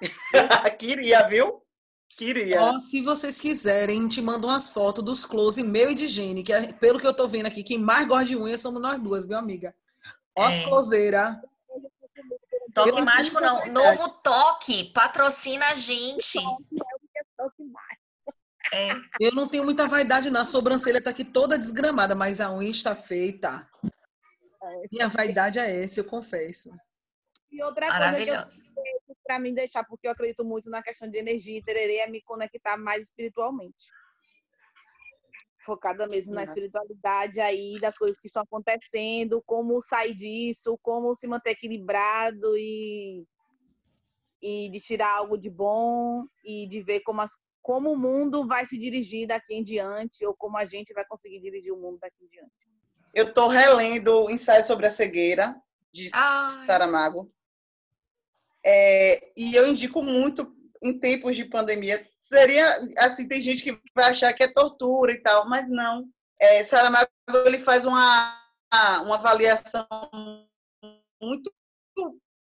Queria, 0.78 1.26
viu? 1.28 1.65
Queria. 2.16 2.62
Ó, 2.62 2.78
se 2.78 3.02
vocês 3.02 3.40
quiserem, 3.40 4.08
te 4.08 4.22
mando 4.22 4.46
umas 4.46 4.70
fotos 4.70 5.04
dos 5.04 5.26
close 5.26 5.62
meu 5.62 5.90
e 5.90 5.94
de 5.94 6.06
Gene, 6.06 6.42
que 6.42 6.52
é- 6.52 6.72
pelo 6.72 6.98
que 6.98 7.06
eu 7.06 7.12
tô 7.14 7.26
vendo 7.28 7.46
aqui, 7.46 7.62
quem 7.62 7.78
mais 7.78 8.06
gosta 8.08 8.24
de 8.26 8.36
unha 8.36 8.56
somos 8.56 8.80
nós 8.80 8.98
duas, 8.98 9.26
viu, 9.26 9.36
amiga? 9.36 9.74
Ó, 10.36 10.44
as 10.44 10.54
É. 10.56 10.64
closeira. 10.64 11.40
Toque 12.74 12.90
Eu 12.90 13.04
mágico 13.04 13.40
não. 13.40 13.56
verdade. 13.58 13.70
Novo 13.70 14.08
toque 14.22 14.92
patrocina 14.92 15.66
a 15.68 15.74
gente. 15.74 16.38
É. 18.72 18.90
Eu 19.20 19.32
não 19.32 19.48
tenho 19.48 19.64
muita 19.64 19.86
vaidade, 19.86 20.28
não. 20.30 20.40
A 20.40 20.44
sobrancelha 20.44 21.00
tá 21.00 21.10
aqui 21.10 21.24
toda 21.24 21.58
desgramada, 21.58 22.14
mas 22.14 22.40
a 22.40 22.50
unha 22.52 22.70
está 22.70 22.94
feita. 22.94 23.68
Minha 24.90 25.08
vaidade 25.08 25.58
é 25.58 25.82
essa, 25.84 26.00
eu 26.00 26.04
confesso. 26.04 26.70
E 27.50 27.62
outra 27.62 27.86
coisa 27.86 28.24
que 28.24 28.30
eu. 28.60 28.65
Para 29.26 29.38
mim 29.38 29.52
deixar, 29.52 29.84
porque 29.84 30.06
eu 30.06 30.12
acredito 30.12 30.44
muito 30.44 30.70
na 30.70 30.82
questão 30.82 31.08
de 31.08 31.18
energia 31.18 31.58
e 31.58 31.62
tererê, 31.62 31.96
é 31.96 32.06
me 32.06 32.22
conectar 32.22 32.76
mais 32.76 33.06
espiritualmente. 33.06 33.86
Focada 35.64 36.06
mesmo 36.06 36.32
na 36.32 36.44
espiritualidade 36.44 37.40
aí, 37.40 37.78
das 37.80 37.98
coisas 37.98 38.20
que 38.20 38.28
estão 38.28 38.42
acontecendo, 38.42 39.42
como 39.44 39.82
sair 39.82 40.14
disso, 40.14 40.78
como 40.80 41.14
se 41.14 41.26
manter 41.26 41.50
equilibrado 41.50 42.56
e, 42.56 43.26
e 44.40 44.70
de 44.70 44.78
tirar 44.78 45.16
algo 45.16 45.36
de 45.36 45.50
bom 45.50 46.24
e 46.44 46.68
de 46.68 46.82
ver 46.82 47.00
como, 47.00 47.20
as, 47.20 47.32
como 47.60 47.92
o 47.92 47.98
mundo 47.98 48.46
vai 48.46 48.64
se 48.64 48.78
dirigir 48.78 49.26
daqui 49.26 49.54
em 49.54 49.64
diante, 49.64 50.24
ou 50.24 50.36
como 50.36 50.56
a 50.56 50.64
gente 50.64 50.94
vai 50.94 51.04
conseguir 51.04 51.40
dirigir 51.40 51.72
o 51.72 51.80
mundo 51.80 51.98
daqui 52.00 52.24
em 52.24 52.28
diante. 52.28 52.52
Eu 53.12 53.34
tô 53.34 53.48
relendo 53.48 54.24
o 54.24 54.30
ensaio 54.30 54.62
sobre 54.62 54.86
a 54.86 54.90
cegueira 54.90 55.60
de 55.92 56.10
Ai, 56.12 56.48
Saramago. 56.66 57.32
É, 58.68 59.32
e 59.36 59.54
eu 59.54 59.68
indico 59.68 60.02
muito 60.02 60.52
em 60.82 60.98
tempos 60.98 61.36
de 61.36 61.44
pandemia. 61.44 62.04
Seria 62.20 62.66
assim, 62.98 63.28
tem 63.28 63.40
gente 63.40 63.62
que 63.62 63.80
vai 63.94 64.10
achar 64.10 64.32
que 64.32 64.42
é 64.42 64.52
tortura 64.52 65.12
e 65.12 65.22
tal, 65.22 65.48
mas 65.48 65.68
não. 65.68 66.08
É, 66.40 66.64
Saramago 66.64 67.08
ele 67.46 67.60
faz 67.60 67.84
uma, 67.84 68.50
uma 69.04 69.14
avaliação 69.14 69.86
muito 71.22 71.54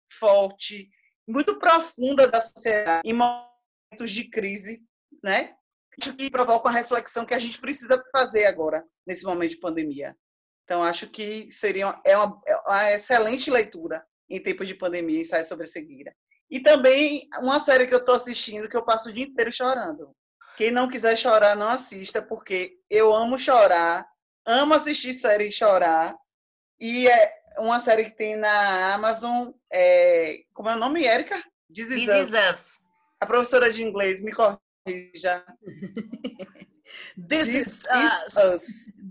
forte, 0.10 0.90
muito 1.28 1.60
profunda 1.60 2.28
da 2.30 2.40
sociedade 2.40 3.02
em 3.06 3.14
momentos 3.14 4.10
de 4.10 4.30
crise, 4.30 4.82
né? 5.22 5.54
Que 6.00 6.32
provoca 6.32 6.70
uma 6.70 6.78
reflexão 6.78 7.26
que 7.26 7.34
a 7.34 7.40
gente 7.40 7.60
precisa 7.60 8.02
fazer 8.16 8.46
agora 8.46 8.86
nesse 9.06 9.26
momento 9.26 9.52
de 9.52 9.60
pandemia. 9.60 10.16
Então 10.64 10.82
acho 10.82 11.10
que 11.10 11.52
seria 11.52 12.00
é 12.06 12.18
uma, 12.18 12.42
é 12.48 12.56
uma 12.56 12.92
excelente 12.94 13.52
leitura 13.52 14.06
em 14.30 14.42
tempos 14.42 14.68
de 14.68 14.76
pandemia, 14.76 15.22
ensaio 15.22 15.46
sobre 15.46 15.66
a 15.66 15.70
cegueira. 15.70 16.16
E 16.50 16.60
também 16.60 17.28
uma 17.40 17.60
série 17.60 17.88
que 17.88 17.94
eu 17.94 18.00
estou 18.00 18.16
assistindo 18.16 18.70
que 18.70 18.78
eu 18.78 18.86
passo 18.86 19.10
o 19.10 19.12
dia 19.12 19.26
inteiro 19.26 19.52
chorando. 19.52 20.16
Quem 20.56 20.72
não 20.72 20.88
quiser 20.88 21.18
chorar, 21.18 21.56
não 21.56 21.68
assista, 21.68 22.22
porque 22.22 22.78
eu 22.90 23.14
amo 23.14 23.38
chorar, 23.38 24.08
amo 24.46 24.74
assistir 24.74 25.14
série 25.14 25.48
e 25.48 25.52
chorar. 25.52 26.16
E 26.80 27.08
é 27.08 27.34
uma 27.58 27.80
série 27.80 28.06
que 28.06 28.16
tem 28.16 28.38
na 28.38 28.94
Amazon, 28.94 29.52
é, 29.72 30.38
como 30.54 30.70
é 30.70 30.76
o 30.76 30.80
nome, 30.80 31.04
Érica? 31.04 31.36
This 31.74 31.90
Is 31.90 32.06
This 32.06 32.30
is 32.30 32.34
us. 32.34 32.74
A 33.20 33.26
professora 33.26 33.72
de 33.72 33.84
inglês 33.84 34.22
me 34.22 34.32
corrija. 34.32 35.46
This 37.28 37.48
is 37.48 37.84
This 37.84 37.88
us. 37.92 38.36
Us. 38.38 38.64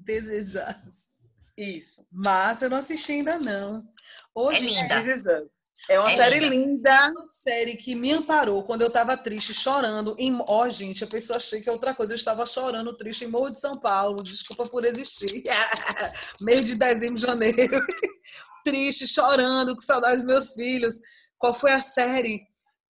This 0.07 0.29
is 0.29 0.57
us. 0.57 1.11
Isso. 1.57 2.07
Mas 2.11 2.62
eu 2.62 2.71
não 2.71 2.79
assisti 2.79 3.12
ainda, 3.12 3.39
não. 3.39 3.87
Hoje, 4.35 4.66
É 4.66 4.82
linda. 4.82 4.97
This 4.97 5.16
Is 5.16 5.22
Us. 5.22 5.64
É 5.89 5.99
uma 6.01 6.11
É 6.12 6.16
série 6.16 6.41
linda. 6.41 6.55
linda. 6.55 7.11
uma 7.11 7.24
série 7.26 7.76
que 7.76 7.95
me 7.95 8.12
amparou 8.12 8.64
quando 8.64 8.82
eu 8.82 8.91
tava 8.91 9.16
triste, 9.16 9.53
chorando. 9.53 10.16
Em... 10.18 10.37
Ó, 10.49 10.68
gente, 10.68 11.05
a 11.05 11.07
pessoa 11.07 11.37
achei 11.37 11.61
que 11.61 11.68
é 11.68 11.72
outra 11.72 11.95
coisa. 11.95 12.12
Eu 12.12 12.16
estava 12.16 12.47
chorando, 12.47 12.97
triste 12.97 13.24
em 13.24 13.28
Morro 13.28 13.51
de 13.51 13.59
São 13.59 13.74
Paulo. 13.78 14.22
Desculpa 14.22 14.66
por 14.66 14.85
existir. 14.85 15.43
Mês 16.41 16.64
de 16.64 16.76
dezembro, 16.76 17.20
janeiro. 17.20 17.85
triste, 18.64 19.07
chorando, 19.07 19.74
com 19.74 19.80
saudades 19.80 20.18
dos 20.18 20.26
meus 20.26 20.53
filhos. 20.53 20.95
Qual 21.39 21.53
foi 21.53 21.72
a 21.72 21.82
série 21.82 22.41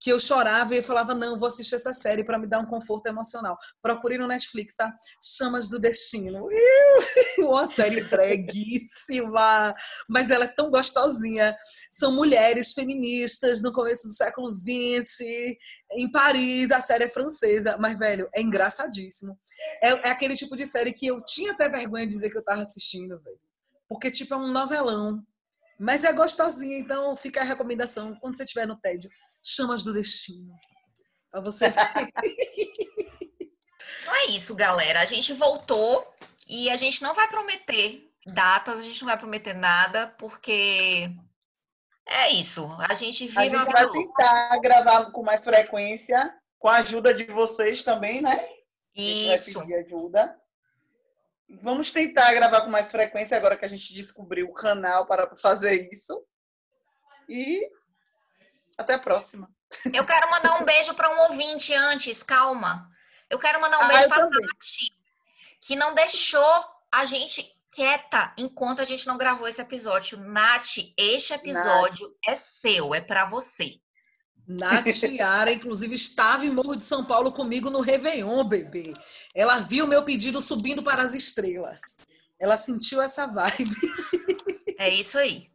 que 0.04 0.12
eu 0.12 0.20
chorava 0.20 0.76
e 0.76 0.82
falava, 0.82 1.14
não, 1.14 1.38
vou 1.38 1.46
assistir 1.46 1.76
essa 1.76 1.90
série 1.90 2.22
para 2.22 2.38
me 2.38 2.46
dar 2.46 2.58
um 2.58 2.66
conforto 2.66 3.06
emocional. 3.06 3.56
Procure 3.80 4.18
no 4.18 4.28
Netflix, 4.28 4.76
tá? 4.76 4.94
Chamas 5.18 5.70
do 5.70 5.78
Destino. 5.78 6.46
Uma 7.40 7.66
série 7.66 8.04
breguíssima, 8.04 9.74
mas 10.06 10.30
ela 10.30 10.44
é 10.44 10.48
tão 10.48 10.70
gostosinha. 10.70 11.56
São 11.90 12.14
mulheres 12.14 12.74
feministas 12.74 13.62
no 13.62 13.72
começo 13.72 14.06
do 14.06 14.12
século 14.12 14.52
XX, 14.52 15.56
em 15.92 16.12
Paris, 16.12 16.70
a 16.70 16.82
série 16.82 17.04
é 17.04 17.08
francesa, 17.08 17.78
mas, 17.80 17.98
velho, 17.98 18.28
é 18.34 18.42
engraçadíssimo. 18.42 19.38
É, 19.82 19.88
é 19.88 20.10
aquele 20.10 20.34
tipo 20.34 20.54
de 20.54 20.66
série 20.66 20.92
que 20.92 21.06
eu 21.06 21.24
tinha 21.24 21.52
até 21.52 21.66
vergonha 21.66 22.06
de 22.06 22.12
dizer 22.12 22.28
que 22.28 22.36
eu 22.36 22.44
tava 22.44 22.60
assistindo, 22.60 23.18
velho. 23.22 23.40
Porque, 23.88 24.10
tipo, 24.10 24.34
é 24.34 24.36
um 24.36 24.52
novelão. 24.52 25.24
Mas 25.80 26.04
é 26.04 26.12
gostosinha, 26.12 26.78
então 26.78 27.16
fica 27.16 27.40
a 27.40 27.44
recomendação. 27.44 28.14
Quando 28.20 28.36
você 28.36 28.44
estiver 28.44 28.66
no 28.66 28.76
tédio, 28.76 29.10
Chamas 29.44 29.84
do 29.84 29.92
Destino. 29.92 30.54
Pra 31.30 31.40
vocês. 31.40 31.74
Então 34.04 34.14
é 34.16 34.26
isso, 34.26 34.54
galera. 34.54 35.00
A 35.00 35.06
gente 35.06 35.32
voltou 35.32 36.06
e 36.46 36.68
a 36.68 36.76
gente 36.76 37.02
não 37.02 37.14
vai 37.14 37.26
prometer 37.26 38.06
datas, 38.26 38.78
a 38.78 38.82
gente 38.82 39.00
não 39.00 39.08
vai 39.08 39.18
prometer 39.18 39.54
nada, 39.54 40.08
porque 40.18 41.10
é 42.06 42.30
isso. 42.30 42.70
A 42.80 42.92
gente 42.92 43.24
A 43.24 43.28
vive 43.28 43.42
gente 43.50 43.56
uma 43.56 43.64
vai 43.64 43.90
tentar 43.90 44.60
gravar 44.60 45.10
com 45.10 45.22
mais 45.22 45.42
frequência, 45.42 46.38
com 46.58 46.68
a 46.68 46.76
ajuda 46.76 47.14
de 47.14 47.24
vocês 47.24 47.82
também, 47.82 48.20
né? 48.20 48.34
A 48.96 49.00
gente 49.00 49.26
vai 49.26 49.36
Isso. 49.36 49.60
pedir 49.60 49.74
ajuda. 49.74 50.40
Vamos 51.62 51.90
tentar 51.90 52.32
gravar 52.34 52.60
com 52.60 52.70
mais 52.70 52.90
frequência 52.90 53.36
agora 53.36 53.56
que 53.56 53.64
a 53.64 53.68
gente 53.68 53.92
descobriu 53.92 54.46
o 54.46 54.54
canal 54.54 55.06
para 55.06 55.34
fazer 55.36 55.90
isso. 55.90 56.24
E 57.28 57.70
até 58.76 58.94
a 58.94 58.98
próxima. 58.98 59.48
Eu 59.92 60.04
quero 60.04 60.30
mandar 60.30 60.60
um 60.60 60.64
beijo 60.64 60.94
para 60.94 61.10
um 61.10 61.30
ouvinte 61.30 61.74
antes, 61.74 62.22
calma. 62.22 62.88
Eu 63.28 63.38
quero 63.38 63.60
mandar 63.60 63.78
um 63.78 63.82
Ah, 63.82 63.88
beijo 63.88 64.08
para. 64.08 64.28
Tati, 64.28 64.92
que 65.60 65.76
não 65.76 65.94
deixou 65.94 66.64
a 66.92 67.04
gente 67.04 67.44
quieta 67.72 68.32
enquanto 68.38 68.80
a 68.80 68.84
gente 68.84 69.06
não 69.06 69.18
gravou 69.18 69.48
esse 69.48 69.60
episódio. 69.60 70.18
Nath, 70.18 70.76
este 70.96 71.32
episódio 71.32 72.14
é 72.24 72.36
seu, 72.36 72.94
é 72.94 73.00
pra 73.00 73.26
você. 73.26 73.80
Nath 74.46 74.86
Yara, 75.02 75.52
inclusive, 75.52 75.94
estava 75.94 76.44
em 76.44 76.50
Morro 76.50 76.76
de 76.76 76.84
São 76.84 77.04
Paulo 77.04 77.32
comigo 77.32 77.70
no 77.70 77.80
Réveillon, 77.80 78.44
bebê. 78.44 78.92
Ela 79.34 79.58
viu 79.58 79.86
meu 79.86 80.04
pedido 80.04 80.40
subindo 80.40 80.82
para 80.82 81.02
as 81.02 81.14
estrelas. 81.14 81.80
Ela 82.38 82.56
sentiu 82.56 83.00
essa 83.00 83.26
vibe. 83.26 83.70
É 84.78 84.90
isso 84.90 85.18
aí. 85.18 85.50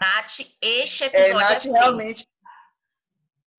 Nath, 0.00 0.40
este 0.60 1.04
É, 1.04 1.06
episódio 1.06 1.30
é, 1.30 1.34
Nath 1.50 1.60
seu. 1.62 1.72
realmente. 1.72 2.26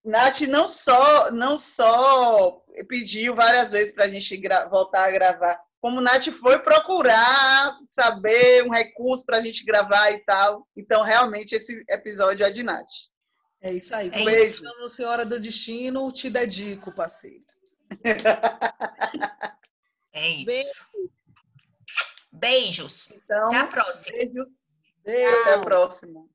Nath 0.04 0.42
não 0.42 0.68
só, 0.68 1.32
não 1.32 1.58
só 1.60 2.64
pediu 2.88 3.36
várias 3.36 3.72
vezes 3.72 3.94
para 3.94 4.06
a 4.06 4.10
gente 4.10 4.40
voltar 4.70 5.08
a 5.08 5.12
gravar, 5.12 5.60
como 5.80 6.02
Nath 6.02 6.28
foi 6.30 6.60
procurar 6.60 7.78
saber 7.90 8.64
um 8.64 8.70
recurso 8.72 9.26
para 9.26 9.38
a 9.38 9.42
gente 9.42 9.64
gravar 9.64 10.12
e 10.12 10.20
tal. 10.26 10.68
Então, 10.76 11.02
realmente, 11.04 11.54
esse 11.56 11.84
episódio 11.90 12.46
é 12.46 12.52
de 12.52 12.64
Nath. 12.64 12.90
É 13.62 13.72
isso 13.74 13.94
aí. 13.96 14.08
É 14.08 14.12
Como 14.12 14.26
Beijo. 14.26 14.64
eu 14.80 14.90
Senhora 14.90 15.24
do 15.26 15.40
Destino, 15.40 16.12
te 16.12 16.30
dedico, 16.30 16.92
parceiro. 16.92 17.44
É 20.14 20.28
isso. 20.30 20.46
Beijo. 20.46 20.70
Beijos. 22.34 23.10
Então, 23.12 23.48
Até 23.48 23.58
a 23.60 23.68
próxima. 23.68 24.18
beijos. 24.18 24.48
Beijo. 25.04 25.42
Até 25.42 25.54
a 25.54 25.60
próxima. 25.60 26.26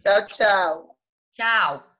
Tchau, 0.00 0.26
tchau. 0.26 0.98
Tchau. 1.34 1.95